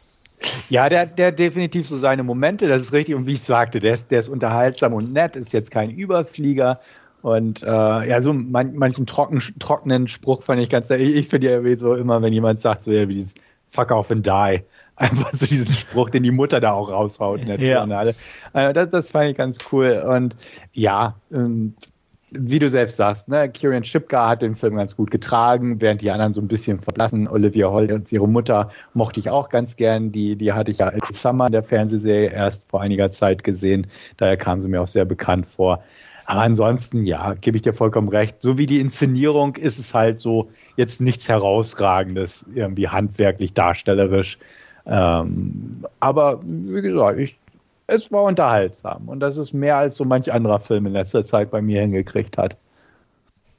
[0.69, 3.15] Ja, der, der definitiv so seine Momente, das ist richtig.
[3.15, 6.79] Und wie ich sagte, der ist, der ist unterhaltsam und nett, ist jetzt kein Überflieger,
[7.21, 11.51] und äh, ja, so man, manchen trocken, trockenen Spruch fand ich ganz, ich, ich finde
[11.51, 13.35] ja so immer, wenn jemand sagt, so ja, wie dieses
[13.67, 14.63] Fuck off and die.
[14.95, 17.85] Einfach so diesen Spruch, den die Mutter da auch raushaut in der ja.
[18.53, 20.03] Äh, das, das fand ich ganz cool.
[20.05, 20.35] Und
[20.73, 21.73] ja, ähm,
[22.31, 26.11] wie du selbst sagst, ne, Kieran Shipka hat den Film ganz gut getragen, während die
[26.11, 27.27] anderen so ein bisschen verblassen.
[27.27, 30.11] Olivia Holt und ihre Mutter mochte ich auch ganz gern.
[30.11, 33.87] Die, die hatte ich ja als Summer in der Fernsehserie erst vor einiger Zeit gesehen.
[34.17, 35.81] Daher kam sie mir auch sehr bekannt vor.
[36.29, 38.43] Aber ansonsten, ja, gebe ich dir vollkommen recht.
[38.43, 44.37] So wie die Inszenierung ist es halt so jetzt nichts herausragendes, irgendwie handwerklich, darstellerisch.
[44.85, 47.35] Ähm, aber wie gesagt, ich,
[47.87, 49.09] es war unterhaltsam.
[49.09, 52.37] Und das ist mehr als so manch anderer Film in letzter Zeit bei mir hingekriegt
[52.37, 52.57] hat.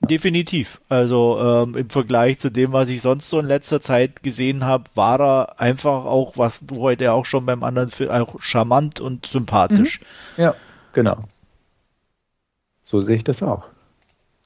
[0.09, 0.81] Definitiv.
[0.89, 4.85] Also ähm, im Vergleich zu dem, was ich sonst so in letzter Zeit gesehen habe,
[4.95, 9.27] war er einfach auch, was du heute auch schon beim anderen Film, auch charmant und
[9.27, 9.99] sympathisch.
[10.37, 10.43] Mhm.
[10.45, 10.55] Ja,
[10.93, 11.25] genau.
[12.81, 13.69] So sehe ich das auch.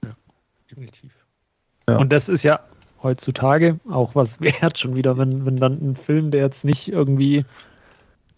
[0.02, 0.10] Ja,
[0.70, 1.12] definitiv.
[1.88, 1.96] Ja.
[1.98, 2.60] Und das ist ja
[3.02, 7.44] heutzutage auch was wert, schon wieder, wenn, wenn dann ein Film, der jetzt nicht irgendwie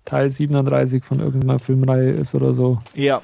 [0.04, 2.80] Teil 37 von irgendeiner Filmreihe ist oder so.
[2.94, 3.22] Ja.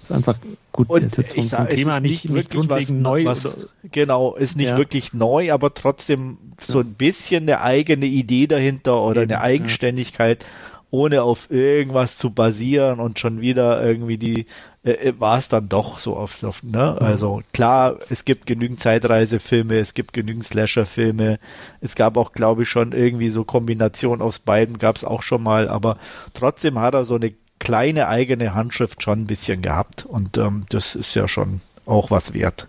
[0.00, 0.38] Ist einfach
[0.72, 3.24] gut, und ist jetzt vom, sag, Thema nicht, nicht wirklich was, neu.
[3.24, 4.78] Was, genau, ist nicht ja.
[4.78, 10.42] wirklich neu, aber trotzdem so ein bisschen eine eigene Idee dahinter oder Eben, eine Eigenständigkeit.
[10.42, 10.48] Ja
[10.90, 14.46] ohne auf irgendwas zu basieren und schon wieder irgendwie die
[14.86, 16.96] äh, äh war es dann doch so oft, oft ne?
[16.98, 17.06] Mhm.
[17.06, 21.38] Also klar, es gibt genügend Zeitreisefilme, es gibt genügend Slasher-Filme,
[21.80, 25.42] es gab auch, glaube ich, schon irgendwie so Kombinationen aus beiden, gab es auch schon
[25.42, 25.98] mal, aber
[26.32, 30.94] trotzdem hat er so eine kleine eigene Handschrift schon ein bisschen gehabt und ähm, das
[30.94, 32.68] ist ja schon auch was wert.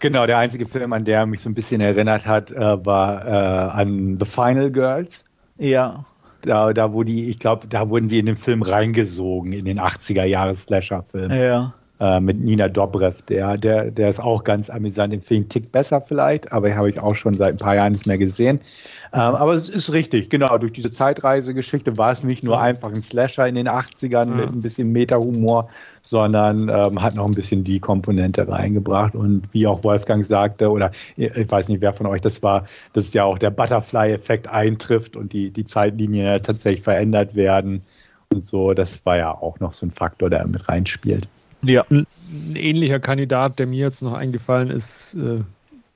[0.00, 3.80] Genau, der einzige Film, an der mich so ein bisschen erinnert hat, äh, war äh,
[3.80, 5.24] an The Final Girls.
[5.58, 6.04] Ja
[6.42, 9.80] da, da wo die, ich glaube, da wurden sie in den Film reingesogen, in den
[9.80, 11.30] 80er Jahre Slasher-Film.
[11.32, 11.74] Ja.
[12.00, 15.12] Äh, mit Nina Dobrev, der, der, der ist auch ganz amüsant.
[15.12, 18.06] Den Film Tick besser vielleicht, aber habe ich auch schon seit ein paar Jahren nicht
[18.06, 18.60] mehr gesehen.
[19.12, 23.02] Ähm, aber es ist richtig, genau, durch diese Zeitreisegeschichte war es nicht nur einfach ein
[23.02, 24.36] Slasher in den 80ern mhm.
[24.36, 25.68] mit ein bisschen Meta-Humor,
[26.08, 29.14] sondern ähm, hat noch ein bisschen die Komponente reingebracht.
[29.14, 33.12] Und wie auch Wolfgang sagte, oder ich weiß nicht, wer von euch das war, dass
[33.12, 37.82] ja auch der Butterfly-Effekt eintrifft und die, die Zeitlinien tatsächlich verändert werden
[38.32, 38.74] und so.
[38.74, 41.28] Das war ja auch noch so ein Faktor, der mit reinspielt.
[41.62, 41.84] Ja.
[41.90, 42.06] Ein,
[42.54, 45.40] ähnlicher Kandidat, der mir jetzt noch eingefallen ist, äh,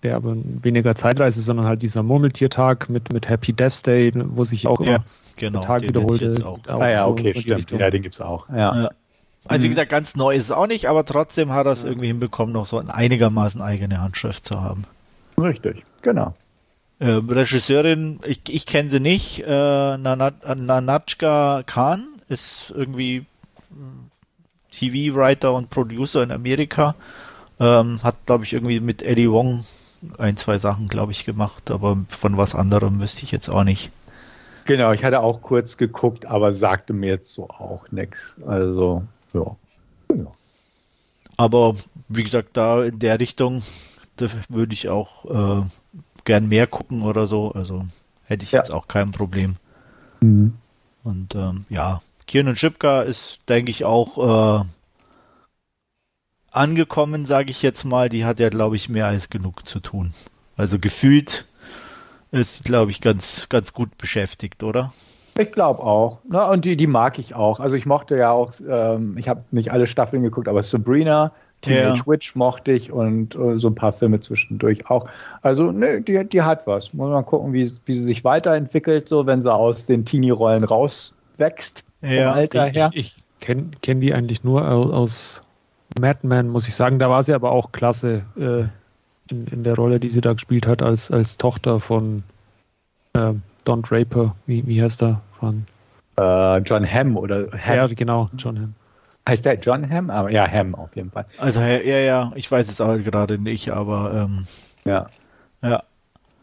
[0.03, 4.67] der aber weniger Zeitreise, sondern halt dieser Murmeltiertag mit, mit Happy Death Day, wo sich
[4.67, 5.05] auch ja,
[5.37, 6.35] genau, der Tag wiederholte.
[6.67, 7.71] Ah ja, okay, so stimmt.
[7.71, 8.49] Ja, den gibt es auch.
[8.49, 8.83] Ja.
[8.83, 8.91] ja.
[9.47, 12.07] Also wie gesagt, ganz neu ist es auch nicht, aber trotzdem hat er es irgendwie
[12.07, 14.85] hinbekommen, noch so eine einigermaßen eigene Handschrift zu haben.
[15.39, 16.35] Richtig, genau.
[17.01, 19.41] Äh, Regisseurin, ich, ich kenne sie nicht.
[19.41, 23.27] Äh, Nanatschka Khan ist irgendwie
[24.71, 26.95] TV-Writer und Producer in Amerika.
[27.59, 29.65] Ähm, hat, glaube ich, irgendwie mit Eddie Wong
[30.19, 33.91] ein, zwei Sachen, glaube ich, gemacht, aber von was anderem wüsste ich jetzt auch nicht.
[34.65, 38.35] Genau, ich hatte auch kurz geguckt, aber sagte mir jetzt so auch nichts.
[38.47, 39.03] Also,
[39.33, 39.57] ja.
[40.15, 40.33] ja.
[41.37, 41.75] Aber
[42.09, 43.63] wie gesagt, da in der Richtung
[44.49, 45.67] würde ich auch äh,
[46.25, 47.53] gern mehr gucken oder so.
[47.53, 47.87] Also
[48.25, 48.61] hätte ich ja.
[48.61, 49.57] jetzt auch kein Problem.
[50.21, 50.55] Mhm.
[51.03, 54.65] Und ähm, ja, Kiernan Schipka ist, denke ich, auch äh,
[56.53, 58.09] angekommen, sage ich jetzt mal.
[58.09, 60.15] Die hat ja, glaube ich, mehr als genug zu tun.
[60.57, 61.47] Also gefühlt
[62.31, 64.93] ist, glaube ich, ganz, ganz gut beschäftigt, oder?
[65.39, 66.19] Ich glaube auch.
[66.29, 66.47] Ne?
[66.47, 67.61] Und die, die mag ich auch.
[67.61, 71.33] Also ich mochte ja auch, ähm, ich habe nicht alle Staffeln geguckt, aber Sabrina,
[71.63, 72.07] Teenage ja.
[72.07, 75.09] Witch mochte ich und uh, so ein paar Filme zwischendurch auch.
[75.43, 76.93] Also, ne, die, die hat was.
[76.93, 81.85] Muss man gucken, wie, wie sie sich weiterentwickelt, so wenn sie aus den Teenie-Rollen rauswächst.
[82.03, 82.91] Ja, vom Alter ich, her.
[82.93, 85.41] Ich, ich kenne kenn die eigentlich nur aus
[86.01, 86.99] Madman, muss ich sagen.
[86.99, 88.65] Da war sie aber auch klasse äh,
[89.33, 92.25] in, in der Rolle, die sie da gespielt hat, als, als Tochter von
[93.15, 93.33] äh,
[93.65, 94.35] Don Draper.
[94.47, 95.21] Wie, wie heißt er?
[95.39, 95.67] Von
[96.21, 97.77] uh, John Hamm oder Hamm.
[97.77, 98.75] Ja, genau, John Hamm.
[99.29, 100.11] Heißt der John Hamm?
[100.11, 101.27] Aber ja, Hamm auf jeden Fall.
[101.39, 104.47] Also ja, ja, ich weiß es auch gerade nicht, aber ähm,
[104.85, 105.07] ja.
[105.63, 105.83] Ja.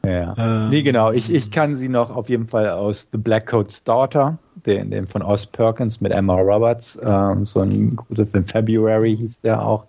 [0.06, 0.34] Ja.
[0.38, 1.12] Ähm, nee, genau.
[1.12, 5.08] Ich, ich kann sie noch auf jeden Fall aus The Black Coat's Daughter, den, den
[5.08, 6.98] von Oz Perkins mit Emma Roberts.
[7.04, 9.86] Ähm, so ein guter Film, February hieß der auch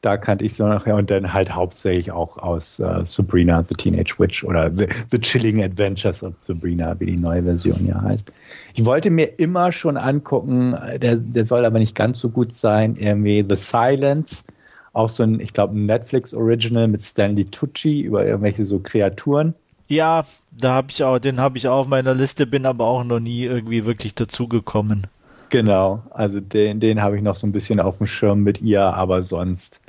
[0.00, 4.14] da kannte ich so nachher und dann halt hauptsächlich auch aus uh, Sabrina the Teenage
[4.18, 8.32] Witch oder The, the Chilling Adventures of Sabrina, wie die neue Version ja heißt.
[8.74, 12.96] Ich wollte mir immer schon angucken, der, der soll aber nicht ganz so gut sein,
[12.96, 14.44] irgendwie The Silence,
[14.92, 19.54] auch so ein, ich glaube, ein Netflix-Original mit Stanley Tucci über irgendwelche so Kreaturen.
[19.88, 23.04] Ja, da habe ich auch, den habe ich auch auf meiner Liste, bin aber auch
[23.04, 25.08] noch nie irgendwie wirklich dazugekommen.
[25.50, 28.82] Genau, also den, den habe ich noch so ein bisschen auf dem Schirm mit ihr,
[28.82, 29.80] aber sonst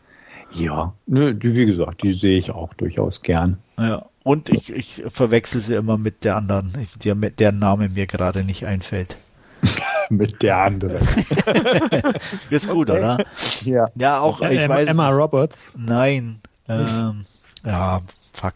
[0.53, 3.57] ja, ne, die, wie gesagt, die sehe ich auch durchaus gern.
[3.77, 8.43] Ja, und ich, ich verwechsel sie immer mit der anderen, der, der Name mir gerade
[8.43, 9.17] nicht einfällt.
[10.09, 11.07] mit der anderen.
[12.49, 12.99] ist gut, okay.
[12.99, 13.17] oder?
[13.63, 13.87] Ja.
[13.95, 14.87] Ja, auch, ich Emma, weiß.
[14.87, 15.71] Emma Roberts?
[15.75, 16.39] Nein.
[16.67, 17.25] Ähm,
[17.63, 18.01] ja,
[18.33, 18.55] fuck.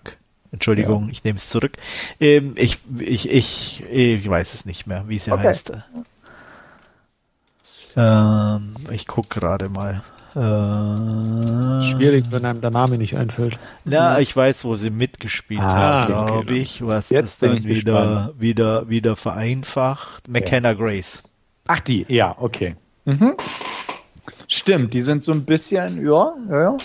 [0.51, 1.11] Entschuldigung, ja.
[1.11, 1.77] ich nehme es zurück.
[2.19, 5.47] Ähm, ich, ich, ich, ich weiß es nicht mehr, wie sie okay.
[5.47, 5.73] heißt.
[7.97, 10.03] Ähm, ich gucke gerade mal.
[10.35, 13.57] Äh, Schwierig, wenn einem der Name nicht einfällt.
[13.85, 16.85] Ja, ich weiß, wo sie mitgespielt ah, hat, glaube ich.
[16.85, 20.27] Was Jetzt ist dann wieder, wieder, wieder vereinfacht.
[20.27, 20.73] McKenna ja.
[20.73, 21.23] Grace.
[21.67, 22.75] Ach, die, ja, okay.
[23.05, 23.35] Mhm.
[24.47, 26.77] Stimmt, die sind so ein bisschen, ja, ja,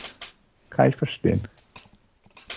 [0.71, 1.43] kann ich verstehen.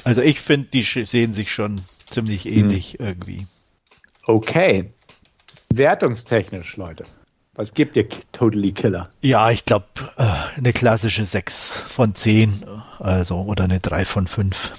[0.03, 3.05] Also ich finde, die sehen sich schon ziemlich ähnlich hm.
[3.07, 3.47] irgendwie.
[4.25, 4.93] Okay.
[5.73, 7.05] Wertungstechnisch, Leute.
[7.55, 9.09] Was gibt dir Totally Killer?
[9.21, 9.85] Ja, ich glaube,
[10.17, 10.23] äh,
[10.57, 12.65] eine klassische 6 von 10,
[12.99, 14.71] also oder eine 3 von 5.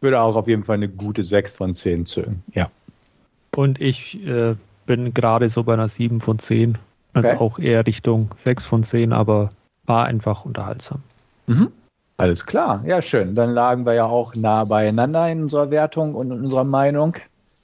[0.00, 2.70] Würde auch auf jeden Fall eine gute 6 von 10 zählen, ja.
[3.54, 4.56] Und ich äh,
[4.86, 6.78] bin gerade so bei einer 7 von 10.
[7.12, 7.38] Also okay.
[7.38, 9.52] auch eher Richtung 6 von 10, aber
[9.84, 11.02] war einfach unterhaltsam.
[11.46, 11.70] Mhm.
[12.16, 13.34] Alles klar, ja schön.
[13.34, 17.16] Dann lagen wir ja auch nah beieinander in unserer Wertung und in unserer Meinung.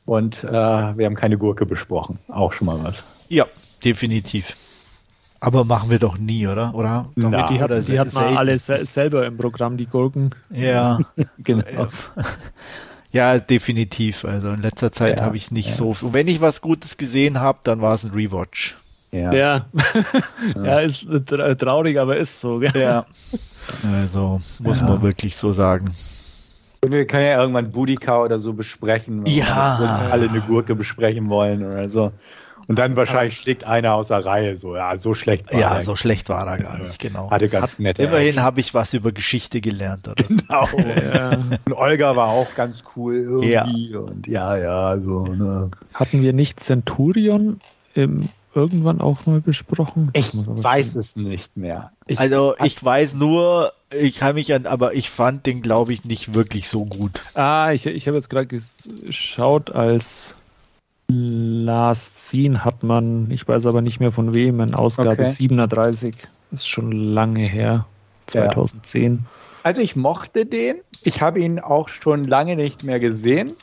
[0.04, 2.18] Und äh, wir haben keine Gurke besprochen.
[2.28, 3.02] Auch schon mal was.
[3.28, 3.46] Ja,
[3.84, 4.54] definitiv.
[5.40, 6.74] Aber machen wir doch nie, oder?
[6.74, 7.06] Oder?
[7.14, 10.30] Na, die, hat, die hat man alle selber im Programm, die Gurken.
[10.50, 10.98] Ja,
[11.38, 11.88] genau.
[13.12, 14.24] Ja, definitiv.
[14.24, 15.74] Also in letzter Zeit ja, habe ich nicht ja.
[15.76, 15.96] so.
[16.00, 18.76] Und wenn ich was Gutes gesehen habe, dann war es ein Rewatch.
[19.12, 19.32] Ja.
[19.32, 19.66] Ja.
[20.56, 21.06] ja, ist
[21.58, 22.58] traurig, aber ist so.
[22.58, 22.72] Gell?
[22.74, 23.06] Ja.
[23.92, 25.92] Also muss man wirklich so sagen.
[26.84, 29.26] Wir können ja irgendwann Budika oder so besprechen.
[29.26, 29.80] Ja.
[29.80, 32.12] Wir alle eine Gurke besprechen wollen oder so.
[32.68, 35.82] Und dann wahrscheinlich schlägt einer aus der Reihe so, ja, so schlecht war Ja, er.
[35.82, 37.30] so schlecht war er gar nicht, genau.
[37.30, 38.02] Hatte ganz nette.
[38.02, 40.06] Immerhin habe ich was über Geschichte gelernt.
[40.06, 40.22] Oder?
[40.22, 40.68] Genau.
[41.14, 41.30] ja.
[41.64, 43.90] Und Olga war auch ganz cool irgendwie.
[43.90, 43.98] Ja.
[43.98, 45.24] Und ja, ja, so.
[45.24, 45.70] Ne.
[45.94, 47.60] Hatten wir nicht Centurion
[47.94, 50.10] im, irgendwann auch mal besprochen?
[50.12, 51.92] Ich weiß es nicht mehr.
[52.06, 56.04] Ich, also ich weiß nur, ich kann mich an, aber ich fand den, glaube ich,
[56.04, 57.20] nicht wirklich so gut.
[57.34, 58.46] Ah, ich, ich habe jetzt gerade
[59.06, 60.34] geschaut, als
[61.10, 65.30] Last Scene hat man, ich weiß aber nicht mehr von wem, in Ausgabe okay.
[65.30, 66.14] 37.
[66.50, 67.86] Ist schon lange her.
[68.26, 69.14] 2010.
[69.14, 69.18] Ja.
[69.62, 70.76] Also ich mochte den.
[71.02, 73.54] Ich habe ihn auch schon lange nicht mehr gesehen.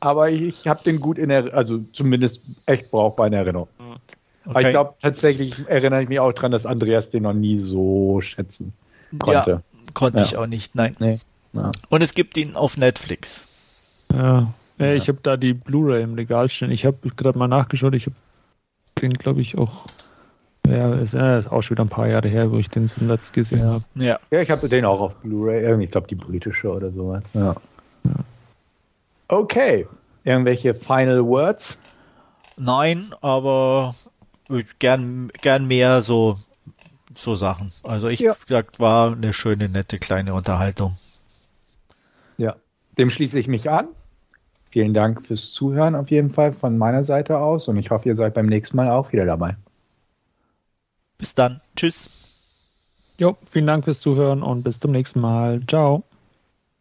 [0.00, 3.68] Aber ich, ich habe den gut in Erinnerung, also zumindest echt brauchbar in Erinnerung.
[3.78, 3.98] Okay.
[4.44, 8.20] Aber ich glaube tatsächlich erinnere ich mich auch daran, dass Andreas den noch nie so
[8.20, 8.72] schätzen
[9.18, 9.50] konnte.
[9.50, 9.58] Ja,
[9.94, 10.24] konnte ja.
[10.24, 10.96] ich auch nicht, nein.
[10.98, 11.18] Nee.
[11.52, 11.70] Ja.
[11.88, 14.04] Und es gibt ihn auf Netflix.
[14.12, 14.94] Ja, ja.
[14.94, 16.70] ich habe da die Blu-ray im Regal stehen.
[16.70, 17.94] Ich habe gerade mal nachgeschaut.
[17.94, 18.16] Ich habe
[19.00, 19.86] den, glaube ich, auch.
[20.66, 23.62] Ja, ist ja auch schon wieder ein paar Jahre her, wo ich den zuletzt gesehen
[23.62, 23.84] habe.
[23.94, 24.18] Ja.
[24.32, 25.82] ja, ich habe den auch auf Blu-ray.
[25.82, 27.32] Ich glaube, die britische oder sowas.
[27.34, 27.54] Ja.
[28.04, 28.14] ja.
[29.28, 29.86] Okay.
[30.24, 31.78] Irgendwelche Final Words?
[32.56, 33.94] Nein, aber
[34.78, 36.36] gern, gern mehr so,
[37.14, 37.70] so Sachen.
[37.82, 38.34] Also ich ja.
[38.46, 40.96] gesagt, war eine schöne, nette kleine Unterhaltung.
[42.38, 42.56] Ja,
[42.98, 43.88] dem schließe ich mich an.
[44.76, 48.14] Vielen Dank fürs Zuhören auf jeden Fall von meiner Seite aus und ich hoffe, ihr
[48.14, 49.56] seid beim nächsten Mal auch wieder dabei.
[51.16, 51.62] Bis dann.
[51.76, 52.76] Tschüss.
[53.16, 55.62] Jo, vielen Dank fürs Zuhören und bis zum nächsten Mal.
[55.66, 56.04] Ciao.